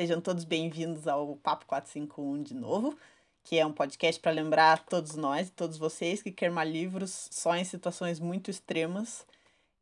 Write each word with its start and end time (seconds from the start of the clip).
Sejam 0.00 0.18
todos 0.18 0.44
bem-vindos 0.44 1.06
ao 1.06 1.36
Papo 1.36 1.66
451 1.66 2.42
de 2.42 2.54
novo, 2.54 2.96
que 3.44 3.58
é 3.58 3.66
um 3.66 3.70
podcast 3.70 4.18
para 4.18 4.32
lembrar 4.32 4.82
todos 4.86 5.14
nós 5.14 5.48
e 5.48 5.52
todos 5.52 5.76
vocês 5.76 6.22
que 6.22 6.32
querem 6.32 6.56
livros 6.64 7.28
só 7.30 7.54
em 7.54 7.64
situações 7.64 8.18
muito 8.18 8.50
extremas. 8.50 9.26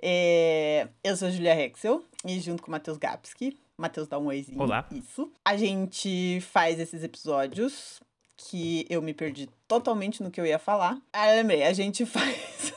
É... 0.03 0.89
Eu 1.05 1.17
sou 1.17 1.29
a 1.29 1.31
Julia 1.31 1.55
Rexel 1.55 2.03
e 2.27 2.41
junto 2.41 2.65
com 2.65 2.69
o 2.69 2.73
Matheus 2.73 2.99
Gapski. 2.99 3.57
Matheus 3.77 4.09
dá 4.09 4.19
um 4.19 4.27
oizinho. 4.27 4.61
Olá. 4.61 4.89
Isso. 4.91 5.31
A 5.45 5.57
gente 5.57 6.41
faz 6.41 6.81
esses 6.81 7.05
episódios 7.05 8.01
que 8.39 8.87
eu 8.89 9.03
me 9.03 9.13
perdi 9.13 9.49
totalmente 9.67 10.23
no 10.23 10.31
que 10.31 10.41
eu 10.41 10.47
ia 10.47 10.59
falar. 10.59 10.99
Ah, 11.13 11.27
lembrei, 11.33 11.65
a 11.65 11.73
gente 11.73 12.07
faz 12.07 12.73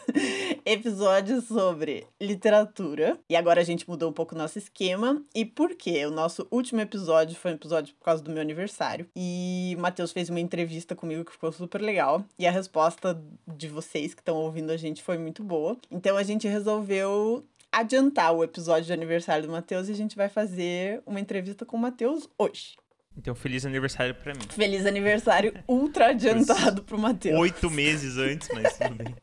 episódios 0.66 1.46
sobre 1.46 2.08
literatura. 2.20 3.18
E 3.30 3.36
agora 3.36 3.62
a 3.62 3.64
gente 3.64 3.88
mudou 3.88 4.10
um 4.10 4.14
pouco 4.14 4.36
o 4.36 4.38
nosso 4.38 4.58
esquema. 4.58 5.22
E 5.34 5.46
por 5.46 5.76
quê? 5.76 6.06
O 6.06 6.12
nosso 6.12 6.48
último 6.52 6.82
episódio 6.82 7.36
foi 7.36 7.52
um 7.52 7.56
episódio 7.56 7.94
por 7.96 8.06
causa 8.06 8.24
do 8.24 8.32
meu 8.32 8.42
aniversário. 8.42 9.08
E 9.16 9.76
o 9.78 9.82
Matheus 9.82 10.12
fez 10.12 10.30
uma 10.30 10.40
entrevista 10.40 10.96
comigo 10.96 11.24
que 11.24 11.32
ficou 11.32 11.52
super 11.52 11.80
legal. 11.80 12.26
E 12.38 12.48
a 12.48 12.52
resposta 12.52 13.22
de 13.48 13.68
vocês 13.68 14.14
que 14.14 14.22
estão 14.22 14.38
ouvindo 14.38 14.72
a 14.72 14.78
gente 14.78 15.04
foi 15.04 15.18
muito 15.18 15.44
boa. 15.44 15.78
Então 15.90 16.18
a 16.18 16.24
gente 16.24 16.48
resolveu 16.48 17.46
adiantar 17.72 18.34
o 18.34 18.44
episódio 18.44 18.86
de 18.86 18.94
aniversário 18.94 19.46
do 19.46 19.52
Matheus 19.52 19.88
e 19.88 19.92
a 19.92 19.96
gente 19.96 20.16
vai 20.16 20.28
fazer 20.28 21.02
uma 21.06 21.20
entrevista 21.20 21.66
com 21.66 21.78
o 21.78 21.80
Matheus 21.80 22.28
hoje. 22.38 22.76
Então, 23.18 23.36
feliz 23.36 23.66
aniversário 23.66 24.16
pra 24.16 24.34
mim. 24.34 24.42
Feliz 24.50 24.86
aniversário 24.86 25.54
ultra 25.68 26.10
adiantado 26.10 26.84
pro 26.84 26.98
Matheus. 26.98 27.40
Oito 27.40 27.70
meses 27.70 28.18
antes, 28.18 28.48
mas 28.54 28.78
tudo 28.78 28.96
bem. 28.96 29.16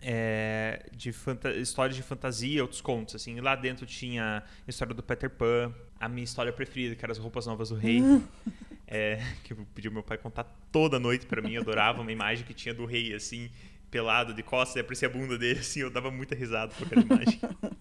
é, 0.02 0.88
de 0.94 1.14
histórias 1.62 1.96
de 1.96 2.04
fantasia, 2.04 2.62
outros 2.62 2.82
contos, 2.82 3.16
assim. 3.16 3.40
Lá 3.40 3.56
dentro 3.56 3.86
tinha 3.86 4.44
a 4.46 4.70
história 4.70 4.94
do 4.94 5.02
Peter 5.02 5.30
Pan, 5.30 5.74
a 6.00 6.08
minha 6.08 6.24
história 6.24 6.52
preferida, 6.52 6.96
que 6.96 7.04
era 7.04 7.12
as 7.12 7.18
roupas 7.18 7.46
novas 7.46 7.70
do 7.70 7.76
rei. 7.76 8.02
é, 8.88 9.22
que 9.44 9.54
eu 9.54 9.66
pedi 9.74 9.88
ao 9.88 9.94
meu 9.94 10.04
pai 10.04 10.18
contar 10.18 10.44
toda 10.72 11.00
noite 11.00 11.26
para 11.26 11.42
mim. 11.42 11.54
Eu 11.54 11.62
adorava 11.62 12.02
uma 12.02 12.12
imagem 12.12 12.46
que 12.46 12.54
tinha 12.54 12.74
do 12.74 12.86
rei, 12.86 13.14
assim, 13.14 13.50
pelado, 13.90 14.34
de 14.34 14.44
costas, 14.44 14.76
e 14.76 14.80
aparecia 14.80 15.08
a 15.08 15.12
bunda 15.12 15.38
dele, 15.38 15.60
assim. 15.60 15.80
Eu 15.80 15.90
dava 15.90 16.12
muita 16.12 16.36
risada 16.36 16.74
com 16.74 16.84
aquela 16.84 17.02
imagem. 17.02 17.40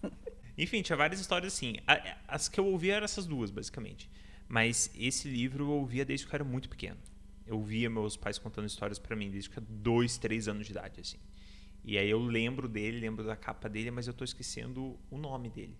Enfim, 0.57 0.81
tinha 0.81 0.95
várias 0.95 1.19
histórias 1.19 1.53
assim. 1.53 1.75
As 2.27 2.47
que 2.47 2.59
eu 2.59 2.65
ouvia 2.65 2.95
eram 2.95 3.05
essas 3.05 3.25
duas, 3.25 3.51
basicamente. 3.51 4.09
Mas 4.47 4.89
esse 4.95 5.27
livro 5.27 5.65
eu 5.65 5.69
ouvia 5.71 6.05
desde 6.05 6.25
que 6.25 6.31
eu 6.31 6.37
era 6.37 6.43
muito 6.43 6.69
pequeno. 6.69 6.97
Eu 7.45 7.61
via 7.61 7.89
meus 7.89 8.15
pais 8.15 8.39
contando 8.39 8.65
histórias 8.65 8.97
para 8.97 9.15
mim 9.15 9.29
desde 9.29 9.49
que 9.49 9.59
eu 9.59 9.63
era 9.63 9.73
dois, 9.81 10.17
três 10.17 10.47
anos 10.47 10.65
de 10.65 10.71
idade, 10.71 11.01
assim. 11.01 11.17
E 11.85 11.99
aí 11.99 12.09
eu 12.09 12.19
lembro 12.19 12.67
dele, 12.67 12.99
lembro 12.99 13.23
da 13.23 13.35
capa 13.35 13.69
dele, 13.69 13.91
mas 13.91 14.07
eu 14.07 14.13
tô 14.13 14.23
esquecendo 14.23 14.99
o 15.11 15.17
nome 15.19 15.49
dele. 15.49 15.77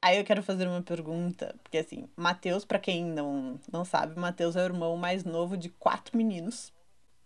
Aí 0.00 0.16
eu 0.16 0.24
quero 0.24 0.40
fazer 0.40 0.68
uma 0.68 0.80
pergunta, 0.80 1.58
porque 1.64 1.78
assim, 1.78 2.08
Mateus, 2.16 2.64
para 2.64 2.78
quem 2.78 3.04
não, 3.04 3.58
não 3.72 3.84
sabe, 3.84 4.18
Mateus 4.18 4.54
é 4.54 4.62
o 4.62 4.66
irmão 4.66 4.96
mais 4.96 5.24
novo 5.24 5.56
de 5.56 5.68
quatro 5.68 6.16
meninos. 6.16 6.72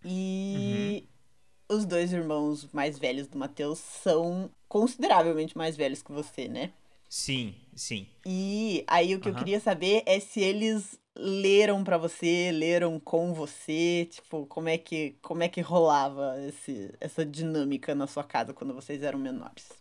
E 0.03 1.07
uhum. 1.69 1.77
os 1.77 1.85
dois 1.85 2.11
irmãos 2.11 2.67
mais 2.73 2.97
velhos 2.97 3.27
do 3.27 3.37
Mateus 3.37 3.77
são 3.77 4.49
consideravelmente 4.67 5.55
mais 5.55 5.77
velhos 5.77 6.01
que 6.01 6.11
você, 6.11 6.47
né? 6.47 6.73
Sim, 7.07 7.53
sim. 7.75 8.07
E 8.25 8.83
aí 8.87 9.13
o 9.13 9.19
que 9.19 9.29
uhum. 9.29 9.35
eu 9.35 9.39
queria 9.39 9.59
saber 9.59 10.01
é 10.07 10.19
se 10.19 10.41
eles 10.41 10.99
leram 11.15 11.83
para 11.83 11.97
você, 11.97 12.51
leram 12.51 12.99
com 12.99 13.33
você, 13.33 14.07
tipo, 14.09 14.45
como 14.47 14.69
é 14.69 14.77
que 14.77 15.15
como 15.21 15.43
é 15.43 15.49
que 15.49 15.61
rolava 15.61 16.35
esse, 16.47 16.93
essa 16.99 17.25
dinâmica 17.25 17.93
na 17.93 18.07
sua 18.07 18.23
casa 18.23 18.53
quando 18.53 18.73
vocês 18.73 19.03
eram 19.03 19.19
menores? 19.19 19.71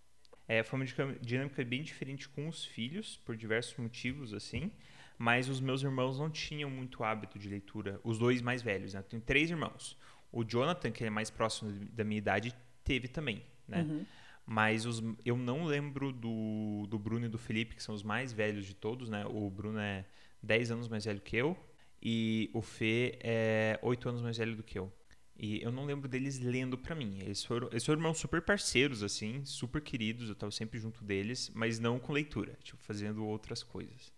É, 0.46 0.62
foi 0.62 0.80
uma 0.80 1.14
dinâmica 1.20 1.64
bem 1.64 1.82
diferente 1.82 2.28
com 2.28 2.48
os 2.48 2.64
filhos, 2.64 3.18
por 3.24 3.36
diversos 3.36 3.76
motivos, 3.78 4.34
assim. 4.34 4.70
Mas 5.16 5.48
os 5.48 5.60
meus 5.60 5.82
irmãos 5.82 6.18
não 6.18 6.28
tinham 6.28 6.68
muito 6.68 7.04
hábito 7.04 7.38
de 7.38 7.48
leitura. 7.48 8.00
Os 8.02 8.18
dois 8.18 8.42
mais 8.42 8.60
velhos, 8.60 8.92
né? 8.92 9.00
Eu 9.00 9.04
tenho 9.04 9.22
três 9.22 9.50
irmãos. 9.50 9.96
O 10.32 10.42
Jonathan, 10.44 10.90
que 10.90 11.04
é 11.04 11.10
mais 11.10 11.30
próximo 11.30 11.70
da 11.92 12.02
minha 12.02 12.18
idade, 12.18 12.54
teve 12.82 13.06
também, 13.08 13.42
né? 13.68 13.82
Uhum. 13.82 14.04
Mas 14.44 14.84
os, 14.84 15.02
eu 15.24 15.36
não 15.36 15.64
lembro 15.64 16.12
do, 16.12 16.86
do 16.88 16.98
Bruno 16.98 17.26
e 17.26 17.28
do 17.28 17.38
Felipe, 17.38 17.76
que 17.76 17.82
são 17.82 17.94
os 17.94 18.02
mais 18.02 18.32
velhos 18.32 18.66
de 18.66 18.74
todos, 18.74 19.08
né? 19.08 19.24
O 19.26 19.48
Bruno 19.48 19.78
é 19.78 20.04
10 20.42 20.70
anos 20.70 20.88
mais 20.88 21.04
velho 21.04 21.20
que 21.20 21.36
eu 21.36 21.56
e 22.02 22.50
o 22.52 22.60
Fê 22.60 23.18
é 23.22 23.78
8 23.82 24.08
anos 24.08 24.22
mais 24.22 24.36
velho 24.36 24.56
do 24.56 24.62
que 24.62 24.78
eu. 24.78 24.92
E 25.36 25.62
eu 25.62 25.72
não 25.72 25.84
lembro 25.84 26.08
deles 26.08 26.38
lendo 26.38 26.76
para 26.76 26.94
mim. 26.94 27.18
Eles 27.20 27.44
foram, 27.44 27.68
eles 27.70 27.84
foram 27.84 28.00
irmãos 28.00 28.18
super 28.18 28.42
parceiros, 28.42 29.02
assim, 29.02 29.44
super 29.44 29.80
queridos, 29.80 30.28
eu 30.28 30.34
tava 30.34 30.52
sempre 30.52 30.78
junto 30.78 31.02
deles, 31.04 31.50
mas 31.54 31.78
não 31.78 31.98
com 31.98 32.12
leitura, 32.12 32.56
tipo, 32.62 32.82
fazendo 32.82 33.24
outras 33.24 33.62
coisas. 33.62 34.12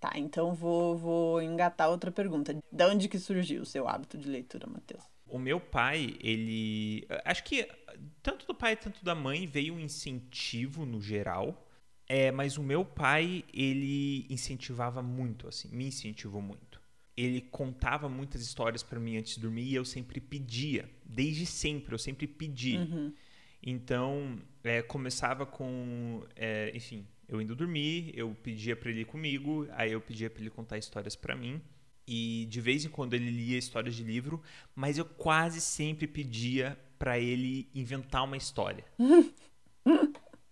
Tá, 0.00 0.12
então 0.16 0.52
vou, 0.54 0.98
vou 0.98 1.40
engatar 1.40 1.88
outra 1.88 2.10
pergunta. 2.10 2.54
De 2.70 2.84
onde 2.84 3.08
que 3.08 3.18
surgiu 3.18 3.62
o 3.62 3.66
seu 3.66 3.88
hábito 3.88 4.18
de 4.18 4.28
leitura, 4.28 4.66
Matheus? 4.66 5.02
O 5.26 5.38
meu 5.38 5.58
pai, 5.58 6.16
ele. 6.20 7.06
Acho 7.24 7.42
que 7.44 7.66
tanto 8.22 8.46
do 8.46 8.54
pai 8.54 8.76
quanto 8.76 9.02
da 9.02 9.14
mãe 9.14 9.46
veio 9.46 9.74
um 9.74 9.80
incentivo 9.80 10.84
no 10.84 11.00
geral 11.00 11.66
é, 12.08 12.30
mas 12.30 12.58
o 12.58 12.62
meu 12.62 12.84
pai, 12.84 13.44
ele 13.52 14.26
incentivava 14.28 15.02
muito, 15.02 15.48
assim, 15.48 15.68
me 15.68 15.86
incentivou 15.86 16.42
muito. 16.42 16.80
Ele 17.16 17.40
contava 17.40 18.08
muitas 18.08 18.42
histórias 18.42 18.82
para 18.82 18.98
mim 18.98 19.16
antes 19.16 19.36
de 19.36 19.40
dormir 19.40 19.64
e 19.64 19.74
eu 19.74 19.84
sempre 19.84 20.20
pedia, 20.20 20.90
desde 21.04 21.46
sempre, 21.46 21.94
eu 21.94 21.98
sempre 21.98 22.26
pedi. 22.26 22.76
Uhum. 22.76 23.12
Então, 23.62 24.38
é, 24.62 24.82
começava 24.82 25.46
com, 25.46 26.22
é, 26.36 26.70
enfim, 26.74 27.06
eu 27.26 27.40
indo 27.40 27.54
dormir, 27.54 28.12
eu 28.14 28.34
pedia 28.42 28.76
para 28.76 28.90
ele 28.90 29.02
ir 29.02 29.06
comigo, 29.06 29.66
aí 29.72 29.92
eu 29.92 30.00
pedia 30.00 30.28
para 30.28 30.40
ele 30.42 30.50
contar 30.50 30.76
histórias 30.76 31.16
para 31.16 31.34
mim. 31.34 31.62
E 32.06 32.46
de 32.50 32.60
vez 32.60 32.84
em 32.84 32.90
quando 32.90 33.14
ele 33.14 33.30
lia 33.30 33.56
histórias 33.56 33.94
de 33.94 34.04
livro, 34.04 34.42
mas 34.74 34.98
eu 34.98 35.06
quase 35.06 35.60
sempre 35.60 36.06
pedia 36.06 36.78
para 36.98 37.18
ele 37.18 37.68
inventar 37.74 38.24
uma 38.24 38.36
história. 38.36 38.84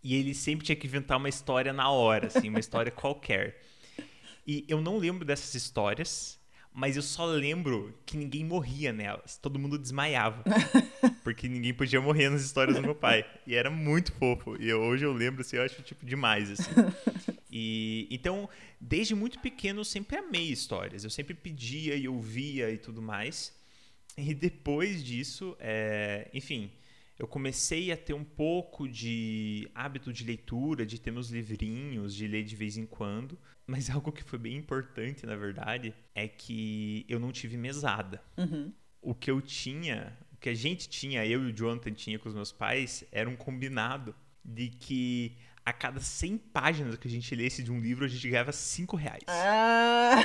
E 0.03 0.15
ele 0.15 0.35
sempre 0.35 0.67
tinha 0.67 0.77
que 0.77 0.87
inventar 0.87 1.17
uma 1.17 1.29
história 1.29 1.73
na 1.73 1.91
hora, 1.91 2.27
assim, 2.27 2.49
uma 2.49 2.61
história 2.61 2.91
qualquer. 2.93 3.63
E 4.47 4.65
eu 4.69 4.81
não 4.81 4.99
lembro 4.99 5.25
dessas 5.25 5.55
histórias, 5.55 6.41
mas 6.75 6.97
eu 6.97 7.03
só 7.03 7.27
lembro 7.27 7.95
que 8.05 8.17
ninguém 8.17 8.45
morria 8.45 8.93
nelas. 8.93 9.37
Todo 9.37 9.59
mundo 9.59 9.79
desmaiava. 9.79 10.43
porque 11.23 11.49
ninguém 11.49 11.75
podia 11.75 12.01
morrer 12.01 12.31
nas 12.31 12.43
histórias 12.43 12.77
do 12.77 12.83
meu 12.83 12.95
pai. 12.95 13.25
E 13.47 13.55
era 13.55 13.71
muito 13.71 14.13
fofo. 14.13 14.57
E 14.61 14.73
hoje 14.73 15.05
eu 15.05 15.13
lembro, 15.13 15.43
assim, 15.43 15.57
eu 15.57 15.63
acho, 15.63 15.83
tipo, 15.83 16.05
demais, 16.05 16.51
assim. 16.51 16.71
E, 17.55 18.09
então, 18.11 18.49
desde 18.81 19.15
muito 19.15 19.39
pequeno, 19.39 19.81
eu 19.81 19.85
sempre 19.85 20.17
amei 20.17 20.45
histórias. 20.45 21.05
Eu 21.05 21.11
sempre 21.11 21.35
pedia 21.35 21.95
e 21.95 22.09
ouvia 22.09 22.71
e 22.71 22.79
tudo 22.79 23.03
mais. 23.03 23.55
E 24.17 24.33
depois 24.33 25.05
disso, 25.05 25.55
é, 25.61 26.31
enfim, 26.33 26.71
eu 27.23 27.29
comecei 27.29 27.93
a 27.93 27.97
ter 27.97 28.15
um 28.15 28.25
pouco 28.25 28.89
de 28.89 29.69
hábito 29.75 30.13
de 30.13 30.25
leitura, 30.25 30.85
de 30.85 31.01
ter 31.01 31.13
meus 31.13 31.29
livrinhos, 31.31 32.15
de 32.15 32.27
ler 32.27 32.43
de 32.43 32.57
vez 32.57 32.77
em 32.77 32.85
quando. 32.85 33.39
Mas 33.67 33.89
algo 33.95 34.11
que 34.11 34.25
foi 34.25 34.39
bem 34.41 34.57
importante, 34.57 35.25
na 35.25 35.37
verdade, 35.37 35.95
é 36.15 36.27
que 36.27 37.07
eu 37.09 37.21
não 37.21 37.31
tive 37.31 37.57
mesada. 37.57 38.21
Uhum. 38.37 38.73
O 39.01 39.15
que 39.15 39.31
eu 39.31 39.41
tinha, 39.41 40.19
o 40.33 40.37
que 40.37 40.49
a 40.49 40.55
gente 40.55 40.89
tinha, 40.89 41.25
eu 41.25 41.45
e 41.45 41.53
o 41.53 41.57
Jonathan 41.57 41.93
tinha 41.93 42.19
com 42.19 42.29
os 42.29 42.35
meus 42.35 42.51
pais, 42.51 43.05
era 43.13 43.31
um 43.31 43.37
combinado 43.37 44.15
de 44.45 44.69
que 44.69 45.37
a 45.65 45.73
cada 45.73 46.01
100 46.01 46.39
páginas 46.39 46.97
que 46.97 47.07
a 47.07 47.11
gente 47.11 47.33
lesse 47.37 47.63
de 47.63 47.71
um 47.71 47.79
livro, 47.81 48.05
a 48.05 48.09
gente 48.09 48.29
ganhava 48.29 48.51
5 48.51 48.97
reais. 48.97 49.23
Ah, 49.29 50.17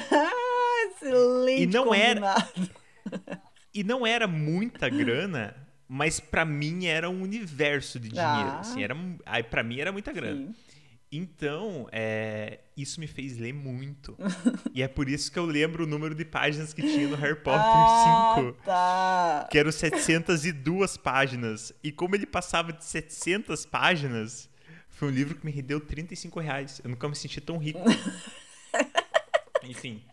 excelente 0.96 1.62
E 1.62 1.68
não 1.68 1.94
era- 1.94 2.20
combinado. 2.42 2.72
E 3.74 3.84
não 3.84 4.08
era 4.08 4.28
muita 4.28 4.90
grana, 4.90 5.56
mas 5.88 6.19
pra 6.19 6.44
mim 6.44 6.86
era 6.86 7.10
um 7.10 7.22
universo 7.22 8.00
de 8.00 8.10
dinheiro. 8.10 8.50
Ah. 8.50 8.60
Assim, 8.60 8.84
era, 8.84 8.95
aí 9.25 9.44
pra 9.44 9.63
mim 9.63 9.80
era 9.80 9.92
muita 9.92 10.12
grana. 10.12 10.48
Sim. 10.48 10.56
Então, 11.10 11.88
é, 11.89 12.60
isso 12.75 13.00
me 13.00 13.07
fez 13.07 13.38
ler 13.38 13.54
muito. 13.54 14.18
e 14.74 14.84
é 14.84 14.88
por 14.89 15.07
isso 15.07 15.31
que 15.31 15.39
eu 15.39 15.45
lembro 15.45 15.86
o 15.86 15.88
número 15.88 16.13
de 16.13 16.25
páginas 16.25 16.74
que 16.74 16.81
tinha 16.81 17.07
no 17.07 17.16
Harry 17.16 17.36
Potter 17.36 17.62
ah, 17.62 18.36
5. 18.36 18.54
tá. 18.66 19.48
Que 19.50 19.57
eram 19.57 19.72
702 19.72 20.98
páginas. 20.98 21.72
E 21.81 21.94
como 21.94 22.13
ele 22.13 22.25
passava 22.25 22.74
de 22.74 22.84
700 22.84 23.66
páginas, 23.66 24.50
foi 24.89 25.07
um 25.07 25.12
livro 25.12 25.36
que 25.36 25.45
me 25.45 25.51
rendeu 25.51 25.80
35 25.80 26.39
reais. 26.42 26.81
Eu 26.84 26.89
nunca 26.89 27.07
me 27.07 27.16
senti 27.16 27.39
tão 27.39 27.57
rico. 27.57 27.80
Enfim. 29.63 30.04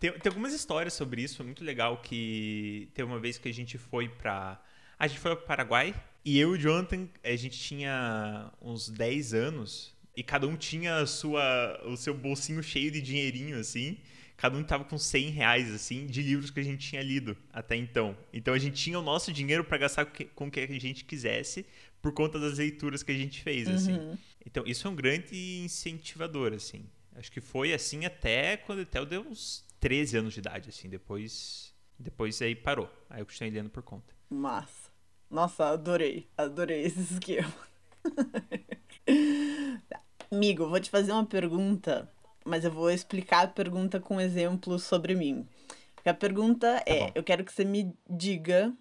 Tem, 0.00 0.10
tem 0.10 0.30
algumas 0.30 0.52
histórias 0.52 0.94
sobre 0.94 1.22
isso. 1.22 1.36
Foi 1.36 1.46
muito 1.46 1.62
legal 1.62 1.98
que 1.98 2.90
teve 2.92 3.08
uma 3.08 3.20
vez 3.20 3.38
que 3.38 3.48
a 3.48 3.54
gente 3.54 3.78
foi 3.78 4.08
pra... 4.08 4.60
A 5.00 5.06
gente 5.08 5.18
foi 5.18 5.34
pro 5.34 5.46
Paraguai. 5.46 5.94
E 6.22 6.38
eu 6.38 6.54
e 6.54 6.58
o 6.58 6.60
Jonathan, 6.60 7.08
a 7.24 7.34
gente 7.34 7.58
tinha 7.58 8.52
uns 8.60 8.88
10 8.90 9.32
anos. 9.32 9.96
E 10.14 10.22
cada 10.22 10.46
um 10.46 10.54
tinha 10.56 11.06
sua, 11.06 11.80
o 11.86 11.96
seu 11.96 12.12
bolsinho 12.12 12.62
cheio 12.62 12.90
de 12.90 13.00
dinheirinho, 13.00 13.58
assim. 13.58 13.96
Cada 14.36 14.56
um 14.58 14.62
tava 14.62 14.84
com 14.84 14.98
100 14.98 15.30
reais, 15.30 15.72
assim, 15.74 16.06
de 16.06 16.22
livros 16.22 16.50
que 16.50 16.60
a 16.60 16.62
gente 16.62 16.86
tinha 16.86 17.02
lido 17.02 17.36
até 17.52 17.76
então. 17.76 18.16
Então 18.32 18.52
a 18.52 18.58
gente 18.58 18.74
tinha 18.76 18.98
o 18.98 19.02
nosso 19.02 19.32
dinheiro 19.32 19.64
para 19.64 19.78
gastar 19.78 20.04
com 20.34 20.46
o 20.46 20.50
que- 20.50 20.60
o 20.60 20.74
a 20.76 20.78
gente 20.78 21.04
quisesse 21.04 21.64
por 22.02 22.12
conta 22.12 22.38
das 22.38 22.58
leituras 22.58 23.02
que 23.02 23.12
a 23.12 23.16
gente 23.16 23.42
fez, 23.42 23.66
assim. 23.68 23.92
Uhum. 23.92 24.18
Então 24.44 24.64
isso 24.66 24.86
é 24.86 24.90
um 24.90 24.94
grande 24.94 25.34
incentivador, 25.64 26.52
assim. 26.52 26.84
Acho 27.14 27.32
que 27.32 27.40
foi 27.40 27.72
assim 27.72 28.04
até 28.04 28.56
quando 28.58 28.82
até 28.82 28.98
eu 28.98 29.06
dei 29.06 29.18
uns 29.18 29.64
13 29.78 30.18
anos 30.18 30.34
de 30.34 30.40
idade, 30.40 30.68
assim. 30.68 30.88
Depois, 30.88 31.74
depois 31.98 32.40
aí 32.42 32.54
parou. 32.54 32.90
Aí 33.08 33.20
eu 33.22 33.26
continuei 33.26 33.52
lendo 33.52 33.70
por 33.70 33.82
conta. 33.82 34.14
Massa. 34.30 34.89
Nossa, 35.30 35.68
adorei. 35.68 36.26
Adorei 36.36 36.82
esse 36.82 37.00
esquema. 37.00 37.52
Tá. 39.88 40.00
Amigo, 40.30 40.68
vou 40.68 40.80
te 40.80 40.90
fazer 40.90 41.12
uma 41.12 41.24
pergunta, 41.24 42.10
mas 42.44 42.64
eu 42.64 42.70
vou 42.70 42.90
explicar 42.90 43.44
a 43.44 43.48
pergunta 43.48 44.00
com 44.00 44.20
exemplos 44.20 44.82
sobre 44.82 45.14
mim. 45.14 45.46
A 46.04 46.14
pergunta 46.14 46.82
é: 46.84 47.06
bom. 47.06 47.12
eu 47.14 47.22
quero 47.22 47.44
que 47.44 47.52
você 47.52 47.64
me 47.64 47.94
diga, 48.08 48.72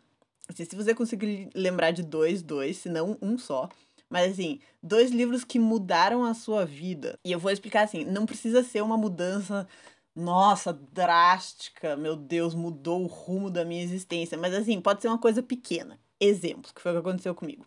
assim, 0.48 0.66
se 0.66 0.76
você 0.76 0.96
conseguir 0.96 1.50
lembrar 1.54 1.92
de 1.92 2.02
dois, 2.02 2.42
dois, 2.42 2.78
se 2.78 2.90
não 2.90 3.18
um 3.22 3.38
só. 3.38 3.70
Mas 4.10 4.32
assim, 4.32 4.60
dois 4.82 5.12
livros 5.12 5.44
que 5.44 5.60
mudaram 5.60 6.24
a 6.26 6.34
sua 6.34 6.66
vida. 6.66 7.20
E 7.24 7.32
eu 7.32 7.40
vou 7.40 7.52
explicar 7.52 7.84
assim: 7.84 8.04
não 8.06 8.26
precisa 8.26 8.64
ser 8.64 8.82
uma 8.82 8.98
mudança, 8.98 9.68
nossa, 10.16 10.74
drástica, 10.74 11.96
meu 11.96 12.16
Deus, 12.16 12.56
mudou 12.56 13.04
o 13.04 13.08
rumo 13.08 13.52
da 13.52 13.64
minha 13.64 13.84
existência. 13.84 14.38
Mas 14.38 14.54
assim, 14.54 14.82
pode 14.82 15.02
ser 15.02 15.10
uma 15.10 15.20
coisa 15.20 15.44
pequena. 15.44 16.00
Exemplos, 16.20 16.72
que 16.72 16.82
foi 16.82 16.92
o 16.92 16.96
que 16.96 17.00
aconteceu 17.00 17.34
comigo. 17.36 17.66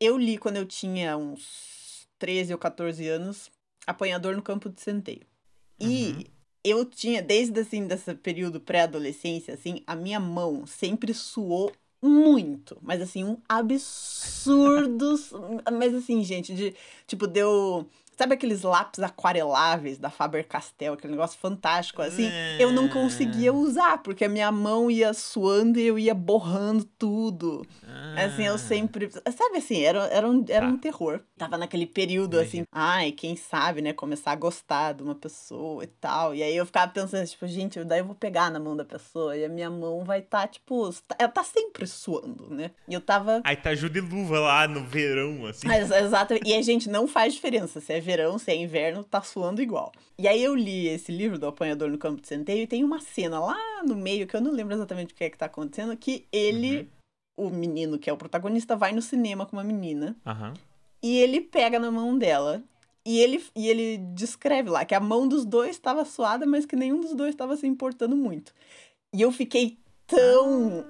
Eu 0.00 0.16
li 0.18 0.36
quando 0.38 0.56
eu 0.56 0.66
tinha 0.66 1.16
uns 1.16 2.08
13 2.18 2.52
ou 2.52 2.58
14 2.58 3.06
anos, 3.08 3.50
Apanhador 3.86 4.34
no 4.36 4.42
Campo 4.42 4.68
de 4.68 4.80
Centeio. 4.80 5.22
E 5.80 5.84
Uhum. 6.12 6.24
eu 6.64 6.84
tinha, 6.84 7.22
desde 7.22 7.58
assim, 7.60 7.86
desse 7.86 8.14
período 8.14 8.60
pré-adolescência, 8.60 9.54
assim, 9.54 9.82
a 9.86 9.94
minha 9.96 10.18
mão 10.20 10.66
sempre 10.66 11.14
suou 11.14 11.72
muito. 12.02 12.76
Mas 12.82 13.00
assim, 13.00 13.24
um 13.24 13.36
absurdo. 13.48 15.16
su- 15.16 15.36
mas 15.72 15.94
assim, 15.94 16.22
gente, 16.24 16.54
de 16.54 16.74
tipo, 17.06 17.26
deu. 17.26 17.88
Sabe 18.18 18.34
aqueles 18.34 18.62
lápis 18.62 18.98
aquareláveis 18.98 19.96
da 19.96 20.10
Faber-Castell, 20.10 20.94
aquele 20.94 21.12
negócio 21.12 21.38
fantástico, 21.38 22.02
assim? 22.02 22.28
Eu 22.58 22.72
não 22.72 22.88
conseguia 22.88 23.52
usar, 23.52 23.98
porque 24.02 24.24
a 24.24 24.28
minha 24.28 24.50
mão 24.50 24.90
ia 24.90 25.14
suando 25.14 25.78
e 25.78 25.86
eu 25.86 25.96
ia 25.96 26.14
borrando 26.14 26.82
tudo. 26.98 27.64
Assim, 28.16 28.44
eu 28.44 28.58
sempre. 28.58 29.08
Sabe 29.10 29.58
assim, 29.58 29.82
era, 29.82 30.00
era, 30.06 30.28
um, 30.28 30.44
era 30.48 30.66
Tá. 30.66 30.72
um 30.72 30.76
terror. 30.78 31.20
Tava 31.36 31.56
naquele 31.56 31.86
período 31.86 32.38
assim, 32.40 32.64
ai, 32.72 33.12
quem 33.12 33.36
sabe, 33.36 33.80
né? 33.80 33.92
Começar 33.92 34.32
a 34.32 34.36
gostar 34.36 34.94
de 34.94 35.02
uma 35.04 35.14
pessoa 35.14 35.84
e 35.84 35.86
tal. 35.86 36.34
E 36.34 36.42
aí 36.42 36.56
eu 36.56 36.66
ficava 36.66 36.90
pensando, 36.90 37.24
tipo, 37.26 37.46
gente, 37.46 37.82
daí 37.84 38.00
eu 38.00 38.04
vou 38.04 38.16
pegar 38.16 38.50
na 38.50 38.58
mão 38.58 38.76
da 38.76 38.84
pessoa 38.84 39.36
e 39.36 39.44
a 39.44 39.48
minha 39.48 39.70
mão 39.70 40.02
vai 40.04 40.18
estar, 40.18 40.48
tipo, 40.48 40.90
ela 41.16 41.28
tá 41.28 41.44
sempre 41.44 41.86
suando, 41.86 42.48
né? 42.52 42.72
E 42.88 42.94
eu 42.94 43.00
tava. 43.00 43.40
Aí 43.44 43.54
tá 43.54 43.72
Ju 43.76 43.88
de 43.88 44.00
luva 44.00 44.40
lá 44.40 44.66
no 44.66 44.84
verão, 44.84 45.46
assim. 45.46 45.68
Mas, 45.68 45.88
exatamente. 45.90 46.48
E 46.48 46.54
a 46.54 46.62
gente 46.62 46.88
não 46.88 47.06
faz 47.06 47.34
diferença. 47.34 47.80
Se 47.80 47.92
é 47.92 48.00
verão, 48.08 48.38
se 48.38 48.50
é 48.50 48.56
inverno, 48.56 49.04
tá 49.04 49.20
suando 49.20 49.60
igual. 49.60 49.92
E 50.18 50.26
aí 50.26 50.42
eu 50.42 50.54
li 50.54 50.88
esse 50.88 51.12
livro 51.12 51.38
do 51.38 51.46
Apanhador 51.46 51.90
no 51.90 51.98
Campo 51.98 52.22
de 52.22 52.26
Centeio 52.26 52.62
e 52.62 52.66
tem 52.66 52.82
uma 52.82 53.00
cena 53.00 53.38
lá 53.38 53.82
no 53.84 53.94
meio, 53.94 54.26
que 54.26 54.34
eu 54.34 54.40
não 54.40 54.50
lembro 54.50 54.74
exatamente 54.74 55.12
o 55.12 55.16
que 55.16 55.24
é 55.24 55.30
que 55.30 55.36
tá 55.36 55.44
acontecendo, 55.44 55.94
que 55.94 56.26
ele, 56.32 56.88
o 57.36 57.50
menino 57.50 57.98
que 57.98 58.08
é 58.08 58.12
o 58.12 58.16
protagonista, 58.16 58.74
vai 58.74 58.92
no 58.92 59.02
cinema 59.02 59.44
com 59.44 59.56
uma 59.56 59.64
menina 59.64 60.16
Aham. 60.26 60.54
e 61.02 61.18
ele 61.18 61.42
pega 61.42 61.78
na 61.78 61.90
mão 61.90 62.16
dela. 62.16 62.62
E 63.06 63.20
ele, 63.20 63.42
e 63.56 63.68
ele 63.68 63.98
descreve 64.14 64.68
lá 64.68 64.84
que 64.84 64.94
a 64.94 65.00
mão 65.00 65.26
dos 65.26 65.44
dois 65.44 65.70
estava 65.70 66.04
suada, 66.04 66.44
mas 66.44 66.66
que 66.66 66.76
nenhum 66.76 67.00
dos 67.00 67.14
dois 67.14 67.30
estava 67.30 67.56
se 67.56 67.66
importando 67.66 68.14
muito. 68.14 68.52
E 69.14 69.22
eu 69.22 69.32
fiquei 69.32 69.78
tão 70.06 70.84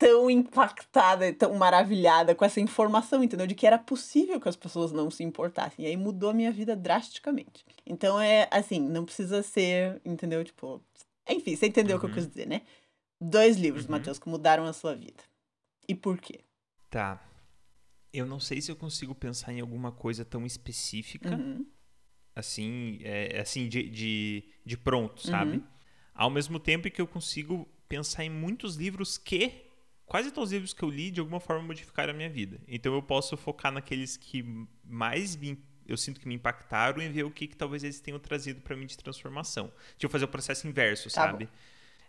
tão 0.00 0.30
impactada 0.30 1.28
e 1.28 1.32
tão 1.34 1.54
maravilhada 1.56 2.34
com 2.34 2.42
essa 2.42 2.58
informação, 2.58 3.22
entendeu? 3.22 3.46
De 3.46 3.54
que 3.54 3.66
era 3.66 3.78
possível 3.78 4.40
que 4.40 4.48
as 4.48 4.56
pessoas 4.56 4.92
não 4.92 5.10
se 5.10 5.22
importassem. 5.22 5.84
E 5.84 5.88
aí 5.88 5.96
mudou 5.96 6.30
a 6.30 6.32
minha 6.34 6.50
vida 6.50 6.74
drasticamente. 6.74 7.66
Então 7.84 8.18
é 8.18 8.48
assim, 8.50 8.80
não 8.80 9.04
precisa 9.04 9.42
ser, 9.42 10.00
entendeu? 10.02 10.42
Tipo, 10.42 10.82
enfim, 11.28 11.54
você 11.54 11.66
entendeu 11.66 11.98
o 11.98 12.00
que 12.00 12.06
eu 12.06 12.08
Uhum. 12.08 12.14
quis 12.14 12.26
dizer, 12.26 12.46
né? 12.48 12.62
Dois 13.20 13.58
livros, 13.58 13.84
Uhum. 13.84 13.90
Matheus, 13.90 14.18
que 14.18 14.26
mudaram 14.28 14.64
a 14.64 14.72
sua 14.72 14.94
vida. 14.96 15.22
E 15.86 15.94
por 15.94 16.18
quê? 16.18 16.40
Tá. 16.88 17.22
Eu 18.10 18.24
não 18.24 18.40
sei 18.40 18.62
se 18.62 18.72
eu 18.72 18.76
consigo 18.76 19.14
pensar 19.14 19.52
em 19.52 19.60
alguma 19.60 19.92
coisa 19.92 20.24
tão 20.24 20.46
específica, 20.46 21.36
Uhum. 21.36 21.66
assim, 22.34 22.98
é, 23.02 23.38
assim 23.38 23.68
de, 23.68 23.88
de, 23.90 24.44
de 24.64 24.76
pronto, 24.78 25.20
sabe? 25.20 25.58
Uhum. 25.58 25.64
Ao 26.14 26.30
mesmo 26.30 26.58
tempo 26.58 26.90
que 26.90 27.00
eu 27.02 27.06
consigo 27.06 27.68
pensar 27.86 28.24
em 28.24 28.30
muitos 28.30 28.76
livros 28.76 29.18
que, 29.18 29.68
quase 30.10 30.32
todos 30.32 30.48
os 30.48 30.52
livros 30.52 30.74
que 30.74 30.82
eu 30.82 30.90
li, 30.90 31.08
de 31.08 31.20
alguma 31.20 31.38
forma 31.38 31.62
modificaram 31.62 32.12
a 32.12 32.16
minha 32.16 32.28
vida. 32.28 32.60
Então 32.66 32.92
eu 32.92 33.00
posso 33.00 33.36
focar 33.36 33.70
naqueles 33.70 34.16
que 34.16 34.44
mais 34.84 35.36
me, 35.36 35.56
eu 35.86 35.96
sinto 35.96 36.18
que 36.18 36.26
me 36.26 36.34
impactaram 36.34 37.00
e 37.00 37.08
ver 37.08 37.22
o 37.22 37.30
que, 37.30 37.46
que 37.46 37.56
talvez 37.56 37.84
eles 37.84 38.00
tenham 38.00 38.18
trazido 38.18 38.60
para 38.60 38.74
mim 38.74 38.86
de 38.86 38.98
transformação. 38.98 39.66
Deixa 39.92 40.06
eu 40.06 40.10
fazer 40.10 40.24
o 40.24 40.28
processo 40.28 40.66
inverso, 40.66 41.04
Tá 41.04 41.26
sabe? 41.26 41.48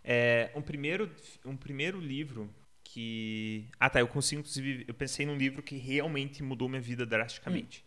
É, 0.02 0.50
um, 0.56 0.60
primeiro, 0.60 1.08
um 1.44 1.56
primeiro 1.56 2.00
livro 2.00 2.52
que. 2.82 3.68
Ah, 3.78 3.88
tá. 3.88 4.00
Eu 4.00 4.08
consigo, 4.08 4.40
inclusive. 4.40 4.84
Eu 4.88 4.94
pensei 4.94 5.24
num 5.24 5.36
livro 5.36 5.62
que 5.62 5.76
realmente 5.76 6.42
mudou 6.42 6.68
minha 6.68 6.82
vida 6.82 7.06
drasticamente. 7.06 7.84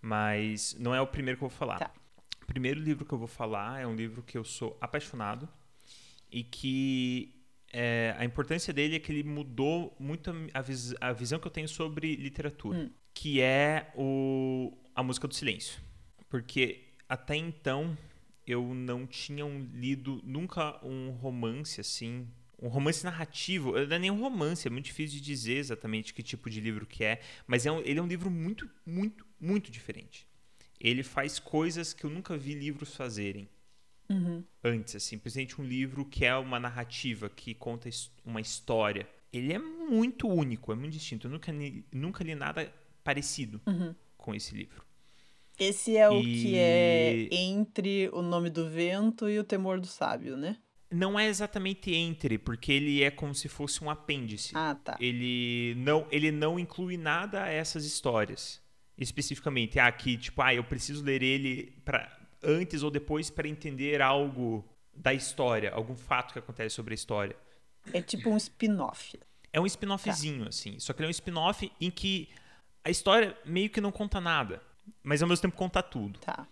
Mas 0.00 0.74
não 0.76 0.92
é 0.92 1.00
o 1.00 1.06
primeiro 1.06 1.38
que 1.38 1.44
eu 1.44 1.48
vou 1.48 1.56
falar. 1.56 1.78
Tá. 1.78 1.92
O 2.42 2.46
primeiro 2.46 2.80
livro 2.80 3.04
que 3.04 3.14
eu 3.14 3.18
vou 3.18 3.28
falar 3.28 3.80
é 3.80 3.86
um 3.86 3.94
livro 3.94 4.24
que 4.24 4.36
eu 4.36 4.42
sou 4.42 4.76
apaixonado 4.80 5.48
e 6.32 6.42
que 6.42 7.32
é, 7.72 8.14
a 8.18 8.24
importância 8.24 8.72
dele 8.72 8.96
é 8.96 8.98
que 8.98 9.10
ele 9.10 9.22
mudou 9.22 9.96
muito 9.98 10.30
a, 10.52 10.60
vis- 10.62 10.94
a 11.00 11.12
visão 11.12 11.38
que 11.38 11.46
eu 11.46 11.50
tenho 11.50 11.68
sobre 11.68 12.14
literatura, 12.16 12.78
Hum. 12.78 12.90
que 13.14 13.40
é 13.40 13.90
o, 13.96 14.76
a 14.94 15.02
música 15.02 15.26
do 15.26 15.34
silêncio. 15.34 15.80
Porque 16.28 16.84
até 17.08 17.36
então 17.36 17.96
eu 18.46 18.74
não 18.74 19.06
tinha 19.06 19.44
um- 19.46 19.68
lido 19.72 20.20
nunca 20.24 20.78
um 20.84 21.10
romance 21.10 21.80
assim, 21.80 22.26
um 22.60 22.68
romance 22.68 23.04
narrativo. 23.04 23.72
Não 23.72 23.96
é 23.96 23.98
nem 23.98 24.10
um 24.10 24.20
romance, 24.20 24.66
é 24.66 24.70
muito 24.70 24.86
difícil 24.86 25.18
de 25.18 25.24
dizer 25.24 25.56
exatamente 25.56 26.12
que 26.14 26.22
tipo 26.22 26.48
de 26.50 26.60
livro 26.60 26.86
que 26.86 27.04
é, 27.04 27.20
mas 27.46 27.66
é 27.66 27.72
um- 27.72 27.80
ele 27.80 27.98
é 27.98 28.02
um 28.02 28.06
livro 28.06 28.30
muito, 28.30 28.68
muito, 28.86 29.26
muito 29.40 29.70
diferente. 29.70 30.26
Ele 30.80 31.02
faz 31.02 31.38
coisas 31.38 31.92
que 31.94 32.04
eu 32.04 32.10
nunca 32.10 32.36
vi 32.36 32.54
livros 32.54 32.94
fazerem 32.96 33.48
Uhum. 34.10 34.44
antes, 34.62 34.94
assim. 34.96 35.18
Principalmente 35.18 35.60
um 35.60 35.64
livro 35.64 36.04
que 36.04 36.24
é 36.24 36.34
uma 36.36 36.58
narrativa, 36.60 37.28
que 37.30 37.54
conta 37.54 37.88
uma 38.24 38.40
história. 38.40 39.08
Ele 39.32 39.52
é 39.52 39.58
muito 39.58 40.28
único, 40.28 40.72
é 40.72 40.74
muito 40.74 40.92
distinto. 40.92 41.26
Eu 41.26 41.30
nunca, 41.30 41.50
li- 41.50 41.84
nunca 41.92 42.22
li 42.22 42.34
nada 42.34 42.72
parecido 43.02 43.60
Uhum. 43.66 43.94
com 44.16 44.34
esse 44.34 44.54
livro. 44.54 44.84
Esse 45.58 45.96
é 45.96 46.08
o 46.08 46.22
que 46.22 46.56
é 46.56 47.14
E- 47.14 47.28
entre 47.32 48.08
o 48.12 48.20
nome 48.22 48.50
do 48.50 48.68
vento 48.68 49.28
e 49.28 49.38
o 49.38 49.44
temor 49.44 49.80
do 49.80 49.86
sábio, 49.86 50.36
né? 50.36 50.56
Não 50.90 51.18
é 51.18 51.26
exatamente 51.28 51.94
entre, 51.94 52.36
porque 52.36 52.70
ele 52.72 53.02
é 53.02 53.10
como 53.10 53.34
se 53.34 53.48
fosse 53.48 53.82
um 53.82 53.88
apêndice. 53.88 54.52
Ah, 54.54 54.74
tá. 54.74 54.96
ele 55.00 55.74
não 55.78 56.06
ele 56.10 56.30
não 56.30 56.58
inclui 56.58 56.96
nada 56.98 57.44
a 57.44 57.48
essas 57.48 57.84
histórias 57.86 58.60
especificamente 58.98 59.78
ah 59.78 59.90
que 59.90 60.16
tipo 60.18 60.40
ah 60.42 60.54
eu 60.54 60.62
preciso 60.62 61.02
ler 61.02 61.22
ele 61.22 61.72
antes 62.42 62.82
ou 62.82 62.90
depois 62.90 63.30
para 63.30 63.48
entender 63.48 64.00
algo 64.02 64.64
da 64.94 65.12
história 65.14 65.70
algum 65.72 65.94
fato 65.96 66.32
que 66.32 66.38
acontece 66.38 66.74
sobre 66.74 66.92
a 66.92 66.96
história 66.96 67.36
É 67.92 68.02
tipo 68.02 68.30
um 68.30 68.36
spin-off. 68.36 69.18
é 69.52 69.60
um 69.60 69.66
spin-offzinho 69.66 70.46
assim 70.48 70.78
só 70.78 70.92
que 70.92 71.00
ele 71.00 71.06
é 71.06 71.08
um 71.08 71.10
spin-off 71.10 71.70
em 71.80 71.90
que 71.90 72.28
a 72.84 72.90
história 72.90 73.36
meio 73.44 73.70
que 73.70 73.80
não 73.80 73.92
conta 73.92 74.20
nada 74.20 74.60
mas 75.02 75.22
ao 75.22 75.28
mesmo 75.28 75.42
tempo 75.42 75.56
conta 75.56 75.82
tudo 75.82 76.18
Tá. 76.20 76.46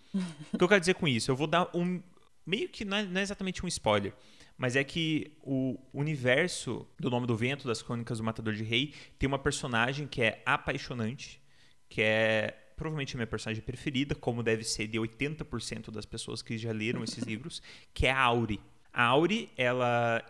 o 0.53 0.59
que 0.59 0.63
eu 0.65 0.69
quero 0.69 0.81
dizer 0.81 0.95
com 0.95 1.07
isso? 1.09 1.31
Eu 1.31 1.37
vou 1.37 1.47
dar 1.49 1.69
um. 1.75 2.01
Meio 2.47 2.69
que 2.69 2.85
não 2.85 2.97
é, 2.97 3.03
não 3.03 3.21
é 3.21 3.23
exatamente 3.25 3.65
um 3.65 3.69
spoiler, 3.69 4.13
mas 4.57 4.77
é 4.77 4.83
que 4.85 5.33
o 5.43 5.77
universo 5.93 6.87
do 6.99 7.11
Nome 7.11 7.27
do 7.27 7.37
Vento, 7.37 7.67
das 7.67 7.83
Crônicas 7.83 8.19
do 8.19 8.25
Matador 8.25 8.55
de 8.55 8.63
Rei, 8.65 8.95
tem 9.19 9.27
uma 9.27 9.39
personagem 9.39 10.07
que 10.07 10.23
é 10.23 10.43
apaixonante, 10.47 11.41
que 11.89 12.01
é 12.03 12.57
provavelmente 12.81 13.15
a 13.15 13.19
minha 13.19 13.27
personagem 13.27 13.63
preferida, 13.63 14.15
como 14.15 14.43
deve 14.43 14.65
ser 14.65 14.87
de 14.87 14.99
80% 14.99 15.91
das 15.91 16.07
pessoas 16.07 16.41
que 16.41 16.57
já 16.57 16.73
leram 16.73 17.05
esses 17.05 17.23
livros, 17.31 17.63
que 17.93 18.07
é 18.07 18.11
a 18.11 18.19
Auri. 18.19 18.59
A 18.91 19.05
Auri, 19.05 19.51
ela, 19.55 20.25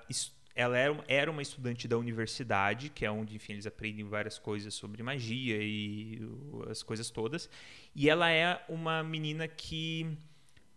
ela 0.52 0.76
era, 1.06 1.30
uma- 1.30 1.42
estudante 1.42 1.86
da 1.86 1.96
universidade, 1.96 2.88
que 2.90 3.06
é 3.06 3.10
onde, 3.10 3.36
enfim, 3.36 3.52
eles 3.52 3.68
aprendem 3.68 4.04
várias 4.04 4.36
coisas 4.36 4.74
sobre 4.74 5.00
magia 5.00 5.58
e 5.60 6.20
as 6.68 6.82
coisas 6.82 7.08
todas. 7.08 7.48
E 7.94 8.10
ela 8.10 8.28
é 8.28 8.60
uma 8.68 9.04
menina 9.04 9.46
que 9.46 10.18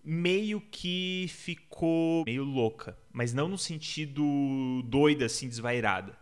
meio 0.03 0.61
que 0.61 1.25
ficou 1.27 2.23
meio 2.23 2.43
louca, 2.43 2.95
mas 3.11 3.33
não 3.33 3.47
no 3.47 3.57
sentido 3.57 4.23
doida, 4.85 5.25
assim, 5.25 5.49
desvairada. 5.49 6.15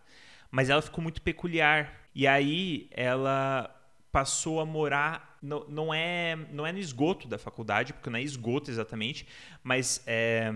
Mas 0.50 0.70
ela 0.70 0.82
ficou 0.82 1.02
muito 1.04 1.22
peculiar. 1.22 2.00
E 2.16 2.26
aí 2.26 2.88
ela 2.92 3.70
passou 4.12 4.60
a 4.60 4.66
morar. 4.66 5.38
Não, 5.42 5.66
não, 5.68 5.94
é, 5.94 6.36
não 6.52 6.66
é 6.66 6.72
no 6.72 6.80
esgoto 6.80 7.28
da 7.28 7.38
faculdade, 7.38 7.94
porque 7.94 8.10
não 8.10 8.18
é 8.20 8.22
esgoto 8.22 8.70
exatamente, 8.70 9.28
mas 9.64 10.04
é, 10.06 10.54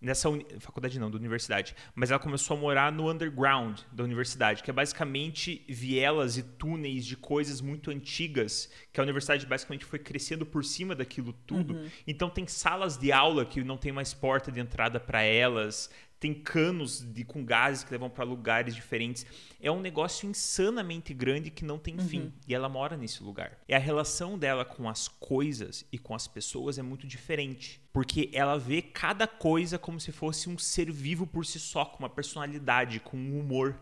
nessa 0.00 0.28
uni- 0.28 0.46
faculdade 0.58 0.98
não, 0.98 1.10
da 1.10 1.16
universidade. 1.16 1.74
Mas 1.94 2.10
ela 2.10 2.18
começou 2.20 2.56
a 2.56 2.60
morar 2.60 2.92
no 2.92 3.10
underground 3.10 3.80
da 3.92 4.02
universidade, 4.04 4.62
que 4.62 4.70
é 4.70 4.72
basicamente 4.72 5.64
vielas 5.68 6.36
e 6.36 6.42
túneis 6.42 7.06
de 7.06 7.16
coisas 7.16 7.60
muito 7.60 7.90
antigas, 7.90 8.70
que 8.92 9.00
a 9.00 9.02
universidade 9.02 9.46
basicamente 9.46 9.84
foi 9.84 9.98
crescendo 9.98 10.44
por 10.44 10.64
cima 10.64 10.94
daquilo 10.94 11.32
tudo. 11.46 11.80
Então 12.06 12.28
tem 12.28 12.46
salas 12.46 12.96
de 12.98 13.12
aula 13.12 13.46
que 13.46 13.62
não 13.62 13.76
tem 13.76 13.92
mais 13.92 14.12
porta 14.12 14.50
de 14.52 14.60
entrada 14.60 14.98
para 15.00 15.22
elas, 15.22 15.90
tem 16.20 16.32
canos 16.32 17.00
de, 17.00 17.22
com 17.24 17.44
gases 17.44 17.84
que 17.84 17.90
levam 17.90 18.08
para 18.08 18.24
lugares 18.24 18.74
diferentes. 18.74 19.26
É 19.60 19.70
um 19.70 19.80
negócio 19.80 20.28
insanamente 20.28 21.12
grande 21.12 21.50
que 21.50 21.64
não 21.64 21.78
tem 21.78 21.98
fim. 21.98 22.32
E 22.48 22.54
ela 22.54 22.68
mora 22.68 22.96
nesse 22.96 23.22
lugar. 23.22 23.58
E 23.68 23.74
a 23.74 23.78
relação 23.78 24.38
dela 24.38 24.64
com 24.64 24.88
as 24.88 25.06
coisas 25.06 25.84
e 25.92 25.98
com 25.98 26.14
as 26.14 26.26
pessoas 26.26 26.78
é 26.78 26.82
muito 26.82 27.06
diferente. 27.06 27.80
Porque 27.92 28.30
ela 28.32 28.58
vê 28.58 28.80
cada 28.80 29.26
coisa 29.26 29.78
como 29.78 30.00
se 30.00 30.12
fosse 30.12 30.48
um 30.48 30.56
ser 30.56 30.90
vivo 30.90 31.26
por 31.26 31.44
si 31.44 31.60
só, 31.60 31.84
com 31.84 31.98
uma 31.98 32.08
personalidade, 32.10 33.00
com 33.00 33.16
um 33.18 33.38
humor. 33.38 33.78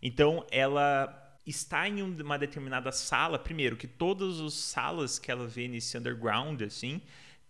Então 0.00 0.46
ela 0.50 1.18
está 1.44 1.88
em 1.88 2.02
um- 2.02 2.16
uma 2.22 2.38
determinada 2.38 2.92
sala, 2.92 3.38
primeiro, 3.38 3.76
que 3.76 3.88
todas 3.88 4.40
as 4.40 4.54
salas 4.54 5.18
que 5.18 5.30
ela 5.30 5.46
vê 5.48 5.66
nesse 5.66 5.98
underground, 5.98 6.62
assim, 6.62 7.00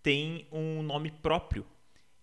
tem 0.03 0.47
um 0.51 0.83
nome 0.83 1.11
próprio. 1.11 1.67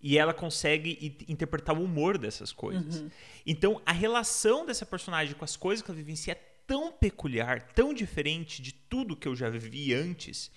E 0.01 0.17
ela 0.17 0.33
consegue 0.33 1.17
interpretar 1.27 1.77
o 1.77 1.83
humor 1.83 2.17
dessas 2.17 2.51
coisas. 2.51 3.03
Então, 3.45 3.81
a 3.85 3.91
relação 3.91 4.65
dessa 4.65 4.85
personagem 4.85 5.35
com 5.35 5.43
as 5.43 5.57
coisas 5.57 5.83
que 5.83 5.91
ela 5.91 5.97
vivencia 5.97 6.33
é 6.33 6.41
tão 6.65 6.91
peculiar, 6.91 7.61
tão 7.73 7.93
diferente 7.93 8.61
de 8.61 8.71
tudo 8.71 9.15
que 9.15 9.27
eu 9.27 9.35
já 9.35 9.49
vi 9.49 9.93
antes. 9.93 10.51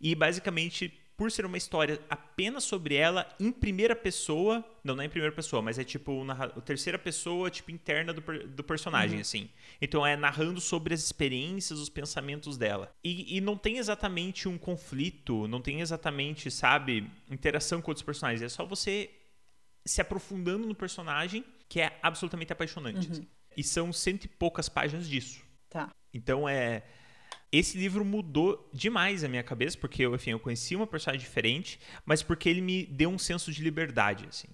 E, 0.00 0.14
basicamente, 0.14 0.92
por 1.16 1.30
ser 1.30 1.44
uma 1.46 1.56
história 1.56 2.00
apenas 2.08 2.64
sobre 2.64 2.94
ela, 2.96 3.28
em 3.38 3.52
primeira 3.52 3.94
pessoa. 3.94 4.64
Não, 4.82 4.96
não 4.96 5.02
é 5.02 5.06
em 5.06 5.10
primeira 5.10 5.34
pessoa, 5.34 5.62
mas 5.62 5.78
é 5.78 5.84
tipo 5.84 6.24
narra- 6.24 6.48
terceira 6.62 6.98
pessoa, 6.98 7.50
tipo, 7.50 7.70
interna 7.70 8.12
do, 8.12 8.20
do 8.48 8.64
personagem, 8.64 9.20
assim. 9.20 9.48
Então 9.80 10.04
é 10.04 10.16
narrando 10.16 10.60
sobre 10.60 10.94
as 10.94 11.02
experiências, 11.04 11.78
os 11.78 11.88
pensamentos 11.88 12.56
dela. 12.58 12.92
E, 13.04 13.36
e 13.36 13.40
não 13.40 13.56
tem 13.56 13.78
exatamente 13.78 14.48
um 14.48 14.58
conflito, 14.58 15.46
não 15.46 15.60
tem 15.60 15.80
exatamente, 15.80 16.50
sabe, 16.50 17.08
interação 17.30 17.80
com 17.80 17.90
outros 17.90 18.04
personagens. 18.04 18.42
É 18.42 18.48
só 18.48 18.64
você 18.64 19.10
se 19.84 20.00
aprofundando 20.00 20.66
no 20.66 20.74
personagem, 20.74 21.44
que 21.68 21.80
é 21.80 21.98
absolutamente 22.02 22.52
apaixonante. 22.52 23.10
assim. 23.10 23.26
E 23.56 23.62
são 23.62 23.92
cento 23.92 24.24
e 24.24 24.28
poucas 24.28 24.68
páginas 24.68 25.08
disso. 25.08 25.42
Tá. 25.68 25.90
Então 26.12 26.48
é. 26.48 26.82
Esse 27.52 27.76
livro 27.76 28.02
mudou 28.02 28.68
demais 28.72 29.22
a 29.22 29.28
minha 29.28 29.42
cabeça, 29.42 29.76
porque 29.76 30.02
eu, 30.02 30.14
enfim, 30.14 30.30
eu 30.30 30.40
conheci 30.40 30.74
uma 30.74 30.86
personagem 30.86 31.20
diferente, 31.24 31.78
mas 32.06 32.22
porque 32.22 32.48
ele 32.48 32.62
me 32.62 32.86
deu 32.86 33.10
um 33.10 33.18
senso 33.18 33.52
de 33.52 33.62
liberdade, 33.62 34.24
assim. 34.26 34.48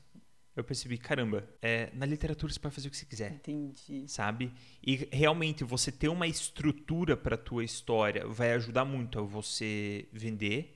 Eu 0.57 0.65
percebi, 0.65 0.99
caramba, 0.99 1.49
é, 1.63 1.89
na 1.95 2.05
literatura 2.05 2.53
você 2.53 2.59
pode 2.59 2.75
fazer 2.75 2.89
o 2.89 2.91
que 2.91 2.97
você 2.97 3.07
quiser 3.07 3.35
Entendi. 3.35 4.03
sabe? 4.09 4.53
E 4.85 5.09
realmente 5.13 5.63
você 5.63 5.93
ter 5.93 6.09
uma 6.09 6.27
estrutura 6.27 7.17
para 7.17 7.37
tua 7.37 7.63
história 7.63 8.27
vai 8.27 8.53
ajudar 8.55 8.85
muito 8.85 9.21
a 9.21 9.23
você 9.23 10.09
vender, 10.13 10.75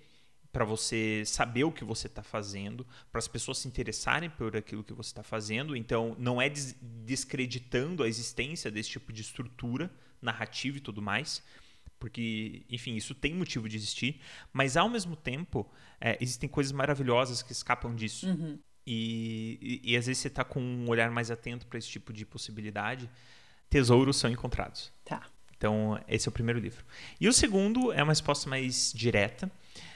para 0.52 0.64
você 0.64 1.24
saber 1.26 1.64
o 1.64 1.72
que 1.72 1.82
você 1.82 2.06
está 2.06 2.22
fazendo, 2.22 2.86
para 3.10 3.18
as 3.18 3.26
pessoas 3.26 3.58
se 3.58 3.66
interessarem 3.66 4.30
por 4.30 4.56
aquilo 4.56 4.84
que 4.84 4.92
você 4.92 5.10
está 5.10 5.24
fazendo. 5.24 5.74
Então, 5.74 6.14
não 6.16 6.40
é 6.40 6.48
des- 6.48 6.76
descreditando 6.80 8.04
a 8.04 8.08
existência 8.08 8.70
desse 8.70 8.90
tipo 8.90 9.12
de 9.12 9.22
estrutura 9.22 9.90
narrativa 10.20 10.76
e 10.76 10.80
tudo 10.80 11.02
mais, 11.02 11.42
porque, 12.02 12.64
enfim, 12.68 12.96
isso 12.96 13.14
tem 13.14 13.32
motivo 13.32 13.68
de 13.68 13.76
existir, 13.76 14.20
mas 14.52 14.76
ao 14.76 14.88
mesmo 14.88 15.14
tempo 15.14 15.64
é, 16.00 16.18
existem 16.20 16.48
coisas 16.48 16.72
maravilhosas 16.72 17.42
que 17.42 17.52
escapam 17.52 17.94
disso. 17.94 18.26
E, 18.84 19.80
e, 19.84 19.92
e 19.92 19.96
às 19.96 20.06
vezes 20.06 20.20
você 20.20 20.26
está 20.26 20.42
com 20.42 20.60
um 20.60 20.90
olhar 20.90 21.12
mais 21.12 21.30
atento 21.30 21.64
para 21.64 21.78
esse 21.78 21.86
tipo 21.86 22.12
de 22.12 22.26
possibilidade, 22.26 23.08
tesouros 23.70 24.16
são 24.16 24.28
encontrados. 24.28 24.92
Tá. 25.04 25.28
Então, 25.56 25.96
esse 26.08 26.26
é 26.26 26.30
o 26.30 26.32
primeiro 26.32 26.58
livro. 26.58 26.84
E 27.20 27.28
o 27.28 27.32
segundo 27.32 27.92
é 27.92 28.02
uma 28.02 28.10
resposta 28.10 28.50
mais 28.50 28.92
direta. 28.92 29.48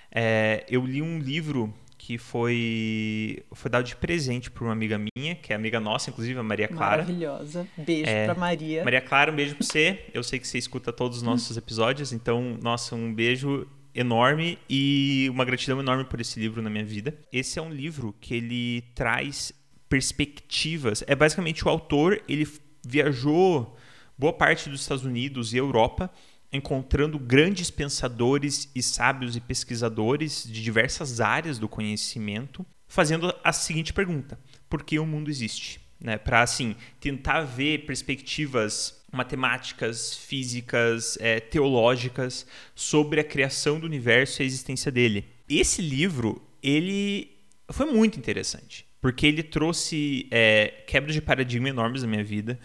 É, 0.08 0.64
eu 0.68 0.86
li 0.86 1.02
um 1.02 1.18
livro 1.18 1.74
que 2.06 2.18
foi, 2.18 3.42
foi 3.50 3.68
dado 3.68 3.84
de 3.84 3.96
presente 3.96 4.48
por 4.48 4.62
uma 4.62 4.72
amiga 4.72 4.96
minha, 4.96 5.34
que 5.34 5.52
é 5.52 5.56
amiga 5.56 5.80
nossa, 5.80 6.08
inclusive, 6.08 6.38
a 6.38 6.42
Maria 6.42 6.68
Clara. 6.68 7.02
Maravilhosa. 7.02 7.66
Beijo 7.76 8.08
É, 8.08 8.26
pra 8.26 8.34
Maria. 8.36 8.84
Maria 8.84 9.00
Clara, 9.00 9.32
um 9.32 9.34
beijo 9.34 9.56
pra 9.56 9.66
você. 9.66 10.04
Eu 10.14 10.22
sei 10.22 10.38
que 10.38 10.46
você 10.46 10.56
escuta 10.56 10.92
todos 10.92 11.16
os 11.16 11.22
nossos 11.24 11.56
episódios, 11.56 12.12
então, 12.12 12.56
nossa, 12.62 12.94
um 12.94 13.12
beijo 13.12 13.66
enorme 13.92 14.56
e 14.70 15.26
uma 15.32 15.44
gratidão 15.44 15.80
enorme 15.80 16.04
por 16.04 16.20
esse 16.20 16.38
livro 16.38 16.62
na 16.62 16.70
minha 16.70 16.84
vida. 16.84 17.12
Esse 17.32 17.58
é 17.58 17.62
um 17.62 17.72
livro 17.72 18.14
que 18.20 18.34
ele 18.34 18.82
traz 18.94 19.52
perspectivas. 19.88 21.02
É 21.08 21.16
basicamente 21.16 21.66
o 21.66 21.68
autor, 21.68 22.22
ele 22.28 22.46
viajou 22.86 23.76
boa 24.16 24.32
parte 24.32 24.70
dos 24.70 24.82
Estados 24.82 25.04
Unidos 25.04 25.52
e 25.52 25.56
Europa, 25.56 26.08
encontrando 26.56 27.18
grandes 27.18 27.70
pensadores 27.70 28.70
e 28.74 28.82
sábios 28.82 29.36
e 29.36 29.40
pesquisadores 29.40 30.44
de 30.44 30.62
diversas 30.62 31.20
áreas 31.20 31.58
do 31.58 31.68
conhecimento, 31.68 32.64
fazendo 32.88 33.34
a 33.44 33.52
seguinte 33.52 33.92
pergunta: 33.92 34.38
por 34.68 34.82
que 34.82 34.98
o 34.98 35.06
mundo 35.06 35.30
existe? 35.30 35.80
Né, 35.98 36.18
para 36.18 36.42
assim 36.42 36.76
tentar 37.00 37.40
ver 37.40 37.86
perspectivas 37.86 39.02
matemáticas, 39.10 40.14
físicas, 40.14 41.16
eh, 41.22 41.40
teológicas 41.40 42.46
sobre 42.74 43.18
a 43.18 43.24
criação 43.24 43.80
do 43.80 43.86
universo 43.86 44.42
e 44.42 44.44
a 44.44 44.46
existência 44.46 44.92
dele. 44.92 45.24
Esse 45.48 45.80
livro 45.80 46.46
ele 46.62 47.30
foi 47.70 47.86
muito 47.86 48.18
interessante 48.18 48.86
porque 49.06 49.24
ele 49.24 49.42
trouxe 49.42 50.26
eh, 50.32 50.82
quebras 50.84 51.14
de 51.14 51.20
paradigma 51.20 51.68
enormes 51.68 52.02
na 52.02 52.08
minha 52.08 52.24
vida. 52.24 52.58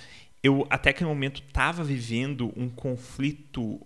Eu 0.43 0.65
até 0.69 0.89
aquele 0.89 1.10
momento 1.10 1.41
estava 1.41 1.83
vivendo 1.83 2.51
um 2.55 2.67
conflito 2.69 3.79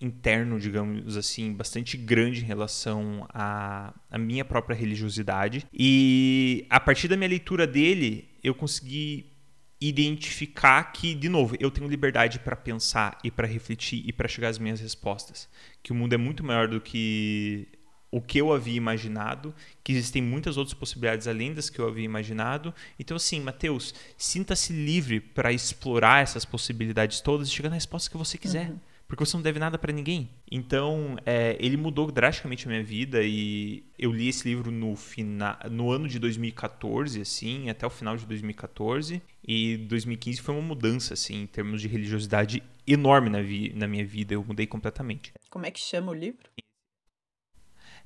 interno, 0.00 0.58
digamos 0.58 1.16
assim, 1.16 1.52
bastante 1.52 1.96
grande 1.96 2.42
em 2.42 2.44
relação 2.44 3.24
à, 3.28 3.94
à 4.10 4.18
minha 4.18 4.44
própria 4.44 4.74
religiosidade. 4.74 5.66
E 5.72 6.66
a 6.68 6.80
partir 6.80 7.06
da 7.06 7.16
minha 7.16 7.28
leitura 7.28 7.66
dele, 7.66 8.28
eu 8.42 8.54
consegui 8.54 9.32
identificar 9.80 10.92
que, 10.92 11.14
de 11.14 11.28
novo, 11.28 11.56
eu 11.58 11.70
tenho 11.70 11.88
liberdade 11.88 12.38
para 12.38 12.54
pensar 12.54 13.18
e 13.24 13.30
para 13.30 13.46
refletir 13.46 14.02
e 14.06 14.12
para 14.12 14.28
chegar 14.28 14.48
às 14.48 14.58
minhas 14.58 14.80
respostas. 14.80 15.48
Que 15.82 15.92
o 15.92 15.94
mundo 15.94 16.12
é 16.12 16.18
muito 16.18 16.44
maior 16.44 16.68
do 16.68 16.80
que 16.80 17.68
o 18.12 18.20
que 18.20 18.38
eu 18.38 18.52
havia 18.52 18.76
imaginado, 18.76 19.52
que 19.82 19.92
existem 19.92 20.22
muitas 20.22 20.56
outras 20.56 20.74
possibilidades 20.74 21.26
além 21.26 21.52
das 21.52 21.68
que 21.68 21.80
eu 21.80 21.88
havia 21.88 22.04
imaginado. 22.04 22.72
Então, 23.00 23.16
assim, 23.16 23.40
Mateus, 23.40 23.94
sinta-se 24.16 24.72
livre 24.72 25.18
para 25.18 25.52
explorar 25.52 26.22
essas 26.22 26.44
possibilidades 26.44 27.20
todas 27.20 27.48
e 27.48 27.50
chegar 27.50 27.70
na 27.70 27.74
resposta 27.74 28.10
que 28.10 28.16
você 28.16 28.38
quiser. 28.38 28.70
Uhum 28.70 28.92
porque 29.12 29.26
você 29.26 29.36
não 29.36 29.42
deve 29.42 29.58
nada 29.58 29.76
para 29.76 29.92
ninguém. 29.92 30.30
Então, 30.50 31.18
é, 31.26 31.54
ele 31.60 31.76
mudou 31.76 32.10
drasticamente 32.10 32.66
a 32.66 32.70
minha 32.70 32.82
vida 32.82 33.22
e 33.22 33.84
eu 33.98 34.10
li 34.10 34.26
esse 34.26 34.48
livro 34.48 34.70
no, 34.70 34.96
final, 34.96 35.58
no 35.70 35.90
ano 35.90 36.08
de 36.08 36.18
2014, 36.18 37.20
assim, 37.20 37.68
até 37.68 37.86
o 37.86 37.90
final 37.90 38.16
de 38.16 38.24
2014. 38.24 39.20
E 39.46 39.76
2015 39.76 40.40
foi 40.40 40.54
uma 40.54 40.66
mudança, 40.66 41.12
assim, 41.12 41.42
em 41.42 41.46
termos 41.46 41.82
de 41.82 41.88
religiosidade 41.88 42.62
enorme 42.86 43.28
na, 43.28 43.42
vi, 43.42 43.74
na 43.76 43.86
minha 43.86 44.06
vida. 44.06 44.32
Eu 44.32 44.42
mudei 44.42 44.66
completamente. 44.66 45.30
Como 45.50 45.66
é 45.66 45.70
que 45.70 45.80
chama 45.80 46.10
o 46.10 46.14
livro? 46.14 46.48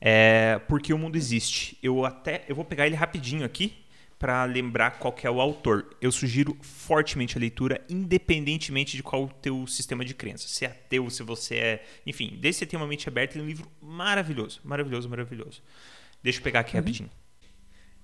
É, 0.01 0.61
porque 0.69 0.93
o 0.93 0.99
mundo 0.99 1.17
existe. 1.17 1.79
Eu 1.83 2.05
até 2.05 2.45
eu 2.49 2.55
vou 2.55 2.65
pegar 2.65 2.87
ele 2.87 2.97
rapidinho 2.97 3.45
aqui 3.45 3.87
para 4.19 4.45
lembrar 4.45 4.93
qual 4.93 5.15
é 5.23 5.31
o 5.31 5.41
autor. 5.41 5.97
Eu 6.01 6.11
sugiro 6.11 6.57
fortemente 6.63 7.37
a 7.37 7.41
leitura, 7.41 7.85
independentemente 7.89 8.97
de 8.97 9.03
qual 9.03 9.25
o 9.25 9.29
teu 9.29 9.67
sistema 9.67 10.05
de 10.05 10.15
crença. 10.15 10.49
Se 10.49 10.65
é 10.65 10.69
ateu, 10.69 11.09
se 11.11 11.23
você 11.23 11.57
é... 11.57 11.85
Enfim, 12.07 12.37
desde 12.41 12.61
você 12.61 12.67
ter 12.67 12.77
uma 12.77 12.87
mente 12.87 13.09
aberta, 13.09 13.35
ele 13.35 13.43
é 13.43 13.45
um 13.45 13.49
livro 13.49 13.71
maravilhoso, 13.81 14.61
maravilhoso, 14.65 15.09
maravilhoso. 15.09 15.63
Deixa 16.23 16.39
eu 16.39 16.43
pegar 16.43 16.61
aqui 16.61 16.75
uhum. 16.75 16.81
rapidinho. 16.81 17.11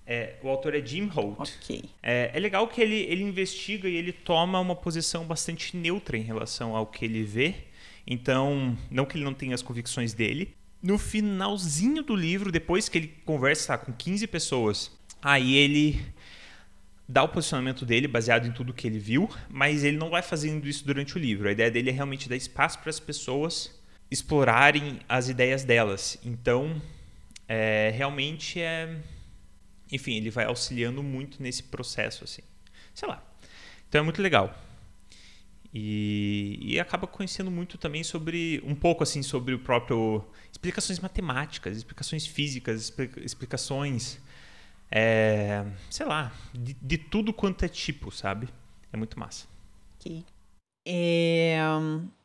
É, 0.04 0.36
o 0.42 0.48
autor 0.48 0.74
é 0.74 0.84
Jim 0.84 1.06
Holt. 1.06 1.48
Okay. 1.62 1.84
É, 2.02 2.30
é, 2.34 2.38
legal 2.38 2.66
que 2.68 2.80
ele, 2.80 2.96
ele 2.96 3.22
investiga 3.22 3.88
e 3.88 3.96
ele 3.96 4.12
toma 4.12 4.60
uma 4.60 4.76
posição 4.76 5.24
bastante 5.24 5.76
neutra 5.76 6.18
em 6.18 6.22
relação 6.22 6.76
ao 6.76 6.86
que 6.86 7.04
ele 7.04 7.22
vê. 7.22 7.54
Então, 8.06 8.76
não 8.90 9.06
que 9.06 9.16
ele 9.16 9.24
não 9.24 9.32
tenha 9.32 9.54
as 9.54 9.62
convicções 9.62 10.12
dele. 10.12 10.54
No 10.82 10.98
finalzinho 10.98 12.02
do 12.02 12.16
livro, 12.16 12.50
depois 12.50 12.88
que 12.88 12.98
ele 12.98 13.14
conversa 13.24 13.78
com 13.78 13.92
15 13.92 14.26
pessoas 14.26 14.90
Aí 15.22 15.54
ele 15.54 16.04
dá 17.08 17.22
o 17.22 17.28
posicionamento 17.28 17.86
dele 17.86 18.08
baseado 18.08 18.48
em 18.48 18.52
tudo 18.52 18.74
que 18.74 18.88
ele 18.88 18.98
viu, 18.98 19.30
mas 19.48 19.84
ele 19.84 19.96
não 19.96 20.10
vai 20.10 20.20
fazendo 20.20 20.66
isso 20.66 20.84
durante 20.84 21.16
o 21.16 21.18
livro. 21.18 21.48
A 21.48 21.52
ideia 21.52 21.70
dele 21.70 21.90
é 21.90 21.92
realmente 21.92 22.28
dar 22.28 22.34
espaço 22.34 22.80
para 22.80 22.90
as 22.90 22.98
pessoas 22.98 23.70
explorarem 24.10 24.98
as 25.08 25.28
ideias 25.28 25.62
delas. 25.62 26.18
Então, 26.24 26.82
é, 27.46 27.92
realmente 27.94 28.60
é. 28.60 28.98
Enfim, 29.92 30.16
ele 30.16 30.30
vai 30.30 30.46
auxiliando 30.46 31.02
muito 31.04 31.40
nesse 31.40 31.62
processo, 31.62 32.24
assim. 32.24 32.42
Sei 32.92 33.08
lá. 33.08 33.22
Então 33.88 34.00
é 34.00 34.04
muito 34.04 34.20
legal. 34.20 34.58
E, 35.74 36.58
e, 36.60 36.78
acaba 36.78 37.06
conhecendo 37.06 37.50
muito 37.50 37.78
também 37.78 38.04
sobre 38.04 38.62
um 38.62 38.74
pouco 38.74 39.02
assim 39.02 39.22
sobre 39.22 39.54
o 39.54 39.58
próprio 39.58 40.22
explicações 40.50 41.00
matemáticas, 41.00 41.78
explicações 41.78 42.26
físicas, 42.26 42.92
explicações 43.16 44.20
é, 44.94 45.64
sei 45.88 46.04
lá, 46.04 46.30
de, 46.52 46.74
de, 46.74 46.98
tudo 46.98 47.32
quanto 47.32 47.64
é 47.64 47.68
tipo, 47.68 48.10
sabe? 48.10 48.46
É 48.92 48.96
muito 48.98 49.18
massa. 49.18 49.46
Ok. 49.98 50.22
É, 50.84 51.58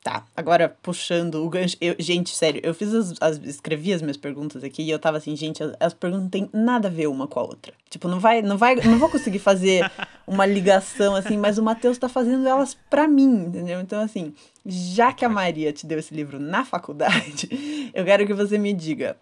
tá, 0.02 0.26
agora 0.36 0.76
puxando 0.82 1.36
o 1.36 1.50
gancho. 1.50 1.78
Eu, 1.80 1.96
gente, 2.00 2.36
sério, 2.36 2.60
eu 2.64 2.74
fiz 2.74 2.94
as, 2.94 3.14
as, 3.22 3.38
escrevi 3.44 3.94
as 3.94 4.02
minhas 4.02 4.18
perguntas 4.18 4.64
aqui 4.64 4.82
e 4.82 4.90
eu 4.90 4.98
tava 4.98 5.18
assim, 5.18 5.36
gente, 5.36 5.62
as, 5.62 5.76
as, 5.80 5.94
perguntas 5.94 6.24
não 6.24 6.30
tem 6.30 6.50
nada 6.52 6.88
a 6.88 6.92
ver 6.92 7.08
uma 7.08 7.28
com 7.28 7.40
a 7.40 7.44
outra. 7.44 7.74
Tipo, 7.90 8.08
não 8.08 8.20
vai, 8.20 8.42
não 8.42 8.58
vai, 8.58 8.76
não 8.76 8.98
vou 8.98 9.10
conseguir 9.10 9.40
fazer 9.40 9.90
uma 10.26 10.46
ligação 10.46 11.16
assim, 11.16 11.38
mas 11.38 11.58
o 11.58 11.64
Matheus 11.64 11.98
tá 11.98 12.10
fazendo 12.10 12.48
elas 12.48 12.74
pra 12.90 13.08
mim, 13.08 13.46
entendeu? 13.46 13.80
Então, 13.80 14.02
assim, 14.02 14.34
já 14.66 15.14
que 15.14 15.24
a 15.24 15.30
Maria 15.30 15.72
te 15.72 15.86
deu 15.86 16.00
esse 16.00 16.16
livro 16.16 16.40
na 16.40 16.66
faculdade, 16.66 17.50
eu 17.94 18.04
quero 18.04 18.26
que 18.26 18.34
você 18.34 18.58
me 18.58 18.74
diga 18.74 19.18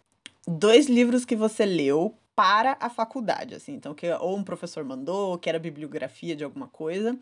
dois 0.47 0.87
livros 0.87 1.25
que 1.25 1.35
você 1.35 1.65
leu 1.65 2.15
para 2.35 2.77
a 2.79 2.89
faculdade, 2.89 3.55
assim. 3.55 3.73
Então, 3.73 3.93
que 3.93 4.09
ou 4.11 4.37
um 4.37 4.43
professor 4.43 4.83
mandou, 4.83 5.37
que 5.37 5.49
era 5.49 5.57
bibliografia 5.57 6.35
de 6.35 6.43
alguma 6.43 6.67
coisa. 6.67 7.17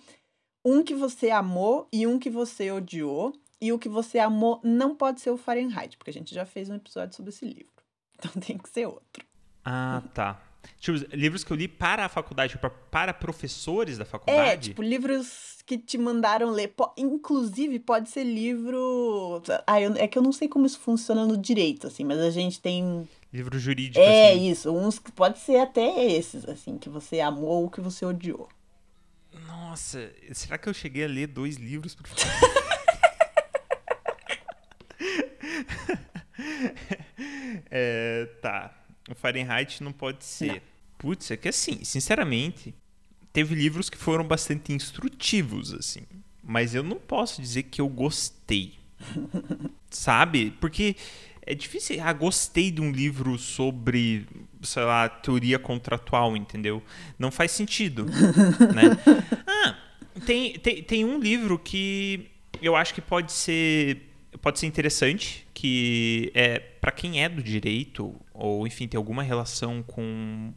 Um 0.65 0.84
que 0.84 0.93
você 0.95 1.30
amou 1.30 1.88
e 1.91 2.06
um 2.08 2.17
que 2.17 2.30
você 2.30 2.71
odiou. 2.71 3.34
E 3.62 3.71
o 3.71 3.80
que 3.80 3.88
você 3.88 4.19
amou 4.19 4.60
não 4.63 4.93
pode 4.93 5.21
ser 5.21 5.30
o 5.30 5.38
Fahrenheit, 5.38 5.97
porque 5.97 6.10
a 6.10 6.13
gente 6.13 6.36
já 6.36 6.45
fez 6.45 6.69
um 6.69 6.76
episódio 6.76 7.15
sobre 7.15 7.30
esse 7.32 7.45
livro. 7.45 7.71
Então 8.26 8.41
tem 8.41 8.58
que 8.58 8.69
ser 8.69 8.86
outro. 8.86 9.26
Ah, 9.65 10.02
tá. 10.13 10.41
Tipo, 10.80 10.97
livros 11.13 11.43
que 11.43 11.52
eu 11.52 11.58
li 11.58 11.67
para 11.67 12.06
a 12.06 12.10
faculdade, 12.10 12.58
para, 12.58 12.69
para 12.69 13.13
professores 13.13 13.97
da 13.97 14.06
faculdade? 14.06 14.49
É, 14.49 14.58
tipo, 14.58 14.82
livros 14.82 15.62
que 15.65 15.78
te 15.78 15.97
mandaram 15.97 16.49
ler. 16.49 16.73
Inclusive, 16.97 17.80
pode 17.80 18.10
ser 18.10 18.23
livro. 18.23 19.41
Ah, 19.67 19.82
eu, 19.82 19.93
é 19.95 20.08
que 20.08 20.17
eu 20.17 20.21
não 20.21 20.32
sei 20.32 20.47
como 20.47 20.65
isso 20.65 20.80
funciona 20.80 21.26
no 21.26 21.38
direito, 21.38 21.88
assim, 21.88 22.04
mas 22.04 22.19
a 22.19 22.30
gente 22.30 22.62
tem 22.62 23.08
Livro 23.32 23.58
jurídico, 23.58 23.99
É 23.99 24.34
assim. 24.34 24.49
isso, 24.49 24.71
uns 24.71 24.99
que 24.99 25.12
pode 25.12 25.39
ser 25.39 25.58
até 25.58 26.06
esses, 26.06 26.47
assim, 26.47 26.78
que 26.78 26.88
você 26.88 27.19
amou 27.19 27.63
ou 27.63 27.69
que 27.69 27.82
você 27.82 28.06
odiou. 28.06 28.47
Nossa, 29.47 30.13
será 30.31 30.57
que 30.57 30.69
eu 30.69 30.73
cheguei 30.73 31.03
a 31.03 31.07
ler 31.07 31.27
dois 31.27 31.57
livros 31.57 31.95
por 31.95 32.05
é, 37.69 38.25
tá. 38.41 38.73
O 39.09 39.15
Fahrenheit 39.15 39.81
não 39.83 39.91
pode 39.91 40.23
ser. 40.23 40.53
Não. 40.53 40.61
Putz, 40.97 41.31
é 41.31 41.37
que 41.37 41.49
assim, 41.49 41.83
sinceramente, 41.83 42.73
teve 43.33 43.55
livros 43.55 43.89
que 43.89 43.97
foram 43.97 44.25
bastante 44.25 44.71
instrutivos, 44.71 45.73
assim. 45.73 46.03
Mas 46.41 46.75
eu 46.75 46.83
não 46.83 46.97
posso 46.97 47.41
dizer 47.41 47.63
que 47.63 47.81
eu 47.81 47.89
gostei. 47.89 48.75
Sabe? 49.89 50.51
Porque 50.61 50.95
é 51.45 51.53
difícil. 51.53 51.97
Ah, 52.01 52.13
gostei 52.13 52.71
de 52.71 52.82
um 52.82 52.91
livro 52.91 53.38
sobre, 53.38 54.25
sei 54.62 54.84
lá, 54.84 55.10
teoria 55.10 55.60
contratual, 55.60 56.36
entendeu? 56.36 56.82
Não 57.17 57.32
faz 57.32 57.51
sentido. 57.51 58.06
né? 58.73 58.97
Ah, 59.47 59.77
tem, 60.25 60.58
tem, 60.60 60.84
tem 60.84 61.06
um 61.06 61.19
livro 61.19 61.60
que 61.60 62.29
eu 62.62 62.75
acho 62.75 62.93
que 62.93 63.01
pode 63.01 63.32
ser 63.32 64.10
pode 64.41 64.60
ser 64.60 64.65
interessante, 64.65 65.45
que 65.53 66.32
é 66.34 66.58
para 66.60 66.91
quem 66.91 67.23
é 67.23 67.29
do 67.29 67.41
direito 67.41 68.15
ou 68.34 68.65
enfim 68.65 68.88
tem 68.88 68.97
alguma 68.97 69.21
relação 69.21 69.84
com 69.84 70.51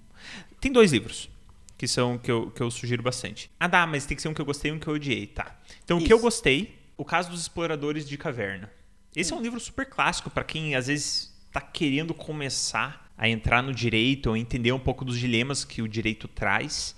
tem 0.61 0.73
dois 0.73 0.93
livros 0.93 1.29
que 1.77 1.87
são 1.87 2.17
que 2.19 2.31
eu, 2.31 2.51
que 2.51 2.63
eu 2.63 2.71
sugiro 2.71 3.03
bastante. 3.03 3.51
Ah, 3.61 3.67
dá, 3.67 3.87
mas 3.87 4.07
tem 4.07 4.17
que 4.17 4.23
ser 4.23 4.29
um 4.29 4.35
que 4.35 4.41
eu 4.41 4.47
gostei 4.47 4.71
e 4.71 4.75
um 4.75 4.79
que 4.79 4.87
eu 4.87 4.95
odiei, 4.95 5.27
tá? 5.27 5.59
Então, 5.85 5.99
Isso. 5.99 6.05
o 6.05 6.07
que 6.07 6.13
eu 6.13 6.19
gostei, 6.19 6.79
o 6.97 7.05
caso 7.05 7.31
dos 7.31 7.43
exploradores 7.43 8.09
de 8.09 8.17
caverna. 8.17 8.71
Esse 9.17 9.33
é 9.33 9.37
um 9.37 9.41
livro 9.41 9.59
super 9.59 9.87
clássico 9.87 10.29
para 10.29 10.45
quem 10.45 10.75
às 10.75 10.89
vezes 10.89 11.35
está 11.47 11.59
querendo 11.59 12.13
começar 12.13 13.11
a 13.17 13.27
entrar 13.27 13.63
no 13.63 13.73
direito 13.73 14.27
ou 14.27 14.37
entender 14.37 14.73
um 14.73 14.79
pouco 14.79 15.07
dos 15.07 15.19
dilemas 15.19 15.65
que 15.65 15.81
o 15.81 15.89
direito 15.89 16.29
traz. 16.29 16.95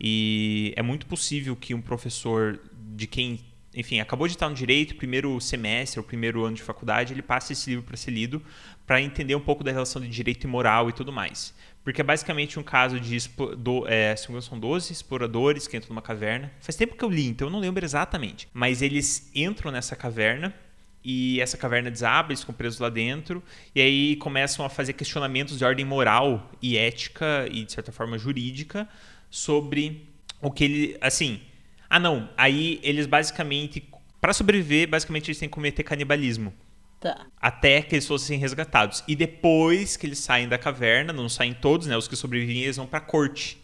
E 0.00 0.72
é 0.74 0.80
muito 0.80 1.04
possível 1.04 1.54
que 1.54 1.74
um 1.74 1.82
professor 1.82 2.58
de 2.94 3.06
quem, 3.06 3.44
enfim, 3.74 4.00
acabou 4.00 4.26
de 4.26 4.32
estar 4.32 4.48
no 4.48 4.54
direito, 4.54 4.96
primeiro 4.96 5.38
semestre 5.38 6.00
ou 6.00 6.04
primeiro 6.04 6.46
ano 6.46 6.56
de 6.56 6.62
faculdade, 6.62 7.12
ele 7.12 7.20
passe 7.20 7.52
esse 7.52 7.68
livro 7.68 7.84
para 7.84 7.96
ser 7.98 8.12
lido 8.12 8.42
para 8.86 9.02
entender 9.02 9.34
um 9.34 9.40
pouco 9.40 9.62
da 9.62 9.70
relação 9.70 10.00
de 10.00 10.08
direito 10.08 10.44
e 10.44 10.46
moral 10.46 10.88
e 10.88 10.94
tudo 10.94 11.12
mais. 11.12 11.52
Porque 11.84 12.00
é 12.00 12.04
basicamente 12.04 12.58
um 12.58 12.62
caso 12.62 12.98
de. 12.98 13.18
Do, 13.58 13.86
é, 13.86 14.16
são 14.16 14.58
12 14.58 14.94
exploradores 14.94 15.68
que 15.68 15.76
entram 15.76 15.90
numa 15.90 16.00
caverna. 16.00 16.50
Faz 16.58 16.74
tempo 16.74 16.96
que 16.96 17.04
eu 17.04 17.10
li, 17.10 17.26
então 17.26 17.48
eu 17.48 17.52
não 17.52 17.60
lembro 17.60 17.84
exatamente. 17.84 18.48
Mas 18.54 18.80
eles 18.80 19.30
entram 19.34 19.70
nessa 19.70 19.94
caverna 19.94 20.54
e 21.02 21.40
essa 21.40 21.56
caverna 21.56 21.90
desaba, 21.90 22.30
eles 22.30 22.40
ficam 22.40 22.54
presos 22.54 22.78
lá 22.78 22.88
dentro, 22.88 23.42
e 23.74 23.80
aí 23.80 24.16
começam 24.16 24.64
a 24.64 24.68
fazer 24.68 24.92
questionamentos 24.92 25.58
de 25.58 25.64
ordem 25.64 25.84
moral 25.84 26.50
e 26.60 26.76
ética 26.76 27.48
e, 27.50 27.64
de 27.64 27.72
certa 27.72 27.90
forma, 27.90 28.18
jurídica 28.18 28.88
sobre 29.30 30.08
o 30.42 30.50
que 30.50 30.64
ele. 30.64 30.98
Assim. 31.00 31.40
Ah, 31.88 31.98
não. 31.98 32.28
Aí 32.36 32.80
eles 32.82 33.06
basicamente. 33.06 33.88
Para 34.20 34.34
sobreviver, 34.34 34.86
basicamente 34.86 35.28
eles 35.28 35.38
têm 35.38 35.48
que 35.48 35.54
cometer 35.54 35.82
canibalismo. 35.82 36.52
Tá. 37.00 37.26
Até 37.40 37.80
que 37.80 37.94
eles 37.94 38.06
fossem 38.06 38.38
resgatados. 38.38 39.02
E 39.08 39.16
depois 39.16 39.96
que 39.96 40.06
eles 40.06 40.18
saem 40.18 40.46
da 40.46 40.58
caverna, 40.58 41.10
não 41.10 41.26
saem 41.26 41.54
todos, 41.54 41.86
né? 41.86 41.96
Os 41.96 42.06
que 42.06 42.14
sobrevivem, 42.14 42.64
eles 42.64 42.76
vão 42.76 42.86
pra 42.86 43.00
corte. 43.00 43.58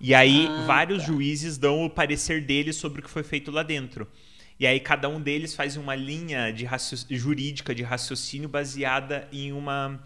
E 0.00 0.14
aí 0.14 0.46
ah, 0.48 0.64
vários 0.66 1.00
tá. 1.00 1.08
juízes 1.08 1.58
dão 1.58 1.84
o 1.84 1.90
parecer 1.90 2.42
deles 2.42 2.76
sobre 2.76 3.00
o 3.00 3.04
que 3.04 3.10
foi 3.10 3.22
feito 3.22 3.50
lá 3.50 3.62
dentro. 3.62 4.08
E 4.58 4.66
aí 4.66 4.78
cada 4.78 5.08
um 5.08 5.20
deles 5.20 5.54
faz 5.54 5.76
uma 5.76 5.94
linha 5.94 6.52
de 6.52 6.66
jurídica 7.10 7.74
de 7.74 7.82
raciocínio 7.82 8.48
baseada 8.48 9.28
em 9.32 9.52
uma 9.52 10.00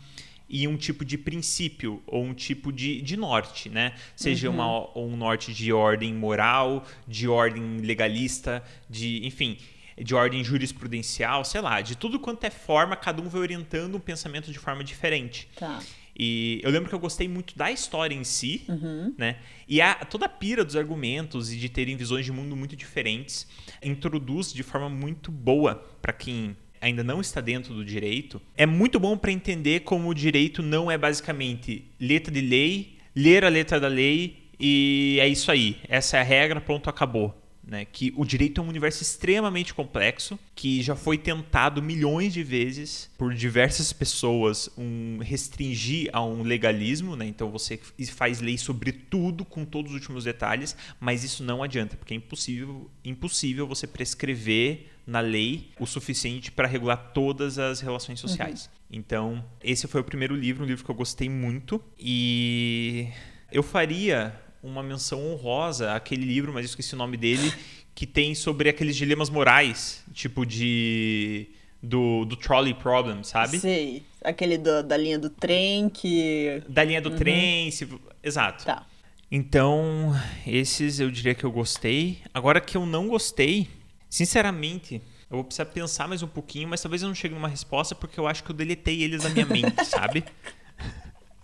em 0.50 0.66
um 0.66 0.78
tipo 0.78 1.04
de 1.04 1.18
princípio 1.18 2.02
ou 2.06 2.24
um 2.24 2.32
tipo 2.32 2.72
de, 2.72 3.02
de 3.02 3.18
norte, 3.18 3.68
né? 3.68 3.92
Seja 4.16 4.48
uhum. 4.48 4.54
uma, 4.54 4.98
um 4.98 5.14
norte 5.14 5.52
de 5.52 5.70
ordem 5.72 6.14
moral, 6.14 6.87
de 7.06 7.28
ordem 7.28 7.78
legalista, 7.78 8.64
de 8.88 9.26
enfim, 9.26 9.58
de 10.02 10.14
ordem 10.14 10.42
jurisprudencial, 10.42 11.44
sei 11.44 11.61
lá, 11.61 11.80
de 11.80 11.96
tudo 11.96 12.18
quanto 12.18 12.44
é 12.44 12.50
forma, 12.50 12.96
cada 12.96 13.20
um 13.20 13.28
vai 13.28 13.42
orientando 13.42 13.96
um 13.96 14.00
pensamento 14.00 14.50
de 14.50 14.58
forma 14.58 14.82
diferente. 14.82 15.48
Tá. 15.56 15.80
E 16.18 16.61
eu 16.64 16.70
lembro 16.70 16.88
que 16.88 16.94
eu 16.94 16.98
gostei 16.98 17.28
muito 17.28 17.57
da 17.57 17.70
história 17.70 18.14
em 18.14 18.24
si, 18.24 18.62
Uhum. 18.68 19.14
né? 19.16 19.37
E 19.68 19.81
a, 19.81 19.94
toda 19.94 20.26
a 20.26 20.28
pira 20.28 20.64
dos 20.64 20.74
argumentos 20.74 21.52
e 21.52 21.57
de 21.57 21.68
terem 21.68 21.96
visões 21.96 22.24
de 22.24 22.33
mundo 22.33 22.57
muito 22.57 22.74
diferentes 22.74 23.46
introduz 23.83 24.52
de 24.52 24.62
forma 24.62 24.88
muito 24.88 25.31
boa 25.31 25.76
para 26.02 26.12
quem 26.12 26.57
ainda 26.81 27.04
não 27.04 27.20
está 27.20 27.40
dentro 27.40 27.74
do 27.74 27.85
direito. 27.85 28.40
É 28.57 28.66
muito 28.66 28.98
bom 28.98 29.16
para 29.16 29.31
entender 29.33 29.81
como 29.81 30.09
o 30.09 30.14
direito 30.14 30.62
não 30.62 30.90
é 30.90 30.98
basicamente 30.98 31.85
letra 32.00 32.33
de 32.33 32.40
lei, 32.40 32.96
ler 33.14 33.44
a 33.44 33.48
letra 33.48 33.78
da 33.78 33.88
lei 33.88 34.48
e 34.59 35.18
é 35.20 35.28
isso 35.28 35.50
aí. 35.52 35.76
Essa 35.88 36.16
é 36.16 36.20
a 36.20 36.24
regra, 36.24 36.61
pronto, 36.61 36.90
acabou. 36.90 37.38
Né? 37.68 37.85
Que 37.85 38.14
o 38.16 38.24
direito 38.24 38.62
é 38.62 38.64
um 38.64 38.68
universo 38.68 39.02
extremamente 39.02 39.74
complexo, 39.74 40.38
que 40.54 40.81
já 40.81 40.96
foi 40.96 41.18
tentado 41.18 41.83
milhões 41.83 42.33
de 42.33 42.42
vezes 42.42 43.11
por 43.18 43.35
diversas 43.35 43.92
pessoas 43.92 44.70
um, 44.78 45.18
restringir 45.20 46.09
a 46.14 46.24
um 46.24 46.42
legalismo, 46.42 47.14
né? 47.14 47.26
então 47.26 47.50
você 47.50 47.78
faz 48.11 48.40
lei 48.40 48.57
sobre 48.57 48.90
tudo 48.90 49.44
com 49.44 49.66
todos 49.66 49.90
os 49.90 49.98
últimos 49.98 50.24
detalhes, 50.24 50.74
mas 50.98 51.22
isso 51.22 51.44
não 51.44 51.62
adianta, 51.62 51.94
porque 51.94 52.14
é 52.14 52.16
impossível, 52.16 52.90
impossível 53.04 53.66
você 53.66 53.87
prescrever 53.87 54.87
na 55.07 55.20
lei 55.20 55.70
o 55.78 55.85
suficiente 55.85 56.50
para 56.50 56.66
regular 56.66 57.12
todas 57.12 57.59
as 57.59 57.81
relações 57.81 58.18
sociais. 58.18 58.64
Uhum. 58.64 58.98
Então, 58.98 59.44
esse 59.62 59.87
foi 59.87 60.00
o 60.00 60.04
primeiro 60.04 60.35
livro, 60.35 60.64
um 60.64 60.66
livro 60.66 60.83
que 60.83 60.90
eu 60.90 60.94
gostei 60.94 61.28
muito 61.28 61.83
e 61.98 63.09
eu 63.52 63.62
faria 63.62 64.35
uma 64.62 64.83
menção 64.83 65.33
honrosa 65.33 65.94
àquele 65.94 66.25
livro, 66.25 66.53
mas 66.53 66.64
eu 66.64 66.71
esqueci 66.71 66.94
o 66.94 66.99
nome 66.99 67.16
dele, 67.16 67.53
que 67.94 68.07
tem 68.07 68.35
sobre 68.35 68.68
aqueles 68.68 68.97
dilemas 68.97 69.31
morais, 69.31 70.05
tipo 70.12 70.44
de. 70.44 71.49
Do, 71.81 72.25
do 72.25 72.35
trolley 72.35 72.75
problem, 72.75 73.23
sabe? 73.23 73.61
Sei. 73.61 74.03
Aquele 74.25 74.59
do, 74.59 74.83
da 74.83 74.97
linha 74.97 75.18
do 75.18 75.31
trem 75.31 75.88
que. 75.88 76.62
Da 76.68 76.83
linha 76.83 77.01
do 77.01 77.11
uhum. 77.11 77.16
trem, 77.16 77.71
se... 77.71 77.88
exato. 78.23 78.64
Tá. 78.64 78.85
Então, 79.31 80.12
esses 80.47 80.99
eu 80.99 81.11
diria 81.11 81.35
que 81.35 81.44
eu 81.44 81.53
gostei. 81.53 82.18
Agora 82.33 82.61
que 82.61 82.77
eu 82.77 82.87
não 82.87 83.09
gostei, 83.09 83.68
sinceramente, 84.09 85.03
eu 85.31 85.37
vou 85.37 85.44
precisar 85.44 85.66
pensar 85.66 86.09
mais 86.09 86.23
um 86.23 86.27
pouquinho, 86.27 86.66
mas 86.68 86.81
talvez 86.81 87.03
eu 87.03 87.09
não 87.09 87.14
chegue 87.14 87.35
numa 87.35 87.49
resposta 87.49 87.94
porque 87.94 88.18
eu 88.18 88.27
acho 88.27 88.42
que 88.42 88.51
eu 88.51 88.57
deletei 88.57 89.03
eles 89.03 89.23
da 89.23 89.29
minha 89.29 89.44
mente, 89.44 89.85
sabe? 89.85 90.25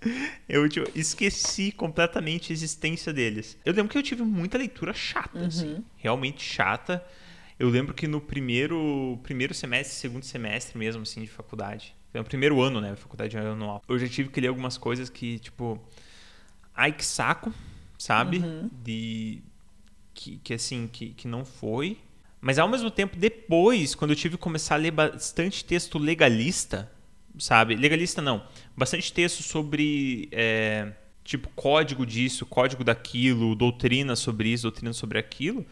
Eu 0.49 0.69
tipo, 0.69 0.91
esqueci 0.95 1.73
completamente 1.73 2.53
a 2.53 2.55
existência 2.55 3.13
deles. 3.13 3.59
Eu 3.65 3.73
lembro 3.73 3.91
que 3.91 3.99
eu 3.99 4.03
tive 4.03 4.23
muita 4.23 4.59
leitura 4.59 4.93
chata, 4.93 5.39
uhum. 5.39 5.47
assim, 5.47 5.85
realmente 5.97 6.43
chata. 6.43 7.05
Eu 7.59 7.69
lembro 7.69 7.95
que 7.95 8.07
no 8.07 8.21
primeiro, 8.21 9.19
primeiro 9.23 9.55
semestre, 9.55 9.95
segundo 9.97 10.25
semestre 10.25 10.77
mesmo, 10.77 11.03
assim, 11.03 11.23
de 11.23 11.29
faculdade. 11.29 11.95
No 12.13 12.25
primeiro 12.25 12.61
ano, 12.61 12.81
né? 12.81 12.95
Faculdade 12.95 13.37
anual. 13.37 13.83
Eu 13.89 13.99
já 13.99 14.09
tive 14.09 14.29
que 14.29 14.41
ler 14.41 14.49
algumas 14.49 14.79
coisas 14.79 15.09
que, 15.09 15.39
tipo. 15.39 15.81
Ai, 16.75 16.93
que 16.93 17.05
saco, 17.05 17.53
sabe? 17.99 18.39
Uhum. 18.39 18.71
De. 18.83 19.43
Que, 20.13 20.39
que 20.39 20.55
assim, 20.55 20.89
que, 20.93 21.11
que 21.11 21.27
não 21.27 21.45
foi. 21.45 21.99
Mas 22.41 22.59
ao 22.59 22.69
mesmo 22.69 22.91
tempo, 22.91 23.17
depois, 23.17 23.95
quando 23.95 24.11
eu 24.11 24.17
tive 24.17 24.37
que 24.37 24.43
começar 24.43 24.75
a 24.75 24.79
ler 24.79 24.91
bastante 24.91 25.65
texto 25.65 25.99
legalista, 25.99 26.93
sabe? 27.39 27.75
Legalista 27.77 28.21
não. 28.23 28.47
Bastante 28.77 29.13
texto 29.13 29.43
sobre, 29.43 30.29
é, 30.33 30.93
tipo, 31.23 31.49
código 31.55 32.05
disso, 32.07 32.45
código 32.47 32.83
daquilo, 32.85 33.55
doutrina 33.55 34.15
sobre 34.17 34.49
isso, 34.51 34.65
doutrina 34.65 34.93
sobre 34.93 35.19
aquilo. 35.19 35.65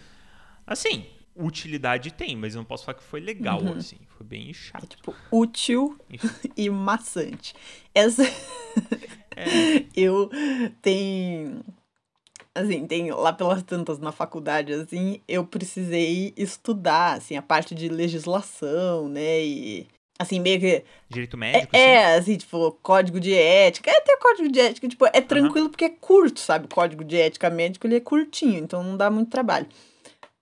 Assim, 0.67 1.07
utilidade 1.37 2.13
tem, 2.13 2.37
mas 2.37 2.55
eu 2.55 2.59
não 2.61 2.65
posso 2.67 2.85
falar 2.85 2.99
que 2.99 3.05
foi 3.05 3.21
legal, 3.21 3.61
Uhum. 3.63 3.75
assim. 3.75 3.97
Foi 4.17 4.27
bem 4.27 4.53
chato. 4.53 4.85
É, 4.85 4.87
tipo, 4.87 5.15
útil 5.31 5.99
Isso. 6.11 6.29
e 6.57 6.69
maçante. 6.71 7.55
Essa. 7.95 8.23
É. 9.35 9.87
Eu 9.97 10.29
tenho. 10.83 11.65
Assim, 12.55 12.87
tem 12.87 13.11
lá 13.11 13.33
pelas 13.33 13.63
tantas 13.63 13.99
na 13.99 14.13
faculdade, 14.13 14.75
assim, 14.75 15.23
eu 15.27 15.43
precisei 15.47 16.35
estudar, 16.37 17.15
assim, 17.17 17.35
a 17.35 17.41
parte 17.41 17.75
de 17.75 17.89
legislação, 17.89 19.09
né? 19.09 19.43
E. 19.43 19.87
Assim, 20.23 20.41
meio 20.41 20.59
que. 20.61 20.85
Direito 21.09 21.37
É, 21.37 21.39
médico, 21.39 21.77
assim? 21.77 21.85
é, 21.85 22.15
assim, 22.15 22.37
tipo, 22.37 22.73
código 22.83 23.21
de 23.21 23.35
ética. 23.35 23.91
É 23.91 23.97
até 23.99 24.17
código 24.17 24.51
de 24.51 24.61
ética, 24.61 24.89
tipo, 24.89 25.05
é 25.07 25.21
tranquilo 25.21 25.69
porque 25.69 25.85
é 25.85 25.91
curto, 25.91 26.41
sabe? 26.41 26.67
O 26.67 26.75
código 26.75 27.05
de 27.05 27.17
ética 27.17 27.51
médico, 27.51 27.87
ele 27.87 27.97
é 27.97 28.01
curtinho, 28.01 28.59
então 28.59 28.83
não 28.83 28.97
dá 28.97 29.11
muito 29.11 29.31
trabalho. 29.31 29.67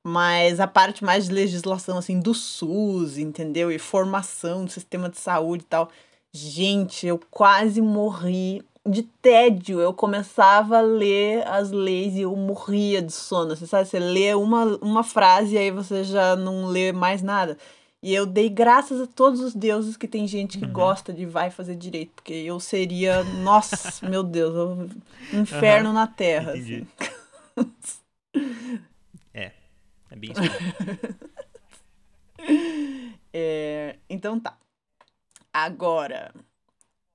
Mas 0.03 0.61
a 0.61 0.67
parte 0.67 1.05
mais 1.05 1.27
de 1.27 1.33
legislação, 1.33 1.99
assim, 1.99 2.21
do 2.21 2.33
SUS, 2.33 3.19
entendeu? 3.19 3.71
E 3.71 3.79
formação 3.79 4.65
do 4.65 4.71
sistema 4.71 5.09
de 5.11 5.19
saúde 5.19 5.65
e 5.65 5.67
tal. 5.67 5.91
Gente, 6.33 7.07
eu 7.07 7.21
quase 7.31 7.83
morri 7.83 8.63
de 8.89 9.03
tédio. 9.03 9.79
Eu 9.81 9.93
começava 9.93 10.79
a 10.79 10.81
ler 10.81 11.47
as 11.47 11.71
leis 11.71 12.15
e 12.15 12.23
eu 12.23 12.35
morria 12.35 13.03
de 13.03 13.13
sono. 13.13 13.55
Você 13.55 13.67
sabe, 13.67 13.87
você 13.89 13.99
lê 13.99 14.33
uma, 14.35 14.65
uma 14.81 15.03
frase 15.05 15.55
e 15.55 15.59
aí 15.59 15.71
você 15.71 16.03
já 16.03 16.35
não 16.35 16.67
lê 16.67 16.93
mais 16.93 17.21
nada. 17.21 17.59
E 18.03 18.15
eu 18.15 18.25
dei 18.25 18.49
graças 18.49 18.99
a 19.01 19.07
todos 19.07 19.41
os 19.41 19.55
deuses 19.55 19.97
que 19.97 20.09
tem 20.09 20.27
gente 20.27 20.59
que 20.59 20.65
Uhum. 20.65 20.73
gosta 20.73 21.13
de 21.13 21.27
vai 21.27 21.51
fazer 21.51 21.77
direito. 21.77 22.13
Porque 22.15 22.33
eu 22.33 22.59
seria, 22.59 23.23
nossa, 23.25 24.09
meu 24.09 24.23
Deus, 24.23 24.55
eu- 24.55 25.39
inferno 25.39 25.93
na 25.93 26.07
terra. 26.07 26.57
Entendi. 26.57 26.87
assim. 27.57 28.01
É 30.13 30.17
bem 30.17 30.33
isso. 30.33 30.41
É, 33.33 33.97
então 34.09 34.41
tá. 34.41 34.57
Agora, 35.53 36.35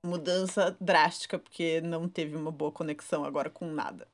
mudança 0.04 0.74
drástica, 0.80 1.38
porque 1.38 1.80
não 1.82 2.08
teve 2.08 2.34
uma 2.36 2.50
boa 2.50 2.72
conexão 2.72 3.22
agora 3.24 3.50
com 3.50 3.66
nada. 3.66 4.08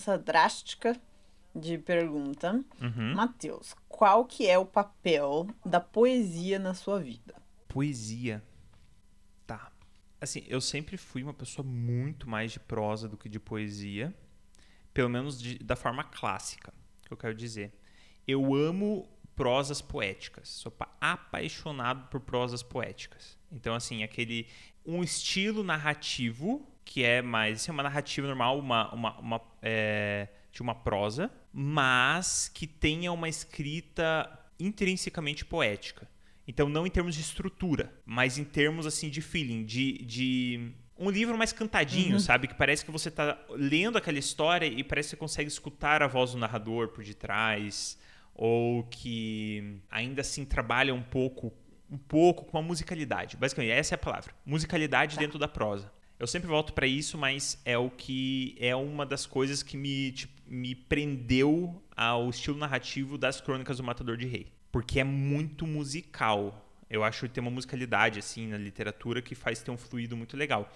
Mudança 0.00 0.18
drástica 0.18 1.00
de 1.54 1.76
pergunta. 1.78 2.64
Uhum. 2.80 3.14
Matheus, 3.14 3.74
qual 3.88 4.24
que 4.24 4.46
é 4.46 4.58
o 4.58 4.64
papel 4.64 5.48
da 5.64 5.80
poesia 5.80 6.58
na 6.58 6.74
sua 6.74 6.98
vida? 7.00 7.34
Poesia. 7.68 8.42
Tá. 9.46 9.70
Assim, 10.20 10.44
eu 10.48 10.60
sempre 10.60 10.96
fui 10.96 11.22
uma 11.22 11.34
pessoa 11.34 11.66
muito 11.66 12.28
mais 12.28 12.52
de 12.52 12.60
prosa 12.60 13.08
do 13.08 13.16
que 13.16 13.28
de 13.28 13.38
poesia. 13.40 14.14
Pelo 14.94 15.08
menos 15.08 15.40
de- 15.40 15.58
da 15.58 15.76
forma 15.76 16.02
clássica, 16.04 16.72
que 17.06 17.12
eu 17.12 17.16
quero 17.16 17.34
dizer. 17.34 17.72
Eu 18.26 18.54
amo 18.54 19.08
prosas 19.36 19.80
poéticas. 19.80 20.48
Sou 20.48 20.70
pa- 20.72 20.94
apaixonado 21.00 22.08
por 22.08 22.20
prosas 22.20 22.62
poéticas. 22.62 23.38
Então, 23.52 23.74
assim, 23.74 24.02
aquele. 24.02 24.46
Um 24.84 25.02
estilo 25.02 25.62
narrativo 25.62 26.66
que 26.90 27.04
é 27.04 27.22
mais. 27.22 27.62
Assim, 27.62 27.70
uma 27.70 27.84
narrativa 27.84 28.26
normal, 28.26 28.58
uma, 28.58 28.92
uma, 28.92 29.18
uma, 29.20 29.40
é, 29.62 30.26
de 30.50 30.60
uma 30.60 30.74
prosa, 30.74 31.30
mas 31.52 32.50
que 32.52 32.66
tenha 32.66 33.12
uma 33.12 33.28
escrita 33.28 34.28
intrinsecamente 34.58 35.44
poética. 35.44 36.10
Então, 36.48 36.68
não 36.68 36.84
em 36.84 36.90
termos 36.90 37.14
de 37.14 37.20
estrutura, 37.20 37.94
mas 38.04 38.38
em 38.38 38.44
termos 38.44 38.86
assim 38.86 39.08
de 39.08 39.22
feeling, 39.22 39.64
de, 39.64 39.98
de 40.04 40.72
um 40.98 41.08
livro 41.08 41.38
mais 41.38 41.52
cantadinho, 41.52 42.18
sabe? 42.18 42.48
Que 42.48 42.54
parece 42.54 42.84
que 42.84 42.90
você 42.90 43.08
tá 43.08 43.38
lendo 43.50 43.96
aquela 43.96 44.18
história 44.18 44.66
e 44.66 44.82
parece 44.82 45.10
que 45.10 45.10
você 45.10 45.16
consegue 45.16 45.48
escutar 45.48 46.02
a 46.02 46.08
voz 46.08 46.32
do 46.32 46.38
narrador 46.38 46.88
por 46.88 47.04
detrás, 47.04 47.96
ou 48.34 48.82
que 48.82 49.80
ainda 49.88 50.22
assim 50.22 50.44
trabalha 50.44 50.92
um 50.92 51.02
pouco, 51.02 51.52
um 51.88 51.98
pouco 51.98 52.46
com 52.46 52.58
a 52.58 52.62
musicalidade. 52.62 53.36
Basicamente, 53.36 53.70
essa 53.70 53.94
é 53.94 53.96
a 53.96 53.98
palavra, 53.98 54.34
musicalidade 54.44 55.16
dentro 55.16 55.38
da 55.38 55.46
prosa. 55.46 55.99
Eu 56.20 56.26
sempre 56.26 56.48
volto 56.48 56.74
para 56.74 56.86
isso, 56.86 57.16
mas 57.16 57.58
é 57.64 57.78
o 57.78 57.88
que 57.88 58.54
é 58.60 58.76
uma 58.76 59.06
das 59.06 59.24
coisas 59.24 59.62
que 59.62 59.74
me, 59.74 60.12
tipo, 60.12 60.34
me 60.46 60.74
prendeu 60.74 61.82
ao 61.96 62.28
estilo 62.28 62.58
narrativo 62.58 63.16
das 63.16 63.40
Crônicas 63.40 63.78
do 63.78 63.82
Matador 63.82 64.18
de 64.18 64.26
Rei, 64.26 64.52
porque 64.70 65.00
é 65.00 65.04
muito 65.04 65.66
musical. 65.66 66.70
Eu 66.90 67.02
acho 67.02 67.22
que 67.22 67.32
tem 67.32 67.40
uma 67.40 67.50
musicalidade 67.50 68.18
assim 68.18 68.48
na 68.48 68.58
literatura 68.58 69.22
que 69.22 69.34
faz 69.34 69.62
ter 69.62 69.70
um 69.70 69.78
fluido 69.78 70.14
muito 70.14 70.36
legal. 70.36 70.70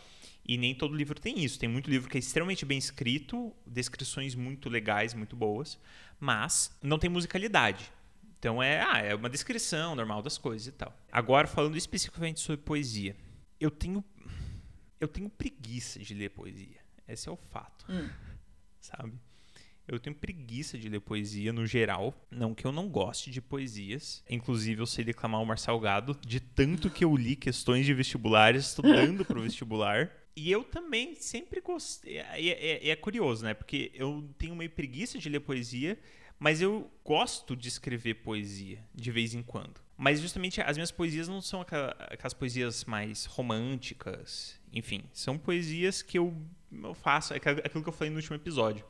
E 0.46 0.56
nem 0.56 0.74
todo 0.74 0.96
livro 0.96 1.20
tem 1.20 1.38
isso. 1.44 1.58
Tem 1.58 1.68
muito 1.68 1.90
livro 1.90 2.08
que 2.08 2.16
é 2.16 2.20
extremamente 2.20 2.64
bem 2.64 2.78
escrito, 2.78 3.52
descrições 3.66 4.34
muito 4.34 4.70
legais, 4.70 5.12
muito 5.12 5.36
boas, 5.36 5.78
mas 6.18 6.74
não 6.82 6.98
tem 6.98 7.10
musicalidade. 7.10 7.92
Então 8.38 8.62
é, 8.62 8.80
ah, 8.80 8.98
é 8.98 9.14
uma 9.14 9.28
descrição 9.28 9.94
normal 9.94 10.22
das 10.22 10.38
coisas 10.38 10.68
e 10.68 10.72
tal. 10.72 10.98
Agora 11.12 11.46
falando 11.46 11.76
especificamente 11.76 12.40
sobre 12.40 12.62
poesia, 12.62 13.14
eu 13.60 13.70
tenho 13.70 14.02
eu 15.00 15.08
tenho 15.08 15.28
preguiça 15.28 15.98
de 15.98 16.14
ler 16.14 16.30
poesia. 16.30 16.80
Esse 17.06 17.28
é 17.28 17.32
o 17.32 17.36
fato, 17.36 17.84
Hum. 17.90 18.08
sabe? 18.80 19.12
Eu 19.86 19.98
tenho 20.00 20.16
preguiça 20.16 20.78
de 20.78 20.88
ler 20.88 21.00
poesia 21.00 21.52
no 21.52 21.66
geral. 21.66 22.14
Não 22.30 22.54
que 22.54 22.66
eu 22.66 22.72
não 22.72 22.88
goste 22.88 23.30
de 23.30 23.42
poesias. 23.42 24.24
Inclusive, 24.30 24.80
eu 24.80 24.86
sei 24.86 25.04
declamar 25.04 25.42
o 25.42 25.44
Mar 25.44 25.58
Salgado, 25.58 26.18
de 26.26 26.40
tanto 26.40 26.88
que 26.88 27.04
eu 27.04 27.14
li 27.14 27.36
questões 27.36 27.84
de 27.84 27.92
vestibulares, 27.92 28.64
estudando 28.68 29.26
para 29.26 29.38
o 29.38 29.42
vestibular. 29.42 30.10
E 30.34 30.50
eu 30.50 30.64
também 30.64 31.14
sempre 31.16 31.60
gostei. 31.60 32.16
É, 32.16 32.40
é, 32.40 32.88
é, 32.88 32.96
curioso, 32.96 33.44
né? 33.44 33.52
Porque 33.52 33.92
eu 33.94 34.26
tenho 34.38 34.56
meio 34.56 34.70
preguiça 34.70 35.18
de 35.18 35.28
ler 35.28 35.40
poesia, 35.40 35.98
mas 36.38 36.62
eu 36.62 36.90
gosto 37.04 37.54
de 37.54 37.68
escrever 37.68 38.14
poesia 38.14 38.82
de 38.94 39.10
vez 39.12 39.34
em 39.34 39.42
quando. 39.42 39.82
Mas 39.98 40.18
justamente 40.18 40.62
as 40.62 40.78
minhas 40.78 40.90
poesias 40.90 41.28
não 41.28 41.40
são 41.42 41.60
aquelas 41.60 42.34
poesias 42.34 42.84
mais 42.86 43.26
românticas. 43.26 44.58
Enfim, 44.74 45.04
são 45.12 45.38
poesias 45.38 46.02
que 46.02 46.18
eu, 46.18 46.34
faço. 46.94 47.32
É 47.32 47.36
aquilo 47.36 47.82
que 47.82 47.88
eu 47.88 47.92
falei 47.92 48.10
no 48.10 48.16
último 48.16 48.34
episódio 48.36 48.84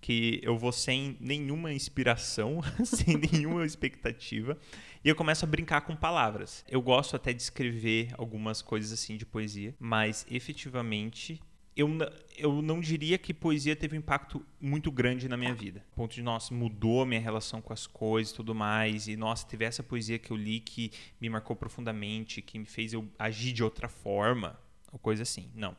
que 0.00 0.40
eu 0.42 0.56
vou 0.56 0.72
sem 0.72 1.16
nenhuma 1.20 1.72
inspiração, 1.74 2.60
sem 2.82 3.18
nenhuma 3.18 3.66
expectativa, 3.66 4.56
e 5.04 5.08
eu 5.10 5.14
começo 5.14 5.44
a 5.44 5.48
brincar 5.48 5.82
com 5.82 5.94
palavras. 5.94 6.64
Eu 6.68 6.80
gosto 6.80 7.16
até 7.16 7.32
de 7.32 7.42
escrever 7.42 8.08
algumas 8.16 8.62
coisas 8.62 8.92
assim 8.92 9.16
de 9.18 9.26
poesia, 9.26 9.74
mas 9.78 10.26
efetivamente 10.30 11.38
eu, 11.76 11.88
eu 12.36 12.60
não 12.60 12.80
diria 12.80 13.16
que 13.16 13.32
poesia 13.32 13.76
teve 13.76 13.96
um 13.96 14.00
impacto 14.00 14.44
muito 14.60 14.90
grande 14.90 15.28
na 15.28 15.36
minha 15.36 15.54
vida. 15.54 15.84
O 15.92 15.96
ponto 15.96 16.14
de, 16.14 16.22
nossa, 16.22 16.52
mudou 16.52 17.02
a 17.02 17.06
minha 17.06 17.20
relação 17.20 17.60
com 17.62 17.72
as 17.72 17.86
coisas 17.86 18.32
e 18.32 18.36
tudo 18.36 18.54
mais. 18.54 19.06
E, 19.08 19.16
nossa, 19.16 19.46
teve 19.46 19.64
essa 19.64 19.82
poesia 19.82 20.18
que 20.18 20.30
eu 20.30 20.36
li 20.36 20.60
que 20.60 20.90
me 21.20 21.28
marcou 21.30 21.54
profundamente, 21.54 22.42
que 22.42 22.58
me 22.58 22.66
fez 22.66 22.92
eu 22.92 23.08
agir 23.18 23.52
de 23.52 23.62
outra 23.62 23.88
forma, 23.88 24.58
ou 24.92 24.98
coisa 24.98 25.22
assim. 25.22 25.50
Não. 25.54 25.76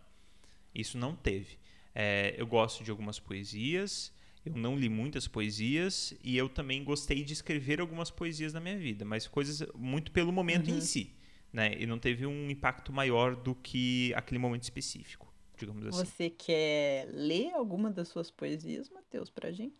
Isso 0.74 0.98
não 0.98 1.16
teve. 1.16 1.58
É, 1.94 2.34
eu 2.38 2.48
gosto 2.48 2.84
de 2.84 2.92
algumas 2.92 3.20
poesias, 3.20 4.14
eu 4.46 4.56
não 4.56 4.76
li 4.76 4.90
muitas 4.90 5.28
poesias 5.28 6.14
e 6.24 6.38
eu 6.38 6.50
também 6.50 6.84
gostei 6.84 7.24
de 7.24 7.34
escrever 7.34 7.80
algumas 7.80 8.10
poesias 8.10 8.54
na 8.54 8.60
minha 8.60 8.78
vida, 8.78 9.06
mas 9.06 9.28
coisas 9.28 9.64
muito 9.76 10.12
pelo 10.12 10.32
momento 10.32 10.70
uhum. 10.70 10.78
em 10.78 10.82
si, 10.82 11.14
né? 11.52 11.76
E 11.78 11.86
não 11.86 12.00
teve 12.00 12.26
um 12.26 12.50
impacto 12.50 12.92
maior 12.92 13.36
do 13.36 13.54
que 13.54 14.14
aquele 14.16 14.40
momento 14.40 14.64
específico, 14.64 15.32
digamos 15.58 15.86
assim. 15.86 16.06
Você 16.06 16.30
quer 16.30 17.10
ler 17.12 17.52
alguma 17.54 17.92
das 17.92 18.08
suas 18.08 18.32
poesias, 18.32 18.90
Matheus, 18.90 19.30
pra 19.30 19.52
gente? 19.52 19.76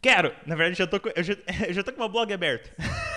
Quero! 0.00 0.34
Na 0.46 0.54
verdade, 0.54 0.78
já 0.78 0.86
tô 0.86 1.00
com, 1.00 1.08
eu, 1.08 1.22
já, 1.22 1.34
eu 1.66 1.72
já 1.72 1.82
tô 1.82 1.92
com 1.92 2.00
uma 2.00 2.08
blog 2.08 2.32
aberto. 2.32 2.70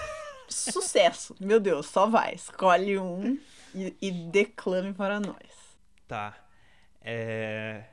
Sucesso! 0.58 1.36
Meu 1.40 1.60
Deus, 1.60 1.86
só 1.86 2.08
vai. 2.08 2.36
Escolhe 2.36 2.98
um 2.98 3.40
e, 3.74 3.96
e 4.02 4.12
declame 4.12 4.94
para 4.94 5.20
nós. 5.20 5.78
Tá. 6.08 6.38
É... 7.02 7.86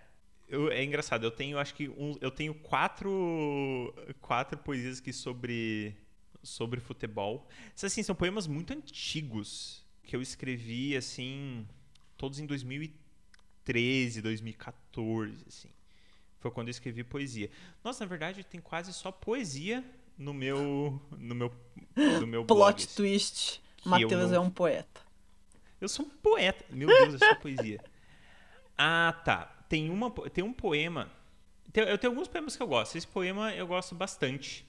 Eu, 0.49 0.71
é 0.71 0.85
engraçado, 0.85 1.25
eu 1.25 1.31
tenho 1.31 1.59
acho 1.59 1.75
que 1.75 1.89
um, 1.89 2.17
eu 2.21 2.31
tenho 2.31 2.55
quatro, 2.55 3.95
quatro 4.21 4.59
poesias 4.59 4.99
aqui 4.99 5.13
sobre, 5.13 5.97
sobre 6.43 6.81
futebol. 6.81 7.49
Assim, 7.83 8.03
são 8.03 8.15
poemas 8.15 8.47
muito 8.47 8.73
antigos 8.73 9.85
que 10.03 10.15
eu 10.15 10.21
escrevi 10.21 10.97
assim, 10.97 11.67
todos 12.17 12.39
em 12.39 12.47
2013, 12.47 14.21
2014, 14.21 15.45
assim. 15.49 15.71
Foi 16.39 16.51
quando 16.51 16.69
eu 16.69 16.73
escrevi 16.73 17.03
poesia. 17.03 17.51
Nossa, 17.83 18.05
na 18.05 18.09
verdade, 18.09 18.45
tem 18.45 18.61
quase 18.61 18.93
só 18.93 19.11
poesia 19.11 19.83
no 20.17 20.33
meu 20.33 21.01
no 21.19 21.35
meu 21.35 21.53
no 21.97 22.27
meu 22.27 22.45
Plot 22.45 22.59
blog, 22.59 22.75
assim, 22.77 22.95
twist. 22.97 23.63
Matheus 23.85 24.31
não... 24.31 24.37
é 24.37 24.41
um 24.41 24.51
poeta. 24.51 25.01
Eu 25.81 25.89
sou 25.89 26.07
um 26.07 26.09
poeta. 26.09 26.65
Meu 26.71 26.89
Deus, 26.89 27.15
é 27.15 27.19
só 27.19 27.35
poesia. 27.35 27.79
Ah, 28.77 29.21
tá. 29.25 29.47
Tem, 29.69 29.91
uma, 29.91 30.11
tem 30.31 30.43
um 30.43 30.53
poema. 30.53 31.11
Tem, 31.73 31.85
eu 31.85 31.99
tenho 31.99 32.13
alguns 32.13 32.29
poemas 32.29 32.57
que 32.57 32.63
eu 32.63 32.67
gosto. 32.67 32.97
Esse 32.97 33.07
poema 33.07 33.53
eu 33.53 33.67
gosto 33.67 33.95
bastante. 33.95 34.67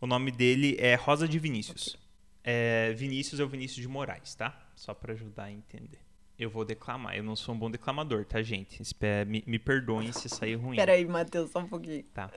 O 0.00 0.06
nome 0.06 0.30
dele 0.30 0.76
é 0.78 0.94
Rosa 0.94 1.28
de 1.28 1.38
Vinícius. 1.38 1.88
Okay. 1.88 2.00
É, 2.44 2.92
Vinícius 2.94 3.40
é 3.40 3.44
o 3.44 3.48
Vinícius 3.48 3.80
de 3.80 3.88
Moraes, 3.88 4.34
tá? 4.34 4.58
Só 4.74 4.94
para 4.94 5.12
ajudar 5.12 5.44
a 5.44 5.52
entender. 5.52 6.00
Eu 6.38 6.50
vou 6.50 6.64
declamar. 6.64 7.16
Eu 7.16 7.22
não 7.22 7.34
sou 7.34 7.54
um 7.54 7.58
bom 7.58 7.70
declamador, 7.70 8.24
tá, 8.24 8.42
gente? 8.42 8.82
Me, 9.26 9.42
me 9.46 9.58
perdoem 9.58 10.12
se 10.12 10.28
sair 10.28 10.54
ruim. 10.54 10.76
Peraí, 10.76 11.04
Matheus, 11.04 11.50
só 11.50 11.60
um 11.60 11.68
pouquinho. 11.68 12.04
Tá. 12.14 12.30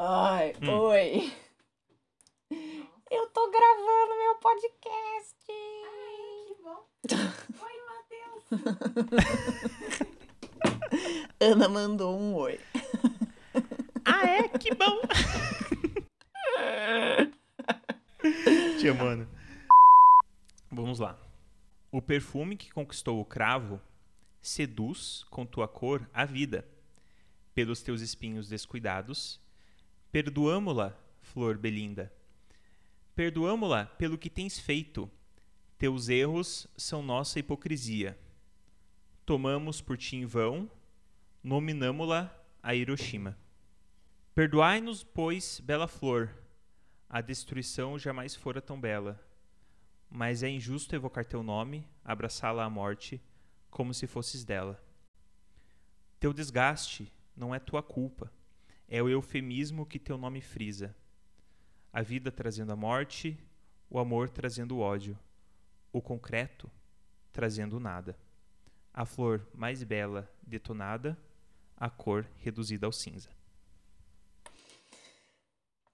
Ai, 0.00 0.54
hum. 0.62 0.78
oi. 0.78 1.32
Eu 3.10 3.26
tô 3.30 3.50
gravando 3.50 4.16
meu 4.16 4.36
podcast. 4.36 5.34
Ai, 5.50 6.44
que 6.46 6.54
bom. 6.62 6.86
oi, 7.60 7.78
Ana 11.40 11.68
mandou 11.68 12.16
um 12.16 12.36
oi. 12.36 12.60
Ah, 14.04 14.24
é? 14.24 14.48
Que 14.48 14.72
bom! 14.72 15.00
Tia, 18.78 18.94
mano. 18.94 19.28
Vamos 20.70 21.00
lá. 21.00 21.18
O 21.90 22.00
perfume 22.00 22.56
que 22.56 22.70
conquistou 22.70 23.20
o 23.20 23.24
cravo 23.24 23.80
seduz 24.40 25.24
com 25.24 25.44
tua 25.44 25.66
cor 25.66 26.08
a 26.14 26.24
vida. 26.24 26.64
Pelos 27.52 27.82
teus 27.82 28.00
espinhos 28.00 28.48
descuidados, 28.48 29.40
perdoamo-la, 30.12 30.96
flor 31.20 31.56
belinda. 31.56 32.12
Perdoamo-la 33.14 33.86
pelo 33.86 34.18
que 34.18 34.30
tens 34.30 34.58
feito. 34.58 35.10
Teus 35.78 36.08
erros 36.08 36.66
são 36.76 37.02
nossa 37.02 37.38
hipocrisia 37.38 38.18
tomamos 39.28 39.82
por 39.82 39.98
ti 39.98 40.16
em 40.16 40.24
vão, 40.24 40.70
nominamo-la 41.44 42.34
a 42.62 42.74
Hiroshima. 42.74 43.36
Perdoai-nos, 44.34 45.04
pois, 45.04 45.60
bela 45.60 45.86
flor, 45.86 46.34
a 47.10 47.20
destruição 47.20 47.98
jamais 47.98 48.34
fora 48.34 48.62
tão 48.62 48.80
bela. 48.80 49.22
Mas 50.08 50.42
é 50.42 50.48
injusto 50.48 50.96
evocar 50.96 51.26
teu 51.26 51.42
nome, 51.42 51.86
abraçá-la 52.02 52.64
à 52.64 52.70
morte, 52.70 53.20
como 53.70 53.92
se 53.92 54.06
fosses 54.06 54.44
dela. 54.46 54.82
Teu 56.18 56.32
desgaste 56.32 57.12
não 57.36 57.54
é 57.54 57.58
tua 57.58 57.82
culpa, 57.82 58.32
é 58.88 59.02
o 59.02 59.08
eufemismo 59.08 59.86
que 59.86 59.98
teu 59.98 60.16
nome 60.16 60.40
frisa. 60.40 60.94
A 61.92 62.02
vida 62.02 62.32
trazendo 62.32 62.72
a 62.72 62.76
morte, 62.76 63.38
o 63.90 63.98
amor 63.98 64.28
trazendo 64.28 64.76
o 64.76 64.80
ódio, 64.80 65.18
o 65.92 66.00
concreto 66.00 66.70
trazendo 67.32 67.78
nada 67.78 68.16
a 68.98 69.04
flor 69.04 69.46
mais 69.54 69.84
bela 69.84 70.28
detonada, 70.42 71.16
a 71.76 71.88
cor 71.88 72.26
reduzida 72.38 72.84
ao 72.84 72.92
cinza. 72.92 73.30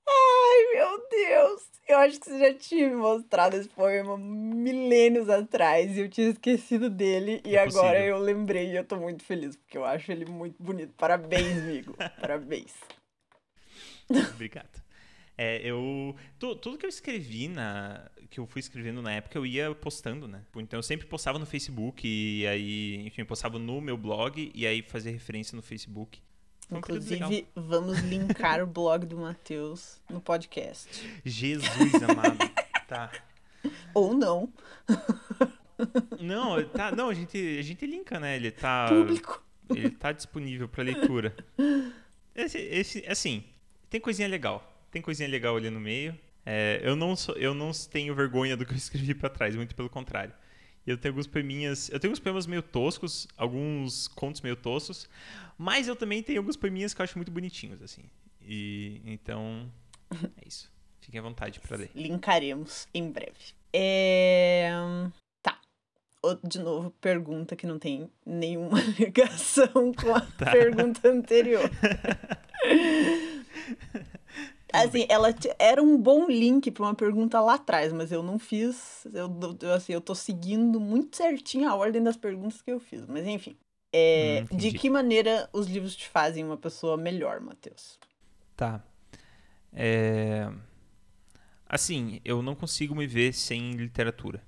Ai, 0.08 0.72
meu 0.72 1.08
Deus! 1.10 1.73
Eu 1.86 1.98
acho 1.98 2.18
que 2.18 2.26
você 2.26 2.38
já 2.38 2.54
tinha 2.54 2.88
me 2.88 2.96
mostrado 2.96 3.56
esse 3.56 3.68
poema 3.68 4.16
milênios 4.16 5.28
atrás 5.28 5.96
e 5.96 6.00
eu 6.00 6.08
tinha 6.08 6.30
esquecido 6.30 6.88
dele 6.88 7.42
é 7.44 7.50
e 7.50 7.58
agora 7.58 8.02
eu 8.02 8.18
lembrei 8.18 8.70
e 8.72 8.76
eu 8.76 8.84
tô 8.84 8.96
muito 8.96 9.22
feliz 9.22 9.54
porque 9.54 9.76
eu 9.76 9.84
acho 9.84 10.10
ele 10.10 10.24
muito 10.24 10.62
bonito. 10.62 10.94
Parabéns, 10.96 11.58
amigo. 11.58 11.94
Parabéns. 12.18 12.74
Obrigado. 14.32 14.82
É, 15.36 15.60
eu. 15.62 16.14
Tu, 16.38 16.54
tudo 16.56 16.78
que 16.78 16.86
eu 16.86 16.90
escrevi 16.90 17.48
na. 17.48 18.08
que 18.30 18.38
eu 18.38 18.46
fui 18.46 18.60
escrevendo 18.60 19.02
na 19.02 19.12
época, 19.12 19.36
eu 19.36 19.44
ia 19.44 19.74
postando, 19.74 20.28
né? 20.28 20.44
Então 20.56 20.78
eu 20.78 20.82
sempre 20.82 21.06
postava 21.06 21.38
no 21.38 21.46
Facebook, 21.46 22.06
e 22.06 22.46
aí, 22.46 23.04
enfim, 23.06 23.24
postava 23.24 23.58
no 23.58 23.80
meu 23.80 23.96
blog, 23.96 24.52
e 24.54 24.66
aí 24.66 24.80
fazia 24.82 25.10
referência 25.10 25.56
no 25.56 25.62
Facebook. 25.62 26.22
Foi 26.68 26.78
Inclusive, 26.78 27.46
um 27.56 27.62
vamos 27.62 27.98
linkar 28.00 28.62
o 28.62 28.66
blog 28.66 29.06
do 29.06 29.16
Matheus 29.16 30.00
no 30.08 30.20
podcast. 30.20 31.08
Jesus 31.24 31.94
amado. 32.02 32.38
tá. 32.88 33.10
Ou 33.92 34.14
não. 34.14 34.52
Não, 36.20 36.64
tá, 36.68 36.92
não, 36.92 37.08
a 37.08 37.14
gente, 37.14 37.58
a 37.58 37.62
gente 37.62 37.86
linka, 37.86 38.18
né? 38.18 38.36
Ele 38.36 38.50
tá. 38.50 38.86
Público. 38.88 39.42
Ele 39.70 39.90
tá 39.90 40.12
disponível 40.12 40.68
para 40.68 40.82
leitura. 40.82 41.34
Esse, 42.34 42.58
esse, 42.58 43.04
assim, 43.06 43.44
tem 43.88 44.00
coisinha 44.00 44.28
legal 44.28 44.74
tem 44.94 45.02
coisinha 45.02 45.28
legal 45.28 45.56
ali 45.56 45.68
no 45.70 45.80
meio. 45.80 46.16
É, 46.46 46.80
eu, 46.84 46.94
não 46.94 47.16
sou, 47.16 47.34
eu 47.34 47.52
não 47.52 47.72
tenho 47.90 48.14
vergonha 48.14 48.56
do 48.56 48.64
que 48.64 48.72
eu 48.72 48.76
escrevi 48.76 49.12
para 49.12 49.28
trás, 49.28 49.56
muito 49.56 49.74
pelo 49.74 49.90
contrário. 49.90 50.32
Eu 50.86 50.98
tenho 50.98 51.12
alguns 51.12 51.26
poeminhas. 51.26 51.88
Eu 51.90 51.98
tenho 51.98 52.12
uns 52.12 52.18
poemas 52.18 52.46
meio 52.46 52.62
toscos, 52.62 53.26
alguns 53.36 54.08
contos 54.08 54.40
meio 54.40 54.56
toscos, 54.56 55.08
mas 55.56 55.88
eu 55.88 55.96
também 55.96 56.22
tenho 56.22 56.40
alguns 56.40 56.56
poeminhas 56.56 56.92
que 56.92 57.00
eu 57.00 57.04
acho 57.04 57.16
muito 57.16 57.32
bonitinhos, 57.32 57.82
assim. 57.82 58.02
E 58.40 59.00
então. 59.04 59.70
É 60.36 60.46
isso. 60.46 60.72
Fiquem 61.00 61.18
à 61.18 61.22
vontade 61.22 61.60
para 61.60 61.76
ler. 61.76 61.90
Linkaremos 61.94 62.86
em 62.94 63.10
breve. 63.10 63.52
É... 63.72 64.70
Tá. 65.42 65.60
De 66.42 66.60
novo, 66.60 66.90
pergunta 67.00 67.56
que 67.56 67.66
não 67.66 67.78
tem 67.78 68.10
nenhuma 68.24 68.80
ligação 68.98 69.92
com 69.92 70.14
a 70.14 70.20
tá. 70.20 70.52
pergunta 70.52 71.08
anterior. 71.08 71.68
Assim, 74.82 75.06
ela 75.08 75.28
era 75.58 75.82
um 75.82 75.96
bom 75.96 76.26
link 76.26 76.70
para 76.70 76.82
uma 76.84 76.94
pergunta 76.94 77.40
lá 77.40 77.54
atrás, 77.54 77.92
mas 77.92 78.10
eu 78.10 78.22
não 78.22 78.38
fiz. 78.38 79.06
Eu, 79.12 79.30
eu, 79.62 79.72
assim, 79.72 79.92
eu 79.92 80.00
tô 80.00 80.14
seguindo 80.14 80.80
muito 80.80 81.16
certinho 81.16 81.68
a 81.68 81.74
ordem 81.74 82.02
das 82.02 82.16
perguntas 82.16 82.60
que 82.60 82.72
eu 82.72 82.80
fiz. 82.80 83.06
Mas 83.06 83.26
enfim. 83.26 83.56
É, 83.92 84.44
Hum, 84.50 84.56
de 84.56 84.72
que 84.72 84.90
maneira 84.90 85.48
os 85.52 85.66
livros 85.68 85.94
te 85.94 86.08
fazem 86.08 86.44
uma 86.44 86.56
pessoa 86.56 86.96
melhor, 86.96 87.40
Matheus? 87.40 87.98
Tá. 88.56 88.82
É... 89.72 90.50
Assim, 91.68 92.20
eu 92.24 92.42
não 92.42 92.54
consigo 92.54 92.94
me 92.94 93.06
ver 93.06 93.32
sem 93.32 93.72
literatura. 93.72 94.42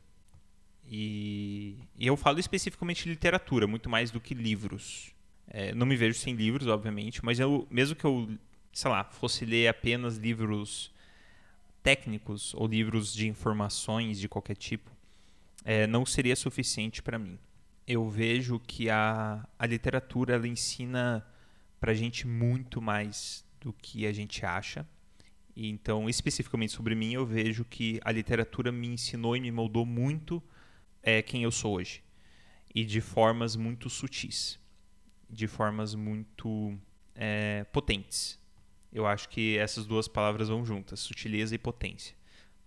E, 0.89 1.79
e 1.97 2.07
eu 2.07 2.17
falo 2.17 2.39
especificamente 2.39 3.05
de 3.05 3.11
literatura, 3.11 3.67
muito 3.67 3.89
mais 3.91 4.11
do 4.11 4.21
que 4.21 4.35
livros. 4.35 5.12
É, 5.49 5.75
não 5.75 5.87
me 5.87 5.97
vejo 5.97 6.19
sem 6.19 6.35
livros, 6.35 6.69
obviamente, 6.69 7.25
mas 7.25 7.41
eu, 7.41 7.67
mesmo 7.71 7.97
que 7.97 8.05
eu, 8.05 8.29
sei 8.77 8.91
lá, 8.91 9.05
fosse 9.05 9.47
ler 9.47 9.69
apenas 9.69 10.19
livros 10.19 10.93
técnicos 11.83 12.53
ou 12.53 12.67
livros 12.67 13.15
de 13.15 13.27
informações 13.27 14.19
de 14.19 14.29
qualquer 14.29 14.55
tipo, 14.55 14.91
é, 15.65 15.87
não 15.87 16.05
seria 16.05 16.37
suficiente 16.37 17.03
para 17.03 17.19
mim. 17.19 17.39
Eu 17.87 18.07
vejo 18.11 18.61
que 18.61 18.91
a, 18.91 19.49
a 19.59 19.65
literatura 19.65 20.35
ela 20.35 20.47
ensina 20.47 21.27
pra 21.81 21.95
gente 21.95 22.27
muito 22.27 22.83
mais 22.83 23.47
do 23.62 23.73
que 23.73 24.07
a 24.07 24.12
gente 24.12 24.45
acha. 24.45 24.87
E 25.55 25.71
então, 25.71 26.07
especificamente 26.07 26.73
sobre 26.73 26.95
mim, 26.95 27.15
eu 27.15 27.25
vejo 27.25 27.65
que 27.65 27.99
a 28.05 28.12
literatura 28.12 28.71
me 28.71 28.89
ensinou 28.89 29.35
e 29.35 29.41
me 29.41 29.51
moldou 29.51 29.87
muito 29.87 30.43
é, 31.03 31.23
quem 31.23 31.45
eu 31.45 31.51
sou 31.51 31.77
hoje. 31.77 32.03
E 32.75 32.85
de 32.85 33.01
formas 33.01 33.57
muito 33.57 33.89
sutis. 33.89 34.61
De 35.31 35.47
formas 35.47 35.95
muito 35.95 36.79
é, 37.15 37.65
potentes. 37.73 38.39
Eu 38.97 39.07
acho 39.07 39.29
que 39.29 39.59
essas 39.59 39.85
duas 39.85 40.09
palavras 40.09 40.49
vão 40.49 40.65
juntas, 40.65 41.01
sutileza 41.01 41.55
e 41.55 41.59
potência, 41.59 42.17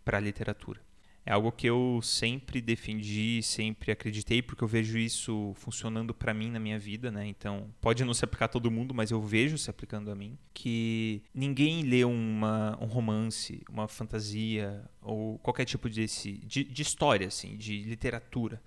para 0.06 0.20
a 0.20 0.22
literatura. 0.22 0.80
É 1.26 1.34
algo 1.34 1.52
que 1.52 1.66
eu 1.66 2.00
sempre 2.04 2.62
defendi, 2.62 3.42
sempre 3.42 3.92
acreditei, 3.92 4.40
porque 4.40 4.64
eu 4.64 4.68
vejo 4.68 4.96
isso 5.00 5.54
funcionando 5.56 6.14
para 6.14 6.32
mim 6.32 6.52
na 6.52 6.60
minha 6.60 6.78
vida, 6.78 7.10
né? 7.10 7.26
Então, 7.26 7.74
pode 7.82 8.06
não 8.06 8.14
se 8.14 8.24
aplicar 8.24 8.46
a 8.46 8.48
todo 8.48 8.70
mundo, 8.70 8.94
mas 8.94 9.10
eu 9.10 9.20
vejo 9.20 9.58
se 9.58 9.72
aplicando 9.72 10.12
a 10.12 10.16
mim. 10.16 10.38
Que 10.54 11.24
ninguém 11.34 11.82
lê 11.82 12.04
uma, 12.04 12.78
um 12.80 12.86
romance, 12.86 13.64
uma 13.68 13.88
fantasia 13.88 14.88
ou 15.02 15.40
qualquer 15.40 15.66
tipo 15.66 15.90
desse, 15.90 16.34
de, 16.46 16.64
de 16.64 16.82
história, 16.84 17.26
assim, 17.26 17.58
de 17.58 17.82
literatura 17.82 18.62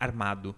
armado. 0.00 0.52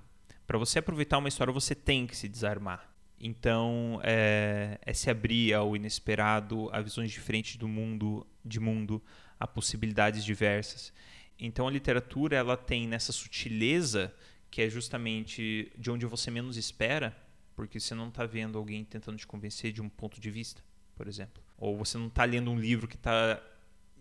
Para 0.47 0.57
você 0.57 0.79
aproveitar 0.79 1.19
uma 1.19 1.29
história, 1.29 1.53
você 1.53 1.75
tem 1.75 2.07
que 2.07 2.16
se 2.16 2.31
desarmar. 2.31 2.95
Então, 3.18 4.00
é, 4.05 4.79
é 4.83 4.92
se 4.92 5.09
abrir 5.09 5.55
ao 5.55 5.74
inesperado, 5.74 6.68
a 6.72 6.81
visões 6.81 7.11
diferentes 7.11 7.57
do 7.57 7.66
mundo, 7.66 8.26
de 8.44 8.61
mundo, 8.61 9.02
a 9.38 9.46
possibilidades 9.46 10.24
diversas. 10.24 10.92
Então 11.38 11.68
a 11.68 11.70
literatura 11.70 12.37
ela 12.37 12.57
tem 12.57 12.87
nessa 12.87 13.12
sutileza 13.12 14.14
que 14.50 14.62
é 14.62 14.70
justamente 14.70 15.70
de 15.76 15.90
onde 15.90 16.07
você 16.07 16.31
menos 16.31 16.57
espera, 16.57 17.16
porque 17.55 17.79
você 17.79 17.94
não 17.94 18.09
está 18.09 18.24
vendo 18.24 18.57
alguém 18.57 18.85
tentando 18.85 19.18
te 19.18 19.26
convencer 19.26 19.72
de 19.72 19.83
um 19.83 19.88
ponto 19.88 20.20
de 20.20 20.31
vista, 20.31 20.62
por 20.94 21.07
exemplo, 21.07 21.42
ou 21.59 21.76
você 21.76 21.98
não 21.98 22.07
está 22.07 22.24
lendo 22.24 22.50
um 22.50 22.59
livro 22.59 22.88
que 22.88 22.96
está 22.96 23.42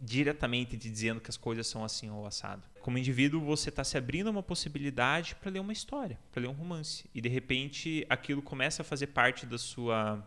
diretamente 0.02 0.78
te 0.78 0.90
dizendo 0.90 1.20
que 1.20 1.30
as 1.30 1.38
coisas 1.38 1.68
são 1.68 1.84
assim 1.84 2.10
ou 2.10 2.26
assado. 2.26 2.64
Como 2.86 3.00
indivíduo, 3.00 3.42
você 3.42 3.70
está 3.70 3.84
se 3.84 3.98
abrindo 3.98 4.28
a 4.28 4.30
uma 4.30 4.44
possibilidade 4.44 5.34
para 5.34 5.50
ler 5.50 5.60
uma 5.60 5.74
história, 5.74 6.20
para 6.32 6.42
ler 6.44 6.50
um 6.50 6.54
romance, 6.54 7.10
e 7.16 7.20
de 7.20 7.28
repente 7.28 8.06
aquilo 8.08 8.44
começa 8.44 8.84
a 8.84 8.86
fazer 8.86 9.08
parte 9.08 9.44
da 9.48 9.58
sua 9.58 10.24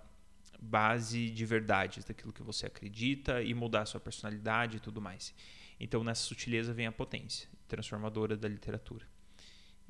base 0.61 1.31
de 1.31 1.47
verdades, 1.47 2.05
daquilo 2.05 2.33
que 2.33 2.43
você 2.43 2.67
acredita 2.67 3.41
e 3.45 3.55
mudar 3.55 3.83
a 3.83 3.87
sua 3.87 4.01
personalidade 4.01 4.79
e 4.79 4.81
tudo 4.81 5.01
mais. 5.01 5.33
Então, 5.79 6.03
nessa 6.03 6.23
sutileza 6.23 6.75
vem 6.75 6.89
a 6.89 6.91
potência 6.91 7.49
transformadora 7.69 8.37
da 8.37 8.49
literatura. 8.49 9.07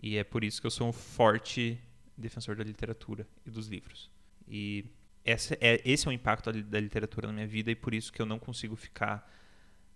E 0.03 0.19
é 0.19 0.23
por 0.23 0.45
isso 0.45 0.61
que 0.61 0.67
eu 0.67 0.71
sou 0.71 0.91
um 0.91 0.93
forte 0.93 1.81
defensor 2.19 2.55
da 2.55 2.65
literatura 2.65 3.27
e 3.47 3.51
dos 3.51 3.69
livros. 3.69 4.11
E 4.47 4.85
essa 5.25 5.57
é, 5.59 5.81
esse 5.87 6.07
é 6.07 6.11
o 6.11 6.13
impacto 6.13 6.53
da 6.53 6.81
literatura 6.81 7.29
na 7.29 7.33
minha 7.33 7.47
vida 7.47 7.71
e 7.71 7.75
por 7.75 7.95
isso 7.95 8.13
que 8.13 8.21
eu 8.21 8.27
não 8.27 8.39
consigo 8.39 8.77
ficar 8.77 9.27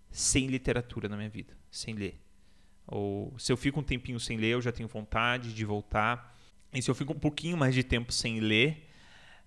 sem 0.09 0.47
literatura 0.47 1.07
na 1.07 1.15
minha 1.15 1.29
vida, 1.29 1.55
sem 1.69 1.93
ler. 1.93 2.19
Ou 2.87 3.33
se 3.37 3.51
eu 3.51 3.57
fico 3.57 3.79
um 3.79 3.83
tempinho 3.83 4.19
sem 4.19 4.37
ler, 4.37 4.49
eu 4.49 4.61
já 4.61 4.71
tenho 4.71 4.89
vontade 4.89 5.53
de 5.53 5.65
voltar. 5.65 6.37
E 6.73 6.81
se 6.81 6.89
eu 6.89 6.95
fico 6.95 7.13
um 7.13 7.19
pouquinho 7.19 7.57
mais 7.57 7.73
de 7.73 7.83
tempo 7.83 8.11
sem 8.11 8.39
ler, 8.39 8.89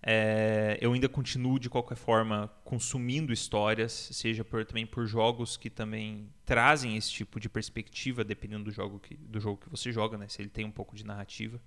é, 0.02 0.78
eu 0.80 0.92
ainda 0.92 1.08
continuo 1.08 1.58
de 1.58 1.68
qualquer 1.68 1.96
forma 1.96 2.48
consumindo 2.64 3.32
histórias, 3.32 3.92
seja 4.12 4.44
por, 4.44 4.64
também 4.64 4.86
por 4.86 5.04
jogos 5.06 5.56
que 5.56 5.68
também 5.68 6.32
trazem 6.44 6.96
esse 6.96 7.10
tipo 7.10 7.40
de 7.40 7.48
perspectiva, 7.48 8.22
dependendo 8.22 8.64
do 8.64 8.70
jogo 8.70 9.00
que, 9.00 9.16
do 9.16 9.40
jogo 9.40 9.60
que 9.60 9.68
você 9.68 9.90
joga, 9.90 10.16
né? 10.16 10.28
Se 10.28 10.40
ele 10.40 10.48
tem 10.48 10.64
um 10.64 10.70
pouco 10.70 10.94
de 10.94 11.04
narrativa. 11.04 11.60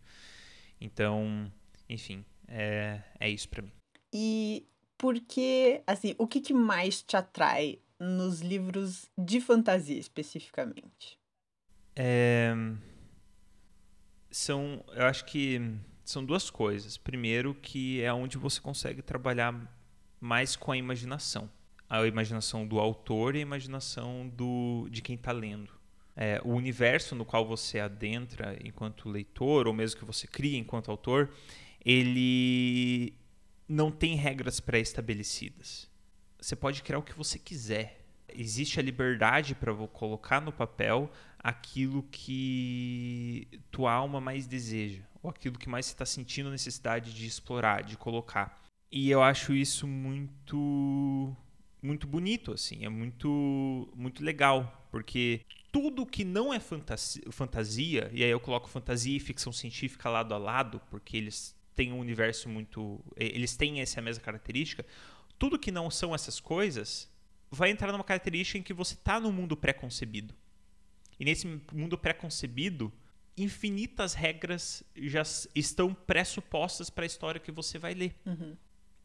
Então, 0.79 1.51
enfim, 1.89 2.23
é, 2.47 3.01
é 3.19 3.29
isso 3.29 3.49
para 3.49 3.62
mim. 3.62 3.71
E 4.13 4.65
por 4.97 5.19
que, 5.19 5.82
assim, 5.86 6.15
o 6.17 6.25
que, 6.25 6.39
que 6.39 6.53
mais 6.53 7.03
te 7.03 7.17
atrai 7.17 7.79
nos 7.99 8.39
livros 8.39 9.12
de 9.17 9.41
fantasia 9.41 9.99
especificamente? 9.99 11.18
É, 12.01 12.55
são, 14.31 14.81
eu 14.93 15.05
acho 15.05 15.25
que 15.25 15.59
são 16.05 16.23
duas 16.23 16.49
coisas. 16.49 16.97
Primeiro, 16.97 17.53
que 17.53 18.01
é 18.01 18.13
onde 18.13 18.38
você 18.38 18.62
consegue 18.62 19.01
trabalhar 19.01 19.53
mais 20.17 20.55
com 20.55 20.71
a 20.71 20.77
imaginação. 20.77 21.51
A 21.89 22.07
imaginação 22.07 22.65
do 22.65 22.79
autor 22.79 23.35
e 23.35 23.39
a 23.39 23.41
imaginação 23.41 24.29
do, 24.29 24.88
de 24.89 25.01
quem 25.01 25.15
está 25.15 25.33
lendo. 25.33 25.73
É, 26.15 26.39
o 26.45 26.53
universo 26.53 27.15
no 27.15 27.25
qual 27.25 27.45
você 27.45 27.81
adentra 27.81 28.57
enquanto 28.63 29.09
leitor, 29.09 29.67
ou 29.67 29.73
mesmo 29.73 29.99
que 29.99 30.05
você 30.05 30.25
cria 30.25 30.57
enquanto 30.57 30.89
autor, 30.89 31.29
ele 31.83 33.13
não 33.67 33.91
tem 33.91 34.15
regras 34.15 34.62
pré-estabelecidas. 34.62 35.89
Você 36.39 36.55
pode 36.55 36.81
criar 36.81 36.99
o 36.99 37.03
que 37.03 37.13
você 37.13 37.38
quiser. 37.38 37.98
Existe 38.36 38.80
a 38.80 38.84
liberdade 38.84 39.56
para 39.56 39.74
colocar 39.88 40.42
no 40.42 40.52
papel 40.52 41.12
aquilo 41.38 42.04
que 42.12 43.48
tua 43.72 43.94
alma 43.94 44.20
mais 44.20 44.46
deseja 44.46 45.04
ou 45.22 45.30
aquilo 45.30 45.58
que 45.58 45.70
mais 45.70 45.86
você 45.86 45.94
está 45.94 46.06
sentindo 46.06 46.50
necessidade 46.50 47.13
de 47.13 47.26
explorar, 47.26 47.84
de 47.84 47.98
colocar. 47.98 48.62
E 48.92 49.10
eu 49.10 49.22
acho 49.22 49.54
isso 49.54 49.88
muito 49.88 51.36
muito 51.82 52.06
bonito 52.06 52.52
assim, 52.52 52.84
é 52.84 52.89
muito 52.89 53.89
muito 53.96 54.24
legal, 54.24 54.88
porque 54.92 55.42
tudo 55.72 56.06
que 56.06 56.26
não 56.26 56.54
é 56.54 56.60
fantasia, 56.60 57.22
fantasia, 57.32 58.10
e 58.13 58.24
aí 58.24 58.30
eu 58.30 58.39
coloco 58.39 58.68
fantasia 58.68 59.15
e 59.15 59.20
ficção 59.20 59.54
científica 59.54 60.10
lado 60.10 60.34
a 60.34 60.38
lado, 60.38 60.82
porque 60.89 61.15
eles 61.15 61.56
têm 61.76 61.94
um 61.94 62.00
universo 62.00 62.50
muito, 62.50 63.00
eles 63.15 63.56
têm 63.56 63.80
essa 63.80 64.02
mesma 64.02 64.24
característica, 64.24 64.86
tudo 65.38 65.60
que 65.60 65.72
não 65.72 65.89
são 65.89 66.13
essas 66.13 66.39
coisas 66.39 67.10
vai 67.51 67.69
entrar 67.69 67.91
numa 67.91 68.03
característica 68.03 68.57
em 68.57 68.63
que 68.63 68.73
você 68.73 68.93
está 68.93 69.19
no 69.19 69.31
mundo 69.31 69.57
pré-concebido. 69.57 70.35
E 71.19 71.25
nesse 71.25 71.47
mundo 71.73 71.97
pré-concebido, 71.97 72.91
infinitas 73.38 74.13
regras 74.13 74.83
já 74.95 75.23
estão 75.55 75.93
pressupostas 75.93 76.89
para 76.89 77.05
a 77.05 77.07
história 77.07 77.39
que 77.39 77.51
você 77.51 77.77
vai 77.77 77.93
ler. 77.93 78.15
Uhum. 78.25 78.55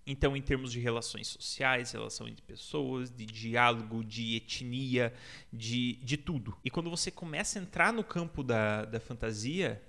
Então, 0.07 0.37
em 0.37 0.43
termos 0.43 0.71
de 0.71 0.81
relações 0.81 1.29
sociais, 1.29 1.93
relação 1.93 2.29
entre 2.29 2.43
pessoas, 2.43 3.11
de 3.11 3.25
diálogo, 3.25 4.05
de 4.05 4.37
etnia, 4.37 5.15
de, 5.51 5.95
de 6.03 6.17
tudo. 6.19 6.55
E 6.63 6.71
quando 6.71 6.91
você 6.91 7.11
começa 7.11 7.59
a 7.59 7.63
entrar 7.63 7.93
no 7.93 8.05
campo 8.05 8.43
da, 8.43 8.85
da 8.85 9.01
fantasia, 9.01 9.83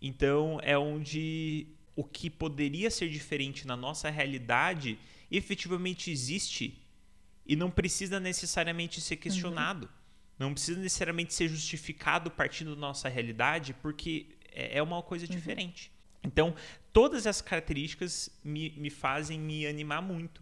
então 0.00 0.58
é 0.62 0.78
onde 0.78 1.66
o 1.94 2.02
que 2.02 2.30
poderia 2.30 2.90
ser 2.90 3.10
diferente 3.10 3.66
na 3.66 3.76
nossa 3.76 4.08
realidade 4.08 4.98
efetivamente 5.30 6.10
existe 6.10 6.80
e 7.50 7.56
não 7.56 7.68
precisa 7.68 8.20
necessariamente 8.20 9.00
ser 9.00 9.16
questionado. 9.16 9.86
Uhum. 9.86 9.92
Não 10.38 10.54
precisa 10.54 10.78
necessariamente 10.78 11.34
ser 11.34 11.48
justificado 11.48 12.30
partindo 12.30 12.76
da 12.76 12.80
nossa 12.80 13.08
realidade, 13.08 13.74
porque 13.82 14.28
é 14.52 14.80
uma 14.80 15.02
coisa 15.02 15.26
uhum. 15.26 15.32
diferente. 15.32 15.90
Então, 16.22 16.54
todas 16.92 17.26
as 17.26 17.40
características 17.40 18.30
me, 18.44 18.70
me 18.76 18.88
fazem 18.88 19.40
me 19.40 19.66
animar 19.66 20.00
muito. 20.00 20.40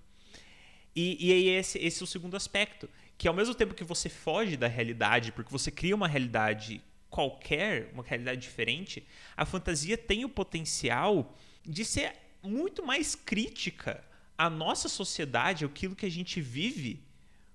E, 0.94 1.16
e 1.18 1.32
aí 1.32 1.48
esse, 1.48 1.78
esse 1.78 2.02
é 2.02 2.04
o 2.04 2.06
segundo 2.06 2.36
aspecto, 2.36 2.90
que 3.16 3.26
ao 3.26 3.32
mesmo 3.32 3.54
tempo 3.54 3.72
que 3.72 3.84
você 3.84 4.11
foge 4.11 4.59
da 4.59 4.68
realidade, 4.68 5.32
porque 5.32 5.50
você 5.50 5.70
cria 5.70 5.96
uma 5.96 6.09
realidade 6.09 6.82
qualquer, 7.09 7.90
uma 7.94 8.04
realidade 8.04 8.42
diferente, 8.42 9.02
a 9.34 9.46
fantasia 9.46 9.96
tem 9.96 10.26
o 10.26 10.28
potencial 10.28 11.34
de 11.64 11.86
ser 11.86 12.12
muito 12.42 12.84
mais 12.84 13.14
crítica 13.14 14.04
à 14.39 14.49
nossa 14.49 14.89
sociedade, 14.89 15.64
aquilo 15.64 15.97
que 15.97 16.07
a 16.07 16.11
gente 16.11 16.41
vive, 16.41 17.03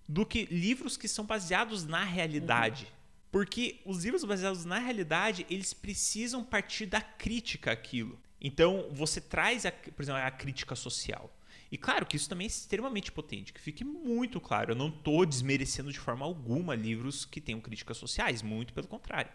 do 0.08 0.26
que 0.26 0.46
livros 0.52 0.98
que 0.98 1.08
são 1.08 1.26
baseados 1.26 1.86
na 1.86 2.04
realidade. 2.04 2.84
Uhum. 2.84 2.92
Porque 3.32 3.82
os 3.86 4.04
livros 4.04 4.24
baseados 4.26 4.66
na 4.66 4.78
realidade, 4.78 5.46
eles 5.50 5.74
precisam 5.74 6.44
partir 6.44 6.86
da 6.86 7.02
crítica 7.02 7.72
àquilo. 7.72 8.20
Então, 8.40 8.90
você 8.92 9.22
traz, 9.22 9.66
a, 9.66 9.72
por 9.72 10.04
exemplo, 10.04 10.22
a 10.22 10.30
crítica 10.30 10.76
social. 10.76 11.34
E 11.72 11.78
claro 11.78 12.06
que 12.06 12.16
isso 12.16 12.30
também 12.30 12.46
é 12.46 12.48
extremamente 12.48 13.12
potente, 13.12 13.52
que 13.52 13.60
fique 13.60 13.84
muito 13.84 14.40
claro. 14.40 14.74
Eu 14.74 14.76
não 14.76 14.90
estou 14.90 15.26
desmerecendo 15.26 15.92
de 15.92 16.00
forma 16.00 16.24
alguma 16.24 16.76
livros 16.76 17.26
que 17.26 17.42
tenham 17.42 17.60
críticas 17.60 17.98
sociais, 17.98 18.44
muito 18.44 18.74
pelo 18.74 18.88
contrário. 18.88 19.32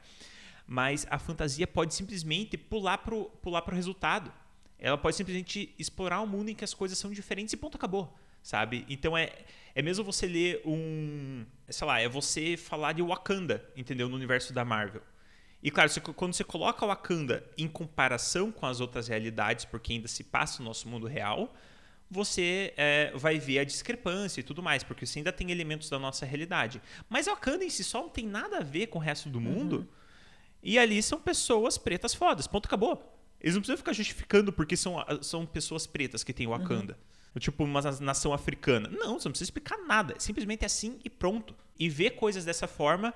Mas 0.64 1.05
a 1.11 1.18
fantasia 1.18 1.66
pode 1.66 1.94
simplesmente 1.94 2.57
pular 2.57 2.99
para 2.99 3.14
o 3.14 3.24
pular 3.24 3.64
resultado. 3.72 4.32
Ela 4.78 4.96
pode 4.96 5.16
simplesmente 5.16 5.74
explorar 5.78 6.20
um 6.20 6.26
mundo 6.26 6.50
em 6.50 6.54
que 6.54 6.64
as 6.64 6.74
coisas 6.74 6.96
são 6.96 7.10
diferentes 7.10 7.52
e 7.52 7.56
ponto 7.56 7.76
acabou, 7.76 8.16
sabe? 8.42 8.86
Então 8.88 9.16
é 9.16 9.32
é 9.78 9.82
mesmo 9.82 10.02
você 10.02 10.26
ler 10.26 10.60
um, 10.64 11.46
sei 11.68 11.86
lá, 11.86 12.00
é 12.00 12.08
você 12.08 12.56
falar 12.56 12.94
de 12.94 13.00
Wakanda, 13.00 13.64
entendeu, 13.76 14.08
no 14.08 14.16
universo 14.16 14.52
da 14.52 14.64
Marvel. 14.64 15.02
E 15.62 15.70
claro, 15.70 15.88
você, 15.88 16.00
quando 16.00 16.32
você 16.32 16.42
coloca 16.42 16.84
o 16.84 16.88
Wakanda 16.88 17.48
em 17.56 17.68
comparação 17.68 18.50
com 18.50 18.66
as 18.66 18.80
outras 18.80 19.06
realidades, 19.06 19.64
porque 19.64 19.92
ainda 19.92 20.08
se 20.08 20.24
passa 20.24 20.58
no 20.58 20.64
nosso 20.64 20.88
mundo 20.88 21.06
real, 21.06 21.54
você 22.10 22.74
é, 22.76 23.12
vai 23.14 23.38
ver 23.38 23.60
a 23.60 23.64
discrepância 23.64 24.40
e 24.40 24.42
tudo 24.42 24.60
mais, 24.60 24.82
porque 24.82 25.06
você 25.06 25.20
ainda 25.20 25.32
tem 25.32 25.52
elementos 25.52 25.88
da 25.88 25.96
nossa 25.96 26.26
realidade. 26.26 26.82
Mas 27.08 27.28
o 27.28 27.30
Wakanda 27.30 27.64
em 27.64 27.70
si 27.70 27.84
só 27.84 28.02
não 28.02 28.08
tem 28.08 28.26
nada 28.26 28.58
a 28.58 28.64
ver 28.64 28.88
com 28.88 28.98
o 28.98 29.02
resto 29.02 29.28
do 29.28 29.40
mundo. 29.40 29.76
Uhum. 29.76 29.86
E 30.60 30.76
ali 30.76 31.00
são 31.02 31.20
pessoas 31.20 31.78
pretas 31.78 32.14
fodas. 32.14 32.48
Ponto, 32.48 32.66
acabou. 32.66 33.17
Eles 33.41 33.55
não 33.55 33.61
precisam 33.61 33.76
ficar 33.76 33.93
justificando 33.93 34.53
porque 34.53 34.76
são, 34.76 34.97
são 35.22 35.47
pessoas 35.47 35.86
pretas 35.86 36.24
que 36.24 36.32
têm 36.32 36.47
o 36.47 36.51
Wakanda. 36.51 36.99
Uhum. 37.34 37.41
Tipo 37.41 37.62
uma 37.62 37.80
nação 38.01 38.32
africana. 38.32 38.89
Não, 38.89 39.18
você 39.18 39.28
não 39.28 39.32
precisa 39.32 39.45
explicar 39.45 39.78
nada. 39.86 40.14
É 40.16 40.18
simplesmente 40.18 40.64
assim 40.64 40.99
e 41.05 41.11
pronto. 41.11 41.55
E 41.78 41.89
ver 41.89 42.11
coisas 42.11 42.45
dessa 42.45 42.66
forma, 42.66 43.14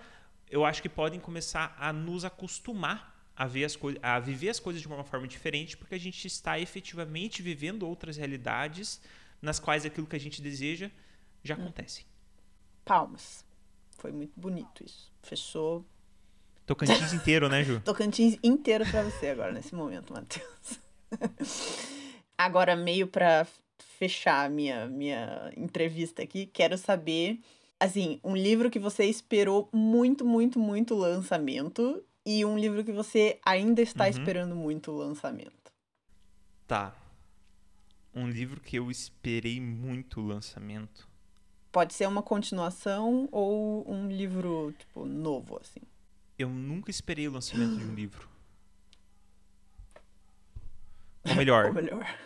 eu 0.49 0.65
acho 0.65 0.81
que 0.81 0.89
podem 0.89 1.19
começar 1.19 1.75
a 1.79 1.93
nos 1.93 2.25
acostumar 2.25 3.13
a, 3.35 3.47
ver 3.47 3.65
as 3.65 3.79
a 4.03 4.21
viver 4.21 4.51
as 4.51 4.61
coisas 4.61 4.81
de 4.81 4.87
uma 4.87 5.03
forma 5.03 5.27
diferente, 5.27 5.77
porque 5.77 5.95
a 5.95 5.99
gente 5.99 6.27
está 6.27 6.61
efetivamente 6.61 7.43
vivendo 7.43 7.83
outras 7.85 8.17
realidades 8.17 9.01
nas 9.41 9.59
quais 9.59 9.85
aquilo 9.85 10.07
que 10.07 10.15
a 10.15 10.21
gente 10.21 10.41
deseja 10.41 10.91
já 11.43 11.57
hum. 11.57 11.63
acontece. 11.63 12.07
Palmas. 12.85 13.45
Foi 13.99 14.13
muito 14.13 14.39
bonito 14.39 14.85
isso. 14.85 15.11
Fechou. 15.23 15.85
Tocantins 16.67 17.13
inteiro, 17.13 17.49
né, 17.49 17.65
Ju? 17.65 17.81
Tocantins 17.81 18.39
inteiro 18.43 18.85
para 18.87 19.03
você 19.03 19.29
agora, 19.29 19.53
nesse 19.53 19.75
momento, 19.75 20.13
Matheus. 20.13 20.79
agora, 22.39 22.77
meio 22.77 23.07
para 23.07 23.47
fechar 23.99 24.49
minha, 24.51 24.87
minha 24.87 25.53
entrevista 25.57 26.23
aqui, 26.23 26.47
quero 26.47 26.77
saber, 26.79 27.41
assim, 27.79 28.21
um 28.25 28.37
livro 28.37 28.71
que 28.71 28.79
você 28.79 29.05
esperou 29.05 29.69
muito, 29.73 30.25
muito, 30.25 30.59
muito 30.59 30.95
lançamento 30.95 32.03
e 32.25 32.45
um 32.45 32.59
livro 32.59 32.85
que 32.85 32.93
você 32.93 33.39
ainda 33.45 33.83
está 33.83 34.05
uhum. 34.05 34.11
esperando 34.11 34.57
muito 34.57 34.91
o 34.91 34.97
lançamento. 34.97 35.73
Tá. 36.67 36.95
Um 38.15 38.29
livro 38.29 38.61
que 38.61 38.77
eu 38.77 38.91
esperei 38.91 39.61
muito 39.61 40.21
o 40.21 40.27
lançamento. 40.27 41.09
Pode 41.71 41.95
ser 41.95 42.07
uma 42.07 42.23
continuação 42.23 43.29
ou 43.33 43.91
um 43.91 44.09
livro, 44.09 44.75
tipo, 44.79 45.07
novo, 45.07 45.59
assim. 45.61 45.81
Eu 46.43 46.49
nunca 46.49 46.91
esperei 46.91 47.29
o 47.29 47.31
lançamento 47.31 47.77
de 47.77 47.85
um 47.85 47.95
livro. 47.95 48.29
Ou 51.29 51.37
melhor. 51.37 51.67
Ou 51.71 51.73
melhor. 51.73 52.19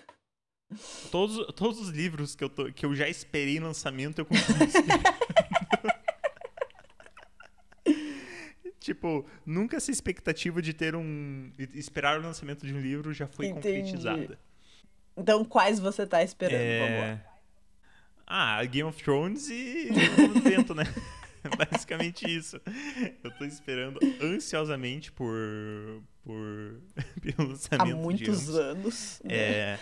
Todos, 1.10 1.54
todos 1.54 1.78
os 1.78 1.90
livros 1.90 2.34
que 2.34 2.42
eu, 2.42 2.48
tô, 2.48 2.72
que 2.72 2.86
eu 2.86 2.94
já 2.94 3.06
esperei 3.08 3.60
lançamento, 3.60 4.18
eu 4.20 4.24
continuo. 4.24 4.58
Tipo, 8.80 9.26
nunca 9.44 9.76
essa 9.76 9.90
expectativa 9.90 10.62
de 10.62 10.72
ter 10.72 10.94
um. 10.94 11.52
esperar 11.74 12.20
o 12.20 12.22
lançamento 12.22 12.64
de 12.64 12.72
um 12.72 12.80
livro 12.80 13.12
já 13.12 13.26
foi 13.26 13.46
Entendi. 13.46 13.80
concretizada. 13.80 14.38
Então, 15.16 15.44
quais 15.44 15.80
você 15.80 16.06
tá 16.06 16.22
esperando? 16.22 16.60
É... 16.60 17.20
Ah, 18.24 18.64
Game 18.64 18.88
of 18.88 19.02
Thrones 19.02 19.50
e 19.50 19.90
Vento, 20.42 20.72
né? 20.72 20.84
Basicamente 21.70 22.28
isso. 22.28 22.60
Eu 23.22 23.30
tô 23.32 23.44
esperando 23.44 23.98
ansiosamente 24.20 25.12
por, 25.12 25.34
por 26.22 26.80
pelo 27.20 27.50
lançamento 27.50 27.92
Há 27.92 27.96
muitos 27.96 28.48
anos. 28.50 29.20
Né? 29.24 29.34
É, 29.34 29.78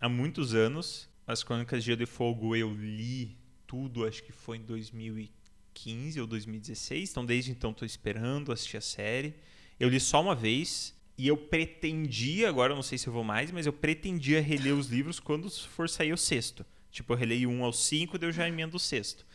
há 0.00 0.08
muitos 0.08 0.54
anos. 0.54 1.08
As 1.26 1.42
Crônicas 1.42 1.82
de 1.82 1.90
Gelo 1.90 2.02
e 2.02 2.06
Fogo 2.06 2.54
eu 2.54 2.72
li 2.72 3.36
tudo, 3.66 4.06
acho 4.06 4.22
que 4.22 4.32
foi 4.32 4.58
em 4.58 4.62
2015. 4.62 5.46
2015 5.76 6.20
ou 6.20 6.26
2016, 6.26 7.10
então 7.10 7.24
desde 7.24 7.50
então 7.50 7.70
estou 7.70 7.84
esperando 7.84 8.50
assistir 8.50 8.78
a 8.78 8.80
série. 8.80 9.34
Eu 9.78 9.88
li 9.88 10.00
só 10.00 10.22
uma 10.22 10.34
vez 10.34 10.94
e 11.18 11.28
eu 11.28 11.36
pretendia, 11.36 12.48
agora 12.48 12.72
eu 12.72 12.76
não 12.76 12.82
sei 12.82 12.96
se 12.96 13.06
eu 13.06 13.12
vou 13.12 13.24
mais, 13.24 13.50
mas 13.50 13.66
eu 13.66 13.72
pretendia 13.72 14.40
reler 14.40 14.74
os 14.74 14.88
livros 14.88 15.20
quando 15.20 15.50
for 15.50 15.88
sair 15.88 16.12
o 16.12 16.16
sexto. 16.16 16.64
Tipo, 16.90 17.12
eu 17.12 17.16
relei 17.16 17.46
um 17.46 17.62
ao 17.62 17.72
cinco, 17.72 18.18
daí 18.18 18.30
eu 18.30 18.32
já 18.32 18.48
emendo 18.48 18.76
o 18.76 18.80
sexto. 18.80 19.26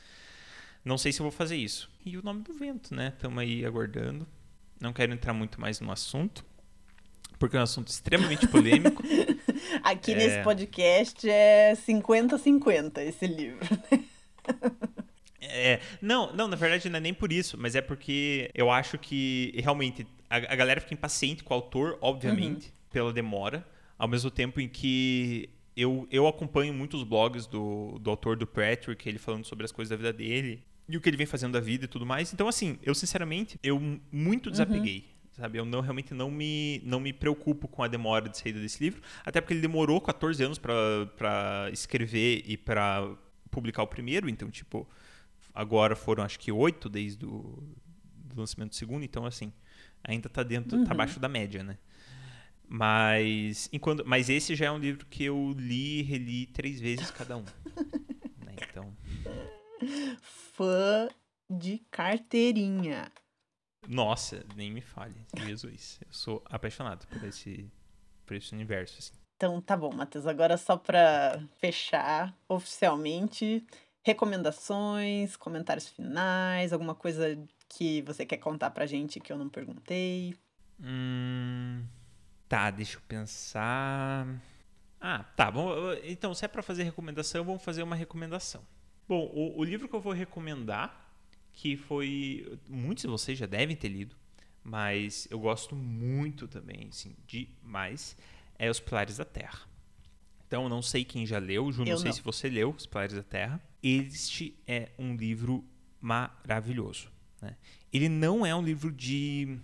Não 0.84 0.98
sei 0.98 1.12
se 1.12 1.20
eu 1.20 1.24
vou 1.24 1.32
fazer 1.32 1.56
isso. 1.56 1.90
E 2.04 2.18
o 2.18 2.24
nome 2.24 2.42
do 2.42 2.54
vento, 2.54 2.94
né? 2.94 3.14
Estamos 3.16 3.38
aí 3.38 3.64
aguardando. 3.66 4.28
Não 4.80 4.92
quero 4.92 5.14
entrar 5.14 5.34
muito 5.34 5.62
mais 5.62 5.80
no 5.80 5.92
assunto, 5.92 6.44
porque 7.38 7.56
é 7.56 7.60
um 7.60 7.64
assunto 7.64 7.90
extremamente 7.90 8.48
polêmico. 8.48 9.04
Aqui 9.84 10.12
é... 10.14 10.16
nesse 10.16 10.44
podcast 10.44 11.30
é 11.30 11.74
50-50 11.74 12.98
esse 13.00 13.28
livro. 13.28 13.60
É, 15.40 15.80
não, 16.02 16.34
não, 16.34 16.48
na 16.48 16.56
verdade 16.56 16.90
não 16.90 16.98
é 16.98 17.00
nem 17.00 17.14
por 17.14 17.32
isso, 17.32 17.58
mas 17.60 17.76
é 17.76 17.82
porque 17.82 18.50
eu 18.56 18.72
acho 18.72 18.98
que 18.98 19.52
realmente 19.58 20.08
a, 20.30 20.38
a 20.38 20.56
galera 20.56 20.80
fica 20.80 20.94
impaciente 20.94 21.44
com 21.44 21.54
o 21.54 21.58
autor, 21.58 21.98
obviamente, 22.00 22.68
uhum. 22.68 22.74
pela 22.90 23.14
demora, 23.14 23.68
ao 24.00 24.08
mesmo 24.08 24.32
tempo 24.32 24.62
em 24.62 24.70
que 24.70 25.50
eu, 25.76 26.08
eu 26.10 26.28
acompanho 26.28 26.74
muitos 26.74 27.04
blogs 27.04 27.48
do, 27.48 28.00
do 28.00 28.10
autor 28.10 28.38
do 28.38 28.48
Patrick, 28.48 29.08
ele 29.08 29.20
falando 29.20 29.46
sobre 29.46 29.66
as 29.66 29.72
coisas 29.72 29.90
da 29.90 29.96
vida 29.96 30.14
dele 30.14 30.64
e 30.92 30.98
o 30.98 31.02
que 31.02 31.10
ele 31.10 31.18
vem 31.18 31.26
fazendo 31.26 31.54
da 31.54 31.60
vida 31.60 31.86
e 31.86 31.88
tudo 31.88 32.06
mais. 32.06 32.34
Então, 32.34 32.48
assim, 32.48 32.78
eu 32.84 32.94
sinceramente, 32.94 33.60
eu 33.64 33.80
muito 34.12 34.48
uhum. 34.48 34.52
desapeguei. 34.52 34.98
Uhum. 34.98 35.12
Sabe, 35.32 35.58
eu 35.58 35.66
não 35.66 35.80
realmente 35.80 36.14
não 36.14 36.30
me, 36.30 36.82
não 36.84 37.00
me 37.00 37.14
preocupo 37.14 37.68
com 37.68 37.82
a 37.82 37.88
demora 37.88 38.28
de 38.28 38.38
saída 38.38 38.60
desse 38.60 38.84
livro, 38.84 39.02
até 39.24 39.40
porque 39.40 39.54
ele 39.54 39.62
demorou 39.62 40.02
14 40.02 40.44
anos 40.44 40.60
para 40.60 41.70
escrever 41.72 42.44
e 42.46 42.58
para 42.58 43.16
publicar 43.50 43.82
o 43.82 43.88
primeiro, 43.88 44.30
então, 44.30 44.52
tipo, 44.52 44.88
agora 45.54 45.96
foram 45.96 46.24
acho 46.24 46.38
que 46.38 46.52
oito 46.52 46.90
desde 46.90 47.26
o 47.26 47.64
do 48.34 48.40
lançamento 48.40 48.72
do 48.72 48.76
segundo, 48.76 49.04
então 49.04 49.26
assim, 49.26 49.52
ainda 50.04 50.28
está 50.28 50.44
dentro, 50.44 50.78
uhum. 50.78 50.84
tá 50.84 50.92
abaixo 50.92 51.20
da 51.20 51.28
média, 51.28 51.64
né? 51.64 51.78
Mas 52.68 53.70
enquanto, 53.74 54.04
mas 54.06 54.30
esse 54.30 54.56
já 54.56 54.68
é 54.68 54.72
um 54.72 54.78
livro 54.78 55.06
que 55.06 55.26
eu 55.26 55.54
li 55.58 56.00
e 56.00 56.04
reli 56.04 56.46
três 56.46 56.80
vezes 56.80 57.12
cada 57.12 57.38
um. 57.38 57.44
Fã 60.22 61.10
de 61.50 61.80
carteirinha. 61.92 63.12
Nossa, 63.88 64.46
nem 64.56 64.72
me 64.72 64.82
fale, 64.82 65.26
Jesus. 65.46 66.00
Eu 66.06 66.14
sou 66.14 66.44
apaixonado 66.46 67.08
por 67.08 67.24
esse, 67.24 67.70
por 68.26 68.36
esse 68.36 68.54
universo. 68.54 69.00
Assim. 69.00 69.14
Então 69.36 69.60
tá 69.60 69.76
bom, 69.76 69.92
Matheus. 69.94 70.28
Agora 70.28 70.56
só 70.56 70.78
para 70.78 71.44
fechar 71.58 72.36
oficialmente, 72.48 73.66
recomendações, 74.04 75.36
comentários 75.36 75.88
finais, 75.88 76.72
alguma 76.72 76.94
coisa 76.94 77.38
que 77.68 78.02
você 78.04 78.26
quer 78.26 78.38
contar 78.38 78.70
pra 78.72 78.86
gente 78.86 79.20
que 79.20 79.32
eu 79.34 79.38
não 79.38 79.50
perguntei? 79.50 80.36
Hum, 80.80 81.84
tá, 82.48 82.70
deixa 82.70 82.98
eu 82.98 83.02
pensar. 83.08 84.28
Ah, 85.00 85.24
tá. 85.36 85.50
Bom, 85.50 85.74
então, 86.04 86.34
se 86.34 86.46
é 86.46 86.48
para 86.48 86.62
fazer 86.62 86.84
recomendação, 86.84 87.44
vamos 87.44 87.64
fazer 87.64 87.82
uma 87.82 87.96
recomendação. 87.96 88.64
Bom, 89.12 89.30
o, 89.34 89.60
o, 89.60 89.64
livro 89.66 89.90
que 89.90 89.94
eu 89.94 90.00
vou 90.00 90.14
recomendar, 90.14 91.14
que 91.52 91.76
foi. 91.76 92.58
Muitos 92.70 93.02
de 93.02 93.10
vocês 93.10 93.38
já 93.38 93.46
devem 93.46 93.76
ter 93.76 93.90
lido, 93.90 94.16
mas 94.64 95.28
eu 95.30 95.38
gosto 95.38 95.76
muito 95.76 96.48
também, 96.48 96.88
assim, 96.88 97.14
demais, 97.28 98.16
é 98.58 98.70
Os 98.70 98.80
Pilares 98.80 99.18
da 99.18 99.26
Terra. 99.26 99.68
Então, 100.48 100.70
não 100.70 100.82
sei 100.82 101.04
quem 101.04 101.26
já 101.26 101.40
leu, 101.40 101.70
Ju, 101.74 101.84
não 101.84 101.92
eu 101.92 101.98
sei 101.98 102.06
não. 102.06 102.14
se 102.14 102.22
você 102.22 102.48
leu 102.48 102.70
Os 102.70 102.86
Pilares 102.86 103.14
da 103.14 103.22
Terra. 103.22 103.62
Este 103.84 104.56
é 104.66 104.94
um 104.98 105.14
livro 105.14 105.62
maravilhoso. 106.00 107.12
Né? 107.42 107.58
Ele 107.92 108.08
não 108.08 108.46
é 108.46 108.56
um 108.56 108.64
livro 108.64 108.94
de 108.94 109.58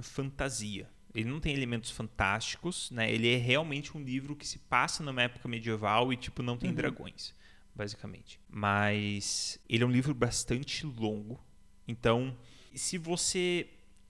fantasia. 0.00 0.86
Ele 1.14 1.30
não 1.30 1.40
tem 1.40 1.54
elementos 1.54 1.90
fantásticos, 1.90 2.90
né? 2.90 3.10
Ele 3.10 3.32
é 3.32 3.38
realmente 3.38 3.96
um 3.96 4.02
livro 4.02 4.36
que 4.36 4.46
se 4.46 4.58
passa 4.58 5.02
numa 5.02 5.22
época 5.22 5.48
medieval 5.48 6.12
e 6.12 6.16
tipo 6.18 6.42
não 6.42 6.58
tem 6.58 6.68
uhum. 6.68 6.76
dragões, 6.76 7.34
basicamente. 7.76 8.40
Mas 8.48 9.60
ele 9.68 9.84
é 9.84 9.86
um 9.86 9.90
livro 9.90 10.14
bastante 10.14 10.86
longo. 10.86 11.38
Então, 11.86 12.36
se 12.74 12.98
você 12.98 13.68